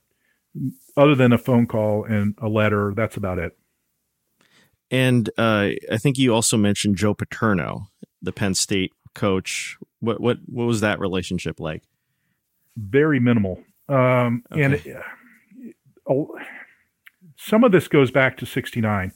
other 0.96 1.16
than 1.16 1.34
a 1.34 1.38
phone 1.38 1.68
call 1.68 2.06
and 2.06 2.34
a 2.42 2.48
letter, 2.48 2.94
that's 2.96 3.18
about 3.18 3.40
it. 3.40 3.58
And 4.90 5.30
uh, 5.38 5.72
I 5.92 5.98
think 5.98 6.18
you 6.18 6.34
also 6.34 6.56
mentioned 6.56 6.96
Joe 6.96 7.14
Paterno, 7.14 7.90
the 8.22 8.32
Penn 8.32 8.54
State 8.56 8.94
coach. 9.16 9.78
What 10.00 10.22
what 10.22 10.38
what 10.46 10.66
was 10.66 10.82
that 10.82 11.00
relationship 11.00 11.60
like? 11.60 11.84
Very 12.78 13.20
minimal. 13.20 13.64
Um, 13.90 14.44
okay. 14.52 14.64
And 14.64 14.74
it, 14.76 14.98
uh, 16.08 16.24
some 17.36 17.64
of 17.64 17.72
this 17.72 17.88
goes 17.88 18.12
back 18.12 18.38
to 18.38 18.46
69. 18.46 19.12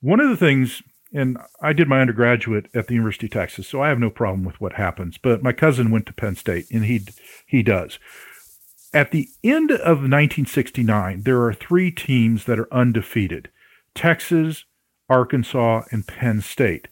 One 0.00 0.20
of 0.20 0.28
the 0.28 0.36
things, 0.36 0.82
and 1.12 1.38
I 1.60 1.72
did 1.72 1.88
my 1.88 2.00
undergraduate 2.00 2.66
at 2.74 2.86
the 2.86 2.94
University 2.94 3.26
of 3.26 3.32
Texas, 3.32 3.68
so 3.68 3.82
I 3.82 3.88
have 3.88 3.98
no 3.98 4.10
problem 4.10 4.44
with 4.44 4.60
what 4.60 4.74
happens, 4.74 5.18
but 5.18 5.42
my 5.42 5.52
cousin 5.52 5.90
went 5.90 6.06
to 6.06 6.12
Penn 6.12 6.36
State, 6.36 6.66
and 6.70 6.84
he, 6.84 7.02
he 7.46 7.62
does. 7.62 7.98
At 8.92 9.10
the 9.10 9.28
end 9.42 9.70
of 9.70 9.98
1969, 9.98 11.22
there 11.22 11.42
are 11.42 11.54
three 11.54 11.90
teams 11.90 12.44
that 12.44 12.58
are 12.58 12.72
undefeated 12.72 13.50
Texas, 13.94 14.64
Arkansas, 15.08 15.82
and 15.90 16.06
Penn 16.06 16.40
State. 16.40 16.88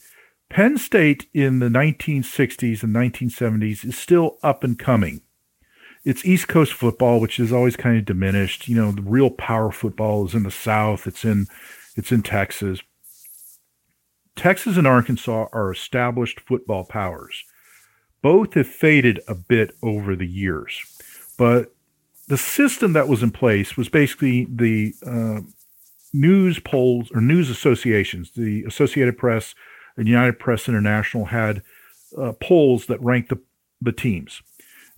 Penn 0.51 0.77
State 0.77 1.27
in 1.33 1.61
the 1.61 1.69
1960s 1.69 2.83
and 2.83 2.95
1970s 2.95 3.85
is 3.85 3.97
still 3.97 4.37
up 4.43 4.63
and 4.63 4.79
coming 4.79 5.23
it's 6.05 6.25
East 6.25 6.49
Coast 6.49 6.73
football, 6.73 7.21
which 7.21 7.39
is 7.39 7.53
always 7.53 7.77
kind 7.77 7.99
of 7.99 8.05
diminished. 8.05 8.69
You 8.69 8.77
know, 8.77 8.93
the 8.93 9.03
real 9.03 9.31
power 9.31 9.71
football 9.71 10.25
is 10.27 10.35
in 10.35 10.45
the 10.45 10.51
South. 10.51 11.07
It's 11.07 11.25
in 11.25 11.47
it's 11.97 12.13
in 12.13 12.23
Texas. 12.23 12.81
Texas 14.37 14.77
and 14.77 14.87
Arkansas 14.87 15.49
are 15.53 15.71
established 15.71 16.41
football 16.41 16.85
powers. 16.85 17.45
Both 18.23 18.55
have 18.55 18.67
faded 18.67 19.21
a 19.29 19.35
bit 19.35 19.75
over 19.83 20.17
the 20.17 20.27
years, 20.27 20.81
but 21.37 21.75
the 22.29 22.39
system 22.39 22.93
that 22.93 23.09
was 23.09 23.23
in 23.23 23.33
place 23.33 23.77
was 23.77 23.89
basically 23.89 24.47
the 24.49 24.95
uh, 25.05 25.41
news 26.13 26.59
polls 26.61 27.11
or 27.15 27.21
news 27.21 27.51
associations. 27.51 28.31
The 28.31 28.65
Associated 28.65 29.19
Press 29.19 29.55
and 29.97 30.09
United 30.09 30.39
Press 30.39 30.69
International 30.69 31.27
had 31.27 31.63
uh, 32.17 32.33
polls 32.41 32.87
that 32.87 33.03
ranked 33.03 33.29
the, 33.29 33.39
the 33.81 33.93
teams 33.93 34.43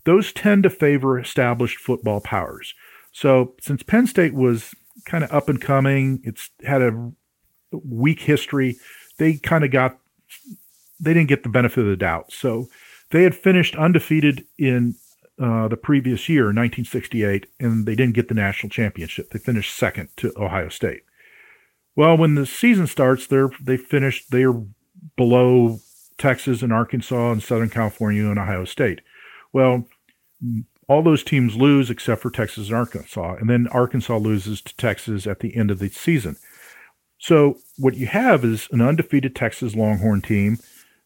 those 0.04 0.32
tend 0.32 0.64
to 0.64 0.70
favor 0.70 1.16
established 1.16 1.78
football 1.78 2.20
powers. 2.20 2.74
So, 3.12 3.54
since 3.60 3.84
Penn 3.84 4.08
State 4.08 4.34
was 4.34 4.74
kind 5.04 5.24
of 5.24 5.32
up 5.32 5.48
and 5.48 5.60
coming. 5.60 6.20
It's 6.24 6.50
had 6.64 6.82
a 6.82 7.12
weak 7.72 8.20
history. 8.20 8.76
They 9.18 9.34
kind 9.34 9.64
of 9.64 9.70
got 9.70 9.98
they 11.00 11.14
didn't 11.14 11.28
get 11.28 11.42
the 11.42 11.48
benefit 11.48 11.80
of 11.80 11.86
the 11.86 11.96
doubt. 11.96 12.32
So 12.32 12.68
they 13.10 13.22
had 13.24 13.34
finished 13.34 13.74
undefeated 13.76 14.46
in 14.56 14.94
uh, 15.40 15.68
the 15.68 15.76
previous 15.76 16.28
year, 16.28 16.44
1968, 16.44 17.46
and 17.58 17.86
they 17.86 17.94
didn't 17.94 18.14
get 18.14 18.28
the 18.28 18.34
national 18.34 18.70
championship. 18.70 19.30
They 19.30 19.38
finished 19.38 19.74
second 19.74 20.10
to 20.18 20.32
Ohio 20.36 20.68
State. 20.68 21.02
Well, 21.96 22.16
when 22.16 22.36
the 22.36 22.46
season 22.46 22.86
starts, 22.86 23.26
they're 23.26 23.50
they 23.60 23.76
finished 23.76 24.30
they're 24.30 24.54
below 25.16 25.80
Texas 26.18 26.62
and 26.62 26.72
Arkansas 26.72 27.32
and 27.32 27.42
Southern 27.42 27.70
California 27.70 28.28
and 28.28 28.38
Ohio 28.38 28.64
State. 28.64 29.00
Well, 29.52 29.86
all 30.88 31.02
those 31.02 31.22
teams 31.22 31.56
lose 31.56 31.90
except 31.90 32.22
for 32.22 32.30
Texas 32.30 32.68
and 32.68 32.76
Arkansas, 32.76 33.34
and 33.34 33.48
then 33.48 33.68
Arkansas 33.68 34.16
loses 34.16 34.60
to 34.62 34.76
Texas 34.76 35.26
at 35.26 35.40
the 35.40 35.56
end 35.56 35.70
of 35.70 35.78
the 35.78 35.88
season. 35.88 36.36
So 37.18 37.58
what 37.78 37.94
you 37.94 38.06
have 38.06 38.44
is 38.44 38.68
an 38.72 38.80
undefeated 38.80 39.36
Texas 39.36 39.76
Longhorn 39.76 40.22
team 40.22 40.58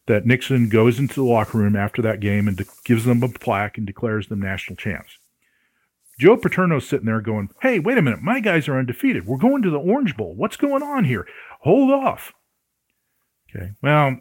that 0.07 0.25
Nixon 0.25 0.67
goes 0.69 0.99
into 0.99 1.15
the 1.15 1.23
locker 1.23 1.57
room 1.57 1.75
after 1.75 2.01
that 2.01 2.19
game 2.19 2.47
and 2.47 2.57
de- 2.57 2.65
gives 2.85 3.05
them 3.05 3.21
a 3.21 3.29
plaque 3.29 3.77
and 3.77 3.85
declares 3.85 4.27
them 4.27 4.39
national 4.39 4.77
champs. 4.77 5.19
Joe 6.19 6.35
Paterno's 6.35 6.87
sitting 6.87 7.05
there 7.05 7.21
going, 7.21 7.49
Hey, 7.61 7.77
wait 7.77 7.97
a 7.97 8.01
minute. 8.01 8.21
My 8.21 8.39
guys 8.39 8.67
are 8.67 8.79
undefeated. 8.79 9.27
We're 9.27 9.37
going 9.37 9.61
to 9.61 9.69
the 9.69 9.77
Orange 9.77 10.17
Bowl. 10.17 10.33
What's 10.33 10.57
going 10.57 10.81
on 10.81 11.05
here? 11.05 11.27
Hold 11.61 11.91
off. 11.91 12.33
Okay. 13.49 13.71
Well, 13.81 14.17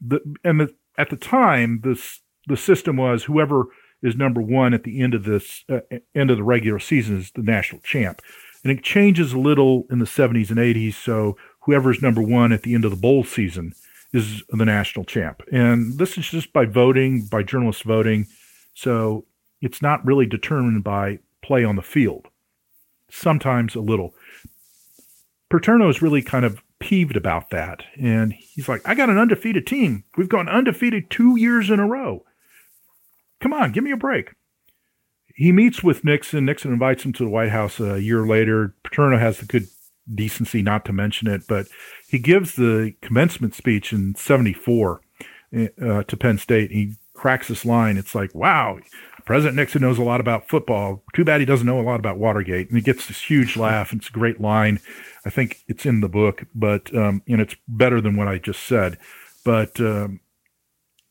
the, 0.00 0.20
and 0.44 0.60
the, 0.60 0.74
at 0.98 1.10
the 1.10 1.16
time, 1.16 1.80
this, 1.82 2.20
the 2.46 2.56
system 2.56 2.96
was 2.96 3.24
whoever 3.24 3.66
is 4.02 4.16
number 4.16 4.40
one 4.40 4.74
at 4.74 4.84
the 4.84 5.00
end 5.00 5.14
of 5.14 5.24
this, 5.24 5.64
uh, 5.68 5.80
end 6.14 6.30
of 6.30 6.36
the 6.36 6.44
regular 6.44 6.78
season 6.78 7.18
is 7.18 7.30
the 7.32 7.42
national 7.42 7.80
champ. 7.82 8.20
And 8.62 8.76
it 8.76 8.84
changes 8.84 9.32
a 9.32 9.38
little 9.38 9.86
in 9.90 9.98
the 9.98 10.06
70s 10.06 10.50
and 10.50 10.58
80s. 10.58 10.94
So 10.94 11.36
whoever's 11.60 12.02
number 12.02 12.22
one 12.22 12.52
at 12.52 12.62
the 12.62 12.74
end 12.74 12.84
of 12.84 12.90
the 12.90 12.96
bowl 12.96 13.24
season 13.24 13.72
is 14.12 14.42
the 14.48 14.64
national 14.64 15.04
champ. 15.04 15.42
And 15.52 15.98
this 15.98 16.16
is 16.16 16.28
just 16.28 16.52
by 16.52 16.64
voting, 16.64 17.26
by 17.26 17.42
journalists 17.42 17.82
voting. 17.82 18.26
So 18.74 19.24
it's 19.60 19.82
not 19.82 20.04
really 20.04 20.26
determined 20.26 20.84
by 20.84 21.18
play 21.42 21.64
on 21.64 21.76
the 21.76 21.82
field. 21.82 22.26
Sometimes 23.10 23.74
a 23.74 23.80
little. 23.80 24.14
Paterno 25.50 25.88
is 25.88 26.02
really 26.02 26.22
kind 26.22 26.44
of 26.44 26.62
peeved 26.86 27.16
about 27.16 27.50
that. 27.50 27.82
And 28.00 28.32
he's 28.32 28.68
like, 28.68 28.80
I 28.84 28.94
got 28.94 29.10
an 29.10 29.18
undefeated 29.18 29.66
team. 29.66 30.04
We've 30.16 30.28
gone 30.28 30.48
undefeated 30.48 31.10
two 31.10 31.36
years 31.36 31.68
in 31.68 31.80
a 31.80 31.86
row. 31.86 32.24
Come 33.40 33.52
on, 33.52 33.72
give 33.72 33.82
me 33.82 33.90
a 33.90 33.96
break. 33.96 34.34
He 35.34 35.50
meets 35.50 35.82
with 35.82 36.04
Nixon. 36.04 36.44
Nixon 36.44 36.72
invites 36.72 37.04
him 37.04 37.12
to 37.14 37.24
the 37.24 37.28
White 37.28 37.50
House 37.50 37.80
a 37.80 38.00
year 38.00 38.24
later. 38.24 38.76
Paterno 38.84 39.18
has 39.18 39.38
the 39.38 39.46
good 39.46 39.66
decency 40.14 40.62
not 40.62 40.84
to 40.84 40.92
mention 40.92 41.26
it, 41.26 41.42
but 41.48 41.66
he 42.08 42.20
gives 42.20 42.54
the 42.54 42.94
commencement 43.02 43.56
speech 43.56 43.92
in 43.92 44.14
74 44.14 45.00
uh, 45.52 46.04
to 46.04 46.16
Penn 46.16 46.38
State. 46.38 46.70
He 46.70 46.94
cracks 47.14 47.48
this 47.48 47.64
line. 47.64 47.96
It's 47.96 48.14
like, 48.14 48.32
wow, 48.32 48.78
President 49.26 49.56
Nixon 49.56 49.82
knows 49.82 49.98
a 49.98 50.04
lot 50.04 50.20
about 50.20 50.48
football. 50.48 51.02
Too 51.14 51.24
bad 51.24 51.40
he 51.40 51.46
doesn't 51.46 51.66
know 51.66 51.80
a 51.80 51.82
lot 51.82 52.00
about 52.00 52.16
Watergate. 52.16 52.68
And 52.68 52.78
he 52.78 52.82
gets 52.82 53.06
this 53.06 53.20
huge 53.20 53.56
laugh. 53.56 53.92
And 53.92 54.00
it's 54.00 54.08
a 54.08 54.12
great 54.12 54.40
line. 54.40 54.80
I 55.26 55.30
think 55.30 55.64
it's 55.66 55.84
in 55.84 56.00
the 56.00 56.08
book, 56.08 56.44
but, 56.54 56.94
um, 56.94 57.22
and 57.28 57.40
it's 57.40 57.56
better 57.66 58.00
than 58.00 58.16
what 58.16 58.28
I 58.28 58.38
just 58.38 58.62
said. 58.62 58.96
But, 59.44 59.78
um, 59.80 60.20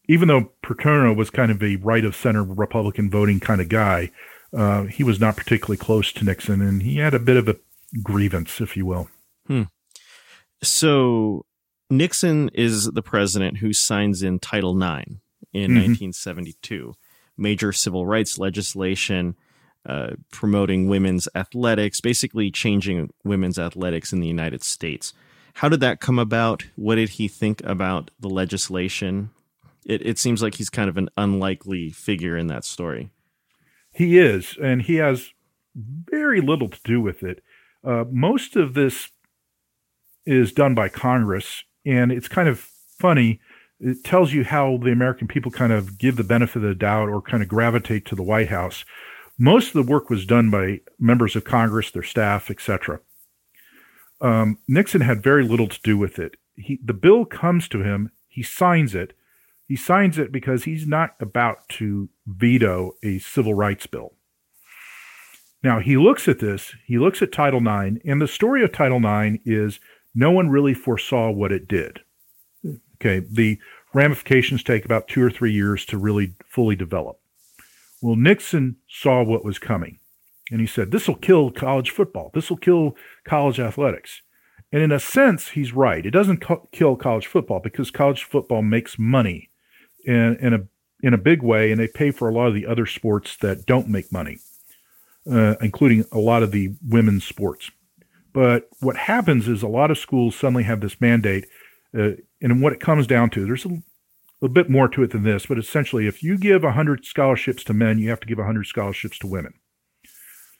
even 0.07 0.27
though 0.27 0.51
Paterno 0.61 1.13
was 1.13 1.29
kind 1.29 1.51
of 1.51 1.61
a 1.61 1.75
right 1.77 2.05
of 2.05 2.15
center 2.15 2.43
Republican 2.43 3.09
voting 3.09 3.39
kind 3.39 3.59
of 3.59 3.69
guy, 3.69 4.11
uh, 4.55 4.83
he 4.83 5.03
was 5.03 5.19
not 5.19 5.35
particularly 5.35 5.77
close 5.77 6.11
to 6.13 6.23
Nixon, 6.23 6.61
and 6.61 6.83
he 6.83 6.97
had 6.97 7.13
a 7.13 7.19
bit 7.19 7.37
of 7.37 7.49
a 7.49 7.57
grievance, 8.01 8.61
if 8.61 8.77
you 8.77 8.85
will. 8.85 9.09
Hmm. 9.47 9.63
So 10.61 11.45
Nixon 11.89 12.49
is 12.53 12.85
the 12.91 13.01
president 13.01 13.57
who 13.57 13.73
signs 13.73 14.23
in 14.23 14.39
Title 14.39 14.75
IX 14.75 15.13
in 15.53 15.71
mm-hmm. 15.71 15.91
1972, 15.91 16.93
major 17.37 17.71
civil 17.71 18.05
rights 18.05 18.37
legislation 18.37 19.35
uh, 19.85 20.11
promoting 20.31 20.87
women's 20.87 21.27
athletics, 21.35 22.01
basically 22.01 22.49
changing 22.49 23.13
women's 23.23 23.59
athletics 23.59 24.11
in 24.11 24.19
the 24.19 24.27
United 24.27 24.63
States. 24.63 25.13
How 25.55 25.69
did 25.69 25.79
that 25.81 25.99
come 25.99 26.17
about? 26.17 26.65
What 26.75 26.95
did 26.95 27.09
he 27.09 27.27
think 27.27 27.63
about 27.63 28.09
the 28.19 28.29
legislation? 28.29 29.29
It, 29.85 30.05
it 30.05 30.17
seems 30.17 30.41
like 30.41 30.55
he's 30.55 30.71
kind 30.71 30.89
of 30.89 30.97
an 30.97 31.09
unlikely 31.17 31.91
figure 31.91 32.35
in 32.35 32.47
that 32.47 32.65
story. 32.65 33.11
He 33.91 34.17
is, 34.17 34.57
and 34.61 34.81
he 34.81 34.95
has 34.95 35.29
very 35.75 36.41
little 36.41 36.69
to 36.69 36.79
do 36.83 36.99
with 36.99 37.23
it. 37.23 37.43
Uh, 37.83 38.05
most 38.09 38.55
of 38.55 38.73
this 38.73 39.09
is 40.25 40.51
done 40.51 40.73
by 40.73 40.89
Congress, 40.89 41.63
and 41.85 42.11
it's 42.11 42.27
kind 42.27 42.49
of 42.49 42.59
funny. 42.59 43.39
It 43.79 44.03
tells 44.03 44.33
you 44.33 44.43
how 44.43 44.77
the 44.77 44.91
American 44.91 45.27
people 45.27 45.51
kind 45.51 45.73
of 45.73 45.97
give 45.97 46.15
the 46.15 46.23
benefit 46.23 46.57
of 46.57 46.69
the 46.69 46.75
doubt 46.75 47.09
or 47.09 47.21
kind 47.21 47.43
of 47.43 47.49
gravitate 47.49 48.05
to 48.05 48.15
the 48.15 48.23
White 48.23 48.49
House. 48.49 48.85
Most 49.37 49.67
of 49.67 49.73
the 49.73 49.91
work 49.91 50.09
was 50.09 50.25
done 50.25 50.49
by 50.49 50.81
members 50.97 51.35
of 51.35 51.43
Congress, 51.43 51.91
their 51.91 52.03
staff, 52.03 52.49
etc. 52.49 53.01
Um, 54.21 54.59
Nixon 54.67 55.01
had 55.01 55.21
very 55.21 55.43
little 55.43 55.67
to 55.67 55.79
do 55.83 55.97
with 55.97 56.19
it. 56.19 56.37
He, 56.55 56.79
the 56.83 56.93
bill 56.93 57.25
comes 57.25 57.67
to 57.69 57.83
him, 57.83 58.11
he 58.27 58.43
signs 58.43 58.95
it. 58.95 59.13
He 59.67 59.75
signs 59.75 60.17
it 60.17 60.31
because 60.31 60.63
he's 60.63 60.87
not 60.87 61.15
about 61.19 61.67
to 61.69 62.09
veto 62.25 62.93
a 63.03 63.19
civil 63.19 63.53
rights 63.55 63.87
bill. 63.87 64.13
Now, 65.63 65.79
he 65.79 65.97
looks 65.97 66.27
at 66.27 66.39
this, 66.39 66.75
he 66.85 66.99
looks 66.99 67.21
at 67.21 67.31
Title 67.31 67.59
IX, 67.59 67.97
and 68.05 68.21
the 68.21 68.27
story 68.27 68.63
of 68.63 68.71
Title 68.71 68.99
IX 68.99 69.39
is 69.45 69.79
no 70.13 70.31
one 70.31 70.49
really 70.49 70.75
foresaw 70.75 71.31
what 71.31 71.51
it 71.51 71.67
did. 71.67 72.01
Okay, 72.95 73.25
the 73.29 73.59
ramifications 73.93 74.63
take 74.63 74.85
about 74.85 75.07
two 75.07 75.21
or 75.21 75.29
three 75.29 75.51
years 75.51 75.85
to 75.87 75.97
really 75.97 76.33
fully 76.47 76.75
develop. 76.75 77.19
Well, 78.01 78.15
Nixon 78.15 78.77
saw 78.87 79.23
what 79.23 79.45
was 79.45 79.59
coming, 79.59 79.99
and 80.51 80.59
he 80.59 80.67
said, 80.67 80.91
This 80.91 81.07
will 81.07 81.15
kill 81.15 81.51
college 81.51 81.91
football. 81.91 82.31
This 82.33 82.49
will 82.49 82.57
kill 82.57 82.95
college 83.23 83.59
athletics. 83.59 84.21
And 84.71 84.81
in 84.81 84.91
a 84.91 84.99
sense, 84.99 85.49
he's 85.49 85.73
right. 85.73 86.05
It 86.05 86.11
doesn't 86.11 86.41
co- 86.41 86.67
kill 86.71 86.95
college 86.95 87.27
football 87.27 87.59
because 87.59 87.91
college 87.91 88.23
football 88.23 88.61
makes 88.61 88.99
money 88.99 89.49
in, 90.03 90.35
in, 90.41 90.53
a, 90.53 90.59
in 91.01 91.13
a 91.13 91.17
big 91.17 91.41
way, 91.41 91.71
and 91.71 91.79
they 91.79 91.87
pay 91.87 92.11
for 92.11 92.27
a 92.27 92.33
lot 92.33 92.47
of 92.47 92.53
the 92.53 92.65
other 92.65 92.85
sports 92.85 93.37
that 93.37 93.65
don't 93.65 93.87
make 93.87 94.11
money 94.11 94.39
uh, 95.31 95.55
including 95.61 96.05
a 96.11 96.19
lot 96.19 96.43
of 96.43 96.51
the 96.51 96.75
women's 96.87 97.25
sports. 97.25 97.71
But 98.33 98.67
what 98.81 98.97
happens 98.97 99.47
is 99.47 99.63
a 99.63 99.67
lot 99.67 99.91
of 99.91 99.97
schools 99.97 100.35
suddenly 100.35 100.63
have 100.63 100.81
this 100.81 100.99
mandate, 100.99 101.47
uh, 101.97 102.11
and 102.51 102.61
what 102.61 102.73
it 102.73 102.79
comes 102.79 103.07
down 103.07 103.29
to, 103.31 103.45
there's 103.45 103.65
a, 103.65 103.81
a 104.41 104.49
bit 104.49 104.69
more 104.69 104.87
to 104.89 105.03
it 105.03 105.11
than 105.11 105.23
this, 105.23 105.47
but 105.47 105.57
essentially, 105.57 106.07
if 106.07 106.21
you 106.21 106.37
give 106.37 106.63
100 106.63 107.05
scholarships 107.05 107.63
to 107.65 107.73
men, 107.73 107.99
you 107.99 108.09
have 108.09 108.19
to 108.19 108.27
give 108.27 108.37
100 108.37 108.65
scholarships 108.65 109.17
to 109.19 109.27
women. 109.27 109.53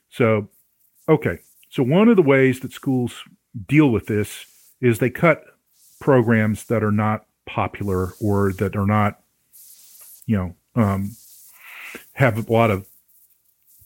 So, 0.10 0.50
okay. 1.08 1.40
So, 1.70 1.84
one 1.84 2.10
of 2.10 2.16
the 2.16 2.22
ways 2.22 2.62
that 2.62 2.74
schools 2.74 3.24
deal 3.68 3.92
with 3.92 4.08
this 4.08 4.46
is 4.82 5.00
they 5.00 5.10
cut 5.10 5.44
programs 6.00 6.66
that 6.66 6.84
are 6.84 6.92
not 6.92 7.26
popular 7.46 8.14
or 8.20 8.52
that 8.54 8.76
are 8.76 8.86
not, 8.86 9.20
you 10.26 10.38
know, 10.38 10.56
um, 10.76 11.12
have 12.14 12.38
a 12.38 12.52
lot 12.52 12.72
of 12.72 12.88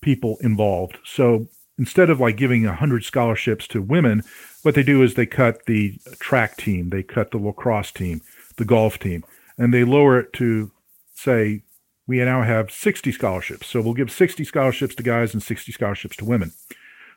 people 0.02 0.38
involved. 0.41 0.97
So 1.04 1.47
instead 1.78 2.10
of 2.10 2.20
like 2.20 2.38
giving 2.38 2.66
100 2.66 3.04
scholarships 3.04 3.68
to 3.70 3.82
women, 3.82 4.24
what 4.64 4.76
they 4.76 4.84
do 4.84 5.01
is 5.01 5.14
they 5.14 5.26
cut 5.26 5.66
the 5.66 5.99
track 6.20 6.57
team, 6.57 6.89
they 6.89 7.03
cut 7.03 7.32
the 7.32 7.38
lacrosse 7.38 7.91
team, 7.91 8.22
the 8.57 8.66
golf 8.66 8.99
team, 8.99 9.24
and 9.57 9.74
they 9.74 9.84
lower 9.84 10.20
it 10.20 10.34
to 10.34 10.72
say, 11.14 11.64
we 12.07 12.18
now 12.18 12.41
have 12.41 12.72
60 12.72 13.12
scholarships. 13.12 13.68
So 13.68 13.82
we'll 13.82 13.93
give 13.93 14.12
60 14.12 14.43
scholarships 14.43 14.95
to 14.95 15.03
guys 15.03 15.34
and 15.34 15.43
60 15.43 15.72
scholarships 15.72 16.16
to 16.18 16.26
women. 16.26 16.53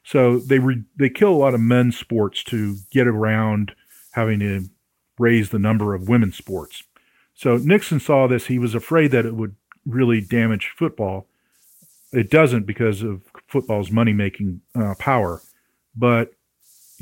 So 0.05 0.39
they 0.39 0.59
re- 0.59 0.85
they 0.97 1.09
kill 1.09 1.31
a 1.31 1.39
lot 1.39 1.55
of 1.55 1.61
men's 1.61 1.97
sports 1.97 2.45
to 2.45 2.77
get 2.91 3.07
around 3.07 3.73
having 4.13 4.41
to 4.41 4.67
raise 5.19 5.51
the 5.51 5.59
number 5.59 5.95
of 5.95 6.09
women's 6.09 6.37
sports. 6.37 6.83
So 7.35 7.57
Nixon 7.57 8.01
saw 8.01 8.27
this. 8.27 8.47
He 8.47 8.59
was 8.59 8.75
afraid 8.75 9.13
that 9.13 9.25
it 9.25 9.35
would 9.35 9.57
really 9.87 10.21
damage 10.21 10.75
football. 10.77 11.27
It 12.13 12.31
doesn't 12.31 12.67
because 12.67 13.03
of 13.03 13.23
football's 13.49 13.91
money 13.91 14.13
making 14.13 14.61
uh, 14.75 14.95
power, 14.99 15.41
but 15.97 16.35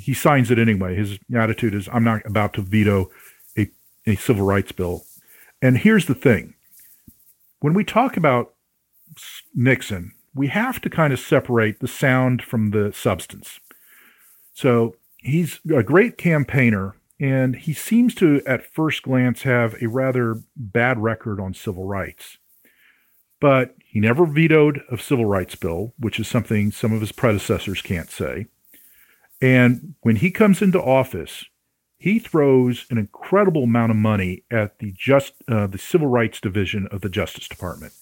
he 0.01 0.15
signs 0.15 0.51
it 0.51 0.59
anyway. 0.59 0.95
His 0.95 1.19
attitude 1.35 1.75
is, 1.75 1.89
I'm 1.93 2.05
not 2.05 2.25
about 2.25 2.55
to 2.55 2.63
veto 2.63 3.11
a, 3.57 3.71
a 4.07 4.17
civil 4.17 4.45
rights 4.45 4.73
bill. 4.73 5.05
And 5.63 5.79
here's 5.79 6.07
the 6.07 6.15
thing 6.15 6.55
when 7.61 7.75
we 7.75 7.85
talk 7.85 8.17
about 8.17 8.55
Nixon, 9.55 10.13
we 10.35 10.49
have 10.49 10.81
to 10.81 10.91
kind 10.91 11.13
of 11.13 11.19
separate 11.19 11.81
the 11.81 11.89
sound 11.89 12.43
from 12.43 12.71
the 12.71 12.93
substance. 12.93 13.61
So 14.55 14.97
he's 15.19 15.61
a 15.75 15.83
great 15.83 16.17
campaigner, 16.17 16.97
and 17.19 17.57
he 17.57 17.75
seems 17.75 18.15
to, 18.17 18.41
at 18.47 18.73
first 18.73 19.03
glance, 19.03 19.43
have 19.43 19.81
a 19.83 19.89
rather 19.89 20.43
bad 20.57 20.99
record 20.99 21.41
on 21.41 21.55
civil 21.55 21.85
rights. 21.85 22.39
But 23.41 23.75
he 23.85 24.01
never 24.01 24.27
vetoed 24.27 24.83
a 24.91 24.99
civil 24.99 25.27
rights 25.27 25.55
bill, 25.55 25.95
which 25.99 26.21
is 26.21 26.29
something 26.29 26.71
some 26.71 26.93
of 26.93 27.01
his 27.01 27.13
predecessors 27.13 27.83
can't 27.83 28.11
say. 28.11 28.47
And 29.41 29.95
when 30.01 30.17
he 30.17 30.31
comes 30.31 30.61
into 30.61 30.81
office, 30.83 31.45
he 31.99 32.19
throws 32.19 32.87
an 32.91 32.99
incredible 32.99 33.65
amount 33.65 33.91
of 33.91 33.97
money 33.97 34.45
at 34.51 34.79
the 34.79 34.93
just 34.97 35.35
uh, 35.49 35.67
the 35.67 35.79
civil 35.79 36.09
rights 36.09 36.41
division 36.41 36.89
of 36.91 37.03
the 37.03 37.09
Justice 37.09 37.49
Department, 37.49 37.93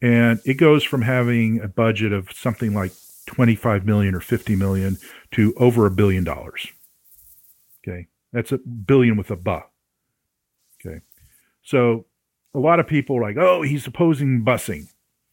and 0.00 0.40
it 0.44 0.54
goes 0.54 0.84
from 0.84 1.02
having 1.02 1.60
a 1.60 1.68
budget 1.68 2.12
of 2.12 2.32
something 2.32 2.74
like 2.74 2.92
25 3.26 3.86
million 3.86 4.14
or 4.14 4.20
50 4.20 4.56
million 4.56 4.98
to 5.30 5.54
over 5.56 5.86
a 5.86 5.90
billion 5.90 6.24
dollars. 6.24 6.68
Okay, 7.82 8.08
that's 8.32 8.52
a 8.52 8.58
billion 8.58 9.16
with 9.16 9.30
a. 9.30 9.62
Okay, 10.84 11.00
so 11.62 12.06
a 12.54 12.58
lot 12.58 12.80
of 12.80 12.86
people 12.86 13.16
are 13.16 13.22
like, 13.22 13.36
"Oh, 13.38 13.62
he's 13.62 13.86
opposing 13.86 14.44
busing." 14.44 14.88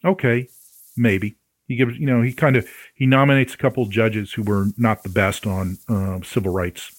Okay, 0.05 0.47
maybe 0.95 1.35
he 1.69 1.75
gives 1.75 1.97
you 1.97 2.07
know 2.07 2.21
he 2.21 2.33
kind 2.33 2.57
of 2.57 2.67
he 2.95 3.05
nominates 3.05 3.53
a 3.53 3.57
couple 3.57 3.85
judges 3.85 4.33
who 4.33 4.41
were 4.41 4.65
not 4.75 5.03
the 5.03 5.09
best 5.09 5.45
on 5.47 5.77
uh, 5.87 6.19
civil 6.23 6.51
rights, 6.51 6.91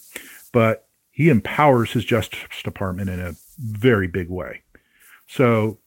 but 0.53 0.87
he 1.11 1.29
empowers 1.29 1.93
his 1.93 2.05
Justice 2.05 2.63
Department 2.63 3.11
in 3.11 3.21
a 3.21 3.35
very 3.59 4.07
big 4.07 4.31
way. 4.31 4.63
So 5.27 5.79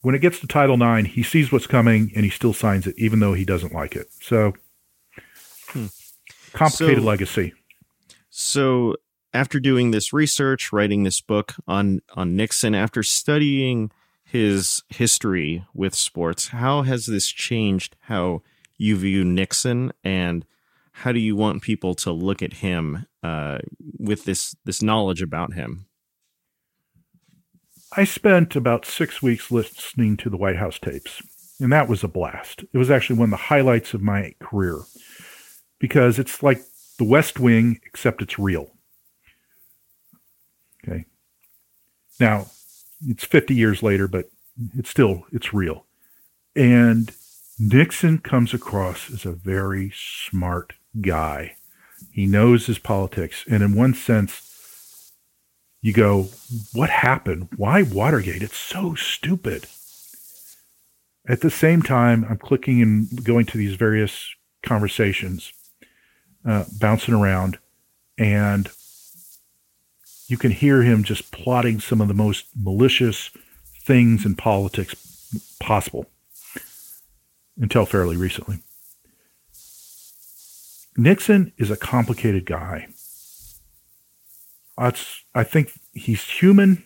when 0.00 0.14
it 0.14 0.20
gets 0.20 0.40
to 0.40 0.46
Title 0.46 0.82
IX, 0.82 1.08
he 1.08 1.22
sees 1.22 1.52
what's 1.52 1.66
coming 1.66 2.10
and 2.16 2.24
he 2.24 2.30
still 2.30 2.54
signs 2.54 2.86
it, 2.86 2.94
even 2.98 3.20
though 3.20 3.34
he 3.34 3.44
doesn't 3.44 3.74
like 3.74 3.94
it. 3.94 4.08
So 4.22 4.54
hmm. 5.68 5.86
complicated 6.54 7.02
so, 7.02 7.06
legacy. 7.06 7.52
So 8.30 8.96
after 9.34 9.60
doing 9.60 9.90
this 9.90 10.14
research, 10.14 10.72
writing 10.72 11.02
this 11.02 11.20
book 11.20 11.54
on 11.68 12.00
on 12.14 12.34
Nixon, 12.34 12.74
after 12.74 13.02
studying 13.02 13.90
his 14.30 14.82
history 14.90 15.64
with 15.72 15.94
sports, 15.94 16.48
how 16.48 16.82
has 16.82 17.06
this 17.06 17.28
changed 17.28 17.96
how 18.02 18.42
you 18.76 18.96
view 18.96 19.24
Nixon 19.24 19.90
and 20.04 20.44
how 20.92 21.12
do 21.12 21.18
you 21.18 21.34
want 21.34 21.62
people 21.62 21.94
to 21.94 22.12
look 22.12 22.42
at 22.42 22.54
him 22.54 23.06
uh, 23.22 23.58
with 23.98 24.24
this 24.24 24.54
this 24.64 24.82
knowledge 24.82 25.22
about 25.22 25.54
him? 25.54 25.86
I 27.96 28.04
spent 28.04 28.54
about 28.54 28.84
six 28.84 29.22
weeks 29.22 29.50
listening 29.50 30.18
to 30.18 30.28
the 30.28 30.36
White 30.36 30.56
House 30.56 30.78
tapes, 30.78 31.22
and 31.58 31.72
that 31.72 31.88
was 31.88 32.04
a 32.04 32.08
blast. 32.08 32.64
It 32.70 32.76
was 32.76 32.90
actually 32.90 33.18
one 33.18 33.32
of 33.32 33.38
the 33.38 33.44
highlights 33.44 33.94
of 33.94 34.02
my 34.02 34.34
career 34.40 34.80
because 35.78 36.18
it's 36.18 36.42
like 36.42 36.60
the 36.98 37.04
West 37.04 37.40
Wing, 37.40 37.80
except 37.86 38.20
it's 38.20 38.38
real. 38.38 38.72
Okay. 40.84 41.06
Now, 42.20 42.48
it's 43.06 43.24
50 43.24 43.54
years 43.54 43.82
later, 43.82 44.08
but 44.08 44.30
it's 44.76 44.90
still 44.90 45.24
it's 45.32 45.54
real. 45.54 45.84
And 46.56 47.12
Nixon 47.58 48.18
comes 48.18 48.54
across 48.54 49.10
as 49.12 49.24
a 49.24 49.32
very 49.32 49.92
smart 49.94 50.74
guy. 51.00 51.56
He 52.12 52.26
knows 52.26 52.66
his 52.66 52.78
politics. 52.78 53.44
And 53.48 53.62
in 53.62 53.74
one 53.74 53.94
sense, 53.94 55.12
you 55.80 55.92
go, 55.92 56.28
what 56.72 56.90
happened? 56.90 57.48
Why 57.56 57.82
Watergate? 57.82 58.42
It's 58.42 58.56
so 58.56 58.94
stupid. 58.94 59.66
At 61.26 61.40
the 61.40 61.50
same 61.50 61.82
time, 61.82 62.26
I'm 62.28 62.38
clicking 62.38 62.80
and 62.82 63.24
going 63.24 63.46
to 63.46 63.58
these 63.58 63.74
various 63.74 64.34
conversations, 64.64 65.52
uh, 66.44 66.64
bouncing 66.80 67.14
around, 67.14 67.58
and 68.16 68.68
you 70.28 70.36
can 70.36 70.52
hear 70.52 70.82
him 70.82 71.02
just 71.02 71.32
plotting 71.32 71.80
some 71.80 72.00
of 72.00 72.08
the 72.08 72.14
most 72.14 72.46
malicious 72.54 73.30
things 73.82 74.24
in 74.24 74.36
politics 74.36 74.94
possible 75.58 76.06
until 77.58 77.86
fairly 77.86 78.16
recently. 78.16 78.60
Nixon 80.96 81.52
is 81.56 81.70
a 81.70 81.76
complicated 81.76 82.44
guy. 82.44 82.88
I 84.76 85.44
think 85.44 85.72
he's 85.92 86.22
human. 86.22 86.84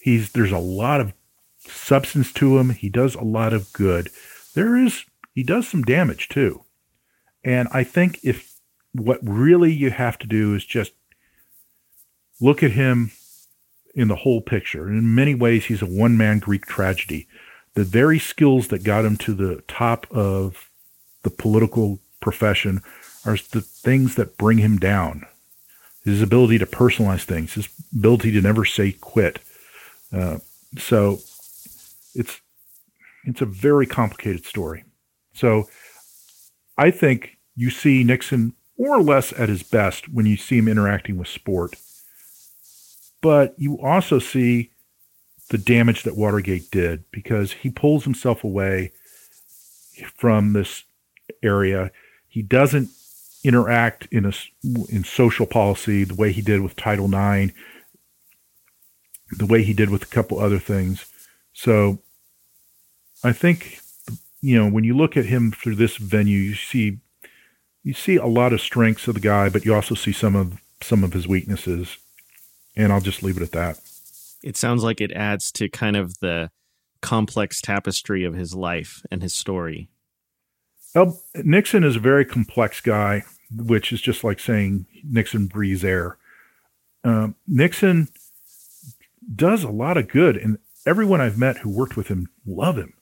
He's 0.00 0.32
there's 0.32 0.52
a 0.52 0.58
lot 0.58 1.00
of 1.00 1.12
substance 1.58 2.32
to 2.34 2.58
him. 2.58 2.70
He 2.70 2.88
does 2.88 3.14
a 3.14 3.22
lot 3.22 3.52
of 3.52 3.72
good. 3.72 4.08
There 4.54 4.76
is 4.76 5.04
he 5.34 5.42
does 5.42 5.68
some 5.68 5.82
damage 5.82 6.28
too. 6.28 6.64
And 7.44 7.68
I 7.72 7.84
think 7.84 8.20
if 8.22 8.54
what 8.92 9.18
really 9.22 9.72
you 9.72 9.90
have 9.90 10.18
to 10.20 10.26
do 10.26 10.54
is 10.54 10.64
just 10.64 10.92
look 12.40 12.62
at 12.62 12.72
him 12.72 13.12
in 13.94 14.08
the 14.08 14.16
whole 14.16 14.40
picture. 14.40 14.86
And 14.86 14.98
in 14.98 15.14
many 15.14 15.34
ways, 15.34 15.66
he's 15.66 15.82
a 15.82 15.86
one 15.86 16.16
man 16.16 16.38
Greek 16.38 16.66
tragedy. 16.66 17.26
The 17.74 17.84
very 17.84 18.18
skills 18.18 18.68
that 18.68 18.84
got 18.84 19.04
him 19.04 19.16
to 19.18 19.34
the 19.34 19.62
top 19.68 20.06
of 20.10 20.70
the 21.22 21.30
political 21.30 21.98
profession 22.20 22.82
are 23.24 23.36
the 23.50 23.60
things 23.60 24.14
that 24.14 24.38
bring 24.38 24.58
him 24.58 24.78
down. 24.78 25.26
His 26.04 26.22
ability 26.22 26.58
to 26.58 26.66
personalize 26.66 27.24
things, 27.24 27.54
his 27.54 27.68
ability 27.94 28.30
to 28.32 28.40
never 28.40 28.64
say 28.64 28.92
quit. 28.92 29.40
Uh, 30.12 30.38
so 30.78 31.18
it's 32.14 32.40
it's 33.24 33.40
a 33.40 33.46
very 33.46 33.86
complicated 33.86 34.44
story. 34.44 34.84
So 35.34 35.68
I 36.78 36.90
think 36.90 37.38
you 37.56 37.70
see 37.70 38.04
Nixon 38.04 38.54
more 38.78 38.96
or 38.96 39.02
less 39.02 39.32
at 39.32 39.48
his 39.48 39.62
best 39.62 40.08
when 40.08 40.26
you 40.26 40.36
see 40.36 40.58
him 40.58 40.68
interacting 40.68 41.16
with 41.16 41.28
sport. 41.28 41.74
But 43.20 43.54
you 43.56 43.80
also 43.80 44.18
see 44.18 44.70
the 45.50 45.58
damage 45.58 46.02
that 46.02 46.16
Watergate 46.16 46.70
did 46.70 47.04
because 47.10 47.52
he 47.52 47.70
pulls 47.70 48.04
himself 48.04 48.44
away 48.44 48.92
from 50.16 50.52
this 50.52 50.84
area. 51.42 51.90
He 52.28 52.42
doesn't 52.42 52.90
interact 53.44 54.08
in 54.10 54.24
a 54.26 54.32
in 54.88 55.04
social 55.04 55.46
policy 55.46 56.04
the 56.04 56.14
way 56.14 56.32
he 56.32 56.42
did 56.42 56.60
with 56.60 56.76
Title 56.76 57.06
IX, 57.06 57.52
the 59.30 59.46
way 59.46 59.62
he 59.62 59.72
did 59.72 59.90
with 59.90 60.02
a 60.02 60.06
couple 60.06 60.38
other 60.38 60.58
things. 60.58 61.06
So 61.52 62.00
I 63.22 63.32
think 63.32 63.80
you 64.40 64.58
know 64.58 64.68
when 64.68 64.84
you 64.84 64.96
look 64.96 65.16
at 65.16 65.26
him 65.26 65.52
through 65.52 65.76
this 65.76 65.96
venue, 65.96 66.38
you 66.38 66.54
see 66.54 66.98
you 67.84 67.94
see 67.94 68.16
a 68.16 68.26
lot 68.26 68.52
of 68.52 68.60
strengths 68.60 69.06
of 69.06 69.14
the 69.14 69.20
guy, 69.20 69.48
but 69.48 69.64
you 69.64 69.72
also 69.72 69.94
see 69.94 70.12
some 70.12 70.34
of 70.34 70.60
some 70.82 71.04
of 71.04 71.12
his 71.12 71.28
weaknesses. 71.28 71.98
And 72.76 72.92
I'll 72.92 73.00
just 73.00 73.22
leave 73.22 73.36
it 73.36 73.42
at 73.42 73.52
that. 73.52 73.80
It 74.42 74.56
sounds 74.56 74.82
like 74.82 75.00
it 75.00 75.12
adds 75.12 75.50
to 75.52 75.68
kind 75.68 75.96
of 75.96 76.18
the 76.20 76.50
complex 77.00 77.60
tapestry 77.60 78.24
of 78.24 78.34
his 78.34 78.54
life 78.54 79.02
and 79.10 79.22
his 79.22 79.34
story. 79.34 79.88
Well, 80.94 81.20
Nixon 81.34 81.84
is 81.84 81.96
a 81.96 82.00
very 82.00 82.24
complex 82.24 82.80
guy 82.80 83.24
which 83.54 83.92
is 83.92 84.00
just 84.00 84.24
like 84.24 84.40
saying 84.40 84.86
Nixon 85.04 85.46
breathes 85.46 85.84
air. 85.84 86.18
Uh, 87.04 87.28
Nixon 87.46 88.08
does 89.34 89.62
a 89.62 89.70
lot 89.70 89.96
of 89.96 90.08
good, 90.08 90.36
and 90.36 90.58
everyone 90.84 91.20
I've 91.20 91.38
met 91.38 91.58
who 91.58 91.70
worked 91.70 91.96
with 91.96 92.08
him 92.08 92.28
love 92.44 92.76
him. 92.76 92.94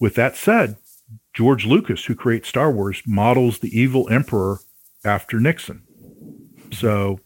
With 0.00 0.14
that 0.14 0.36
said, 0.36 0.76
George 1.32 1.64
Lucas, 1.64 2.04
who 2.04 2.14
creates 2.14 2.48
Star 2.48 2.70
Wars, 2.70 3.02
models 3.06 3.58
the 3.58 3.78
evil 3.78 4.08
emperor 4.08 4.60
after 5.04 5.40
Nixon. 5.40 5.82
So 6.72 7.20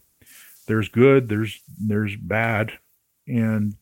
there's 0.67 0.89
good, 0.89 1.29
there's 1.29 1.61
there's 1.79 2.15
bad, 2.15 2.73
and 3.27 3.75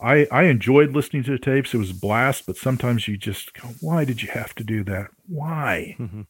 I 0.00 0.26
I 0.30 0.44
enjoyed 0.44 0.92
listening 0.92 1.24
to 1.24 1.32
the 1.32 1.38
tapes. 1.38 1.74
It 1.74 1.78
was 1.78 1.90
a 1.90 1.94
blast, 1.94 2.46
but 2.46 2.56
sometimes 2.56 3.08
you 3.08 3.16
just 3.16 3.54
go, 3.54 3.68
why 3.80 4.04
did 4.04 4.22
you 4.22 4.28
have 4.30 4.54
to 4.56 4.64
do 4.64 4.84
that? 4.84 5.08
Why? 5.26 5.96
Mm-hmm. 5.98 6.22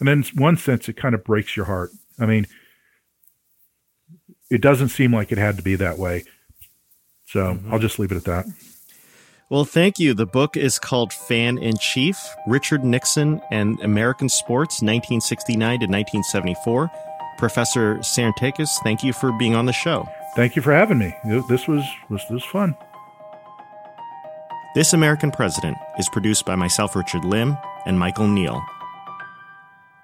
And 0.00 0.08
in 0.08 0.24
one 0.34 0.56
sense, 0.56 0.88
it 0.88 0.96
kind 0.96 1.14
of 1.14 1.24
breaks 1.24 1.56
your 1.56 1.66
heart. 1.66 1.90
I 2.18 2.26
mean, 2.26 2.46
it 4.50 4.60
doesn't 4.60 4.88
seem 4.88 5.14
like 5.14 5.30
it 5.30 5.38
had 5.38 5.56
to 5.56 5.62
be 5.62 5.76
that 5.76 5.98
way. 5.98 6.24
So 7.26 7.54
mm-hmm. 7.54 7.72
I'll 7.72 7.78
just 7.78 7.98
leave 7.98 8.12
it 8.12 8.16
at 8.16 8.24
that. 8.24 8.46
Well, 9.50 9.64
thank 9.64 9.98
you. 9.98 10.14
The 10.14 10.26
book 10.26 10.56
is 10.56 10.78
called 10.78 11.12
Fan 11.12 11.58
in 11.58 11.76
Chief 11.76 12.16
Richard 12.46 12.84
Nixon 12.84 13.40
and 13.50 13.80
American 13.80 14.28
Sports, 14.28 14.80
1969 14.80 15.58
to 15.58 15.86
1974. 15.86 16.90
Professor 17.38 17.96
Sarantakes, 17.96 18.68
thank 18.82 19.02
you 19.02 19.12
for 19.12 19.32
being 19.32 19.54
on 19.54 19.66
the 19.66 19.72
show. 19.72 20.08
Thank 20.36 20.56
you 20.56 20.62
for 20.62 20.72
having 20.72 20.98
me. 20.98 21.14
This 21.48 21.66
was, 21.66 21.84
was, 22.08 22.22
this 22.22 22.30
was 22.30 22.44
fun. 22.44 22.76
This 24.74 24.92
American 24.92 25.32
President 25.32 25.76
is 25.98 26.08
produced 26.10 26.46
by 26.46 26.54
myself, 26.54 26.94
Richard 26.94 27.24
Lim, 27.24 27.56
and 27.86 27.98
Michael 27.98 28.28
Neal. 28.28 28.62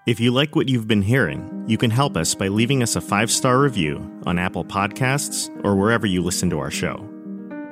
If 0.06 0.20
you 0.20 0.32
like 0.32 0.56
what 0.56 0.68
you've 0.68 0.88
been 0.88 1.02
hearing, 1.02 1.64
you 1.66 1.78
can 1.78 1.90
help 1.90 2.16
us 2.16 2.34
by 2.34 2.48
leaving 2.48 2.82
us 2.82 2.96
a 2.96 3.00
five 3.00 3.30
star 3.30 3.60
review 3.60 4.20
on 4.24 4.38
Apple 4.38 4.64
Podcasts 4.64 5.48
or 5.64 5.76
wherever 5.76 6.06
you 6.06 6.22
listen 6.22 6.50
to 6.50 6.58
our 6.58 6.70
show. 6.70 7.08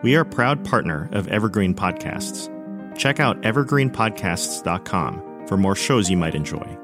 We 0.02 0.16
are 0.16 0.20
a 0.20 0.26
proud 0.26 0.64
partner 0.64 1.08
of 1.12 1.28
Evergreen 1.28 1.74
Podcasts. 1.74 2.50
Check 2.96 3.20
out 3.20 3.40
evergreenpodcasts.com 3.42 5.46
for 5.46 5.56
more 5.56 5.74
shows 5.74 6.10
you 6.10 6.16
might 6.16 6.34
enjoy. 6.34 6.78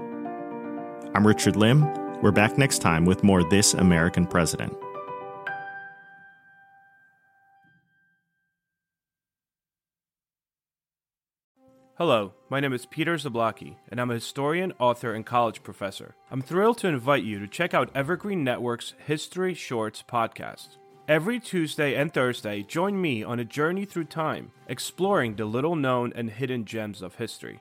I'm 1.14 1.26
Richard 1.26 1.56
Lim. 1.56 1.99
We're 2.22 2.32
back 2.32 2.58
next 2.58 2.80
time 2.80 3.06
with 3.06 3.24
more 3.24 3.42
This 3.42 3.72
American 3.72 4.26
President. 4.26 4.76
Hello, 11.96 12.34
my 12.50 12.60
name 12.60 12.74
is 12.74 12.84
Peter 12.84 13.16
Zablocki, 13.16 13.76
and 13.88 13.98
I'm 13.98 14.10
a 14.10 14.14
historian, 14.14 14.74
author, 14.78 15.14
and 15.14 15.24
college 15.24 15.62
professor. 15.62 16.14
I'm 16.30 16.42
thrilled 16.42 16.76
to 16.78 16.88
invite 16.88 17.24
you 17.24 17.38
to 17.38 17.48
check 17.48 17.72
out 17.72 17.90
Evergreen 17.94 18.44
Network's 18.44 18.92
History 19.06 19.54
Shorts 19.54 20.04
podcast. 20.06 20.76
Every 21.08 21.40
Tuesday 21.40 21.94
and 21.94 22.12
Thursday, 22.12 22.62
join 22.62 23.00
me 23.00 23.22
on 23.22 23.40
a 23.40 23.46
journey 23.46 23.86
through 23.86 24.04
time, 24.04 24.50
exploring 24.68 25.36
the 25.36 25.46
little 25.46 25.74
known 25.74 26.12
and 26.14 26.30
hidden 26.30 26.66
gems 26.66 27.00
of 27.00 27.14
history. 27.14 27.60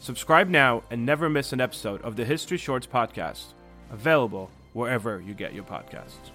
Subscribe 0.00 0.48
now 0.48 0.82
and 0.90 1.04
never 1.04 1.28
miss 1.28 1.52
an 1.52 1.60
episode 1.60 2.00
of 2.00 2.16
the 2.16 2.24
History 2.24 2.56
Shorts 2.56 2.86
podcast, 2.86 3.52
available 3.92 4.50
wherever 4.72 5.20
you 5.20 5.34
get 5.34 5.52
your 5.52 5.64
podcasts. 5.64 6.30